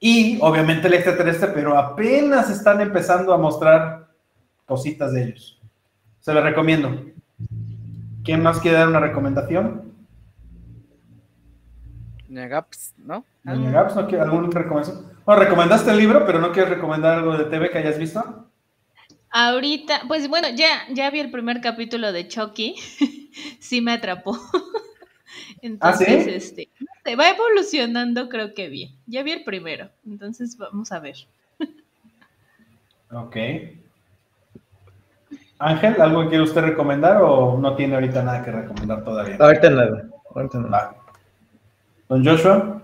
[0.00, 4.08] Y obviamente el extraterrestre, pero apenas están empezando a mostrar
[4.66, 5.60] cositas de ellos.
[6.20, 7.06] Se los recomiendo.
[8.24, 9.92] ¿Quién más quiere dar una recomendación?
[12.28, 13.24] Negaps, ¿no?
[13.42, 15.06] Doña Gaps, ¿no quiere alguna recomendación?
[15.28, 18.48] Bueno, recomendaste el libro, pero no quieres recomendar algo de TV que hayas visto.
[19.28, 22.76] Ahorita, pues bueno, ya, ya vi el primer capítulo de Chucky.
[23.60, 24.38] sí me atrapó.
[25.60, 26.30] Entonces, ¿sí?
[26.30, 28.94] este, no sé, va evolucionando, creo que bien.
[29.06, 31.16] Ya vi el primero, entonces vamos a ver.
[33.12, 33.36] Ok.
[35.58, 39.36] Ángel, ¿algo que quiere usted recomendar o no tiene ahorita nada que recomendar todavía?
[39.38, 40.08] Ahorita nada.
[40.34, 40.96] Ahorita nada.
[42.08, 42.77] Don Joshua.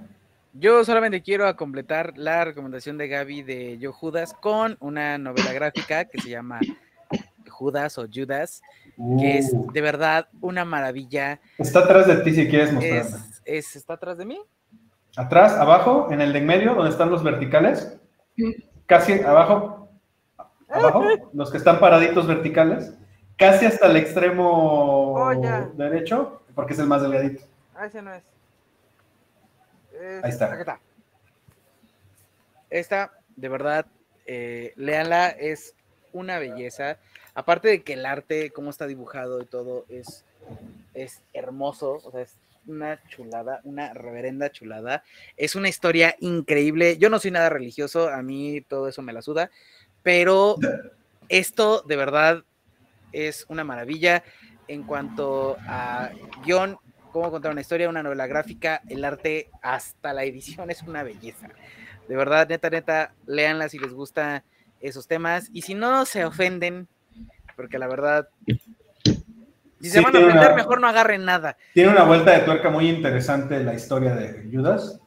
[0.57, 6.05] Yo solamente quiero completar la recomendación de Gaby de Yo Judas con una novela gráfica
[6.05, 6.61] que se llama
[7.49, 8.63] Judas o Judas,
[9.19, 11.41] que es Uh, de verdad una maravilla.
[11.59, 13.03] está atrás de ti si quieres mostrarla.
[13.03, 14.41] Es, es- ¿Está atrás de mí?
[15.17, 17.97] Atrás, abajo, en el de en medio, donde están los verticales.
[18.87, 19.89] Casi abajo.
[20.69, 22.95] Abajo, los que están paraditos verticales.
[23.37, 25.35] Casi hasta el extremo Oh,
[25.77, 27.43] derecho, porque es el más delgadito.
[27.75, 28.23] Ah, ese no es.
[30.23, 30.47] Ahí está.
[30.47, 30.81] Acá está.
[32.71, 33.87] Esta, de verdad,
[34.27, 35.75] eh, léanla, es
[36.13, 36.99] una belleza.
[37.35, 40.25] Aparte de que el arte, cómo está dibujado y todo, es,
[40.95, 42.01] es hermoso.
[42.05, 42.37] O sea, es
[42.67, 45.05] una chulada, una reverenda chulada.
[45.37, 46.97] Es una historia increíble.
[46.99, 49.51] Yo no soy nada religioso, a mí todo eso me la suda,
[50.03, 50.57] pero
[51.29, 52.45] esto de verdad
[53.13, 54.25] es una maravilla
[54.69, 56.11] en cuanto a
[56.45, 56.79] guion,
[57.15, 61.47] cómo contar una historia, una novela gráfica, el arte, hasta la edición es una belleza.
[62.09, 64.43] De verdad, neta, neta, léanla si les gustan
[64.81, 65.49] esos temas.
[65.53, 66.89] Y si no se ofenden,
[67.55, 68.55] porque la verdad, si
[69.81, 71.57] Sí, se van a ofender, una- mejor no agarren nada.
[71.73, 74.99] Tiene una vuelta de tuerca muy interesante la historia de Judas.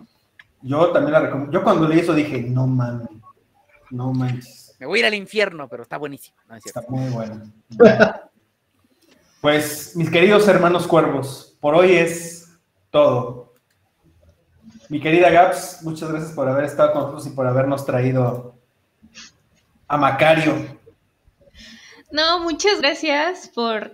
[0.61, 1.51] Yo también la recomiendo.
[1.51, 3.09] Yo cuando leí eso dije, no mames,
[3.91, 6.37] no manches, Me voy a ir al infierno, pero está buenísimo.
[6.47, 6.79] ¿no es cierto?
[6.79, 7.51] está muy bueno.
[9.47, 12.51] Pues, mis queridos hermanos cuervos, por hoy es
[12.91, 13.53] todo.
[14.89, 18.55] Mi querida Gaps, muchas gracias por haber estado con nosotros y por habernos traído
[19.87, 20.53] a Macario.
[22.11, 23.93] No, muchas gracias por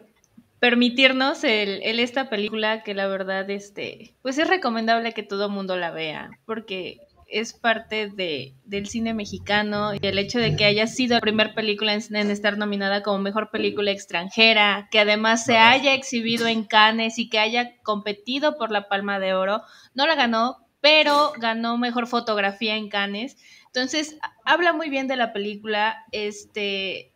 [0.58, 5.92] permitirnos el, esta película que la verdad, este, pues es recomendable que todo mundo la
[5.92, 6.98] vea, porque
[7.28, 11.54] es parte de, del cine mexicano y el hecho de que haya sido la primera
[11.54, 16.64] película en, en estar nominada como mejor película extranjera, que además se haya exhibido en
[16.64, 19.62] Cannes y que haya competido por la Palma de Oro,
[19.94, 23.38] no la ganó, pero ganó mejor fotografía en Cannes.
[23.68, 27.14] Entonces, habla muy bien de la película, este,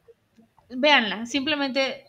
[0.69, 2.06] véanla, simplemente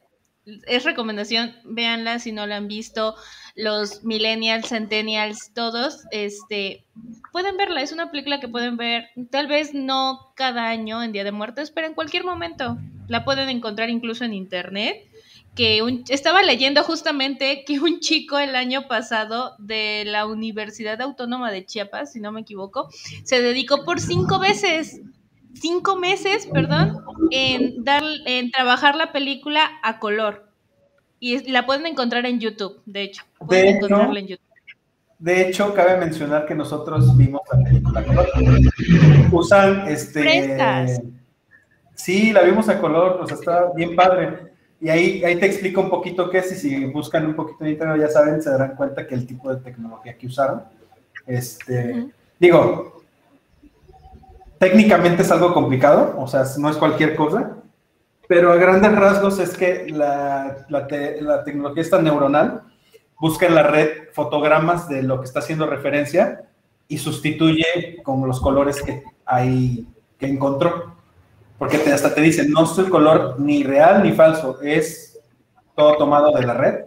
[0.66, 3.14] es recomendación, véanla si no la han visto,
[3.54, 6.84] los millennials, centennials, todos, este,
[7.32, 11.24] pueden verla, es una película que pueden ver, tal vez no cada año en Día
[11.24, 15.08] de Muertos, pero en cualquier momento, la pueden encontrar incluso en internet,
[15.58, 21.66] que estaba leyendo justamente que un chico el año pasado de la Universidad Autónoma de
[21.66, 22.88] Chiapas, si no me equivoco,
[23.24, 25.00] se dedicó por cinco veces,
[25.60, 30.48] cinco meses, perdón, en, dar, en trabajar la película a color.
[31.20, 33.24] Y la pueden encontrar en YouTube, de hecho.
[33.38, 34.48] Pueden De hecho, encontrarla en YouTube.
[35.18, 38.28] De hecho, cabe mencionar que nosotros vimos la película a color.
[39.32, 40.20] Usan este.
[40.20, 41.02] Frescas.
[41.94, 44.52] Sí, la vimos a color, o sea, está bien padre.
[44.80, 47.72] Y ahí, ahí te explico un poquito qué es, y si buscan un poquito en
[47.72, 50.62] internet, ya saben, se darán cuenta que el tipo de tecnología que usaron.
[51.26, 52.06] Este.
[52.38, 52.97] Digo,
[54.58, 57.56] técnicamente es algo complicado, o sea, no es cualquier cosa,
[58.26, 62.62] pero a grandes rasgos es que la, la te- la tecnología esta neuronal
[63.18, 66.42] busca en la red fotogramas de lo que está haciendo referencia
[66.88, 69.86] y sustituye con los colores que hay
[70.18, 70.94] que encontró.
[71.58, 75.18] Porque te- hasta te dicen, no es el color ni real ni falso, es
[75.76, 76.84] todo tomado de la red.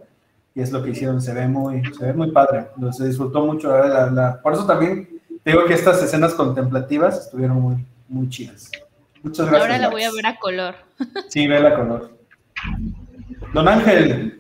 [0.54, 2.68] Y es lo que hicieron, se ve muy, se ve muy padre.
[2.92, 3.70] Se disfrutó mucho.
[3.78, 5.11] la- la- por eso también
[5.44, 8.72] te digo que estas escenas contemplativas estuvieron muy, muy chidas.
[9.24, 9.62] Muchas gracias.
[9.62, 10.76] Ahora la voy a ver a color.
[11.30, 12.18] Sí, ve la color.
[13.54, 14.40] Don Ángel,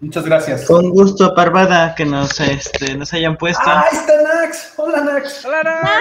[0.00, 0.66] muchas gracias.
[0.66, 3.62] Con gusto, Parvada, que nos, este, nos hayan puesto.
[3.66, 4.74] ¡Ah, ahí está Nax!
[4.76, 5.44] Hola, Nax.
[5.44, 6.00] Hola,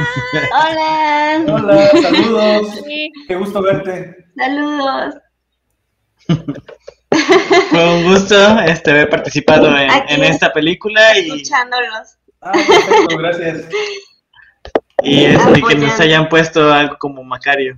[1.47, 2.81] Hola, saludos.
[2.85, 3.11] Sí.
[3.27, 4.25] Qué gusto verte.
[4.35, 5.15] saludos.
[7.69, 12.17] Fue un gusto este, haber participado en, esta película y, Escuchándolos.
[12.43, 13.67] Ah, perfecto, gracias.
[15.01, 15.87] y este, que Apoyando.
[15.87, 17.77] nos hayan puesto algo como Macario.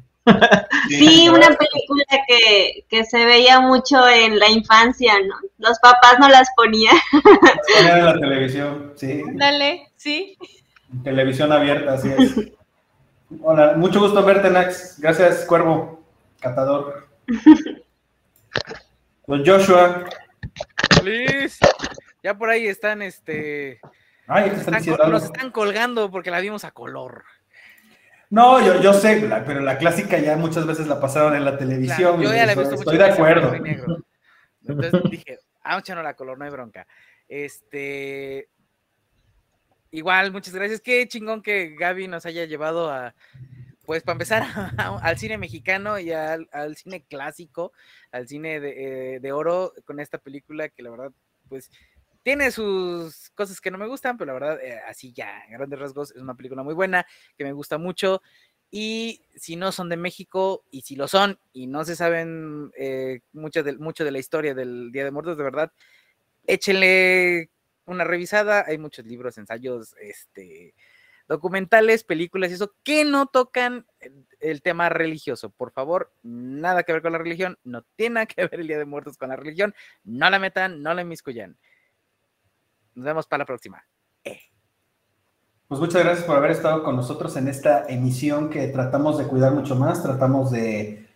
[0.89, 5.35] Sí, una película que, que se veía mucho en la infancia, ¿no?
[5.59, 6.95] Los papás no las ponían.
[7.11, 9.23] Poner en la televisión, sí.
[9.33, 10.37] Dale, sí.
[11.03, 12.35] Televisión abierta, así es.
[13.41, 14.99] Hola, mucho gusto verte, Nax.
[14.99, 16.03] Gracias, Cuervo,
[16.39, 17.07] catador.
[19.27, 20.05] Don Joshua.
[21.03, 21.59] Liz.
[22.23, 23.79] Ya por ahí están, este.
[24.27, 27.23] Ay, nos, están están, nos están colgando porque la vimos a color.
[28.29, 31.57] No, yo, yo sé, la- pero la clásica ya muchas veces la pasaron en la
[31.57, 32.17] televisión.
[32.17, 33.59] Claro, yo ya la he visto mucho Estoy de acuerdo.
[33.59, 33.97] negro.
[34.67, 36.87] Entonces dije, ah, no la color, no hay bronca.
[37.27, 38.49] Este.
[39.91, 40.81] Igual, muchas gracias.
[40.81, 43.13] Qué chingón que Gaby nos haya llevado a,
[43.85, 44.43] pues para empezar,
[44.77, 47.71] al cine mexicano y al, al cine clásico,
[48.11, 51.11] al cine de, eh, de oro con esta película que la verdad,
[51.47, 51.69] pues
[52.25, 55.77] tiene sus cosas que no me gustan, pero la verdad, eh, así ya, en grandes
[55.77, 57.05] rasgos, es una película muy buena,
[57.37, 58.23] que me gusta mucho.
[58.71, 63.19] Y si no son de México, y si lo son, y no se saben eh,
[63.31, 65.71] mucho, de, mucho de la historia del Día de Muertos, de verdad,
[66.47, 67.51] échenle
[67.85, 68.65] una revisada.
[68.67, 70.73] Hay muchos libros, ensayos, este,
[71.27, 73.85] documentales, películas y eso que no tocan
[74.39, 75.51] el, tema religioso.
[75.51, 78.79] Por favor, nada que ver con la religión, no tiene nada que ver el Día
[78.79, 81.55] de Muertos con la religión, no la metan, no la inmiscuyan.
[82.95, 83.83] Nos vemos para la próxima.
[85.67, 89.51] Pues muchas gracias por haber estado con nosotros en esta emisión que tratamos de cuidar
[89.51, 91.07] mucho más, tratamos de,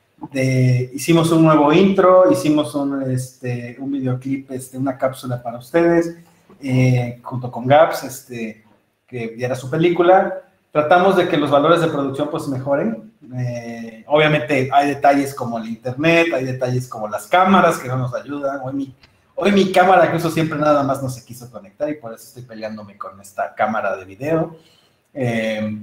[0.91, 6.17] hicimos un nuevo intro, hicimos un, este, un videoclip, este, una cápsula para ustedes,
[6.61, 8.65] eh, junto con Gaps, este,
[9.05, 10.41] que viera su película.
[10.71, 13.13] Tratamos de que los valores de producción pues mejoren.
[13.37, 18.15] Eh, obviamente hay detalles como el internet, hay detalles como las cámaras que no nos
[18.15, 18.61] ayudan.
[18.63, 18.95] Hoy mi,
[19.41, 22.25] hoy mi cámara que uso siempre nada más no se quiso conectar y por eso
[22.25, 24.57] estoy peleándome con esta cámara de video.
[25.13, 25.77] Eh,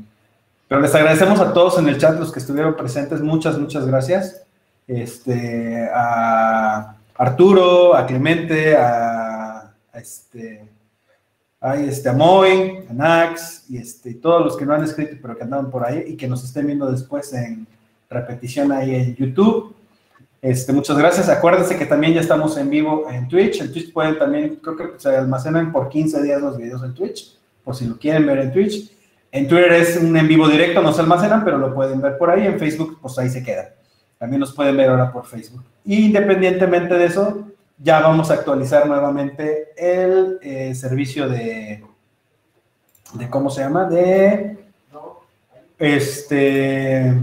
[0.68, 3.20] pero les agradecemos a todos en el chat, los que estuvieron presentes.
[3.20, 4.42] Muchas, muchas gracias.
[4.86, 10.68] Este, a Arturo, a Clemente, a, este,
[11.60, 15.36] a, este, a Moy, a Nax, y este, todos los que no han escrito, pero
[15.36, 17.66] que andaban por ahí y que nos estén viendo después en
[18.10, 19.75] repetición ahí en YouTube.
[20.42, 21.28] Este, muchas gracias.
[21.28, 23.60] Acuérdense que también ya estamos en vivo en Twitch.
[23.60, 27.36] En Twitch pueden también, creo que se almacenan por 15 días los videos en Twitch,
[27.64, 28.92] por si lo quieren ver en Twitch.
[29.32, 32.30] En Twitter es un en vivo directo, no se almacenan, pero lo pueden ver por
[32.30, 32.46] ahí.
[32.46, 33.74] En Facebook, pues ahí se queda.
[34.18, 35.62] También nos pueden ver ahora por Facebook.
[35.84, 37.48] Independientemente de eso,
[37.78, 41.84] ya vamos a actualizar nuevamente el eh, servicio de,
[43.14, 43.84] de, ¿cómo se llama?
[43.84, 44.58] De,
[45.78, 47.14] este,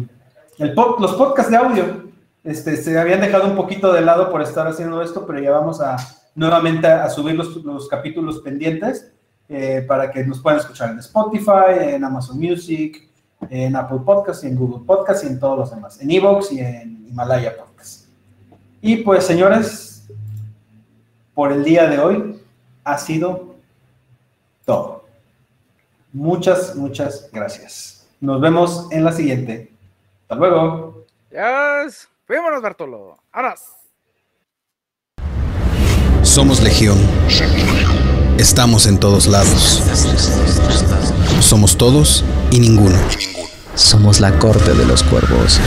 [0.59, 2.02] los podcasts de audio.
[2.43, 5.79] Este, se habían dejado un poquito de lado por estar haciendo esto, pero ya vamos
[5.79, 5.95] a
[6.35, 9.11] nuevamente a, subir los, los capítulos pendientes
[9.49, 13.09] eh, para que nos puedan escuchar en Spotify, en Amazon Music,
[13.49, 16.59] en Apple Podcasts y en Google Podcasts y en todos los demás, en Evox y
[16.59, 18.07] en Himalaya Podcasts.
[18.81, 20.05] Y pues, señores,
[21.33, 22.41] por el día de hoy
[22.83, 23.55] ha sido
[24.65, 25.05] todo.
[26.11, 28.07] Muchas, muchas gracias.
[28.19, 29.71] Nos vemos en la siguiente.
[30.23, 31.05] Hasta luego.
[31.31, 32.12] Yes.
[32.33, 33.19] Fuímonos, Bartolo.
[33.31, 33.53] Ahora.
[36.23, 36.97] Somos Legión.
[38.39, 39.83] Estamos en todos lados.
[41.41, 42.97] Somos todos y ninguno.
[43.75, 45.59] Somos la corte de los cuervos.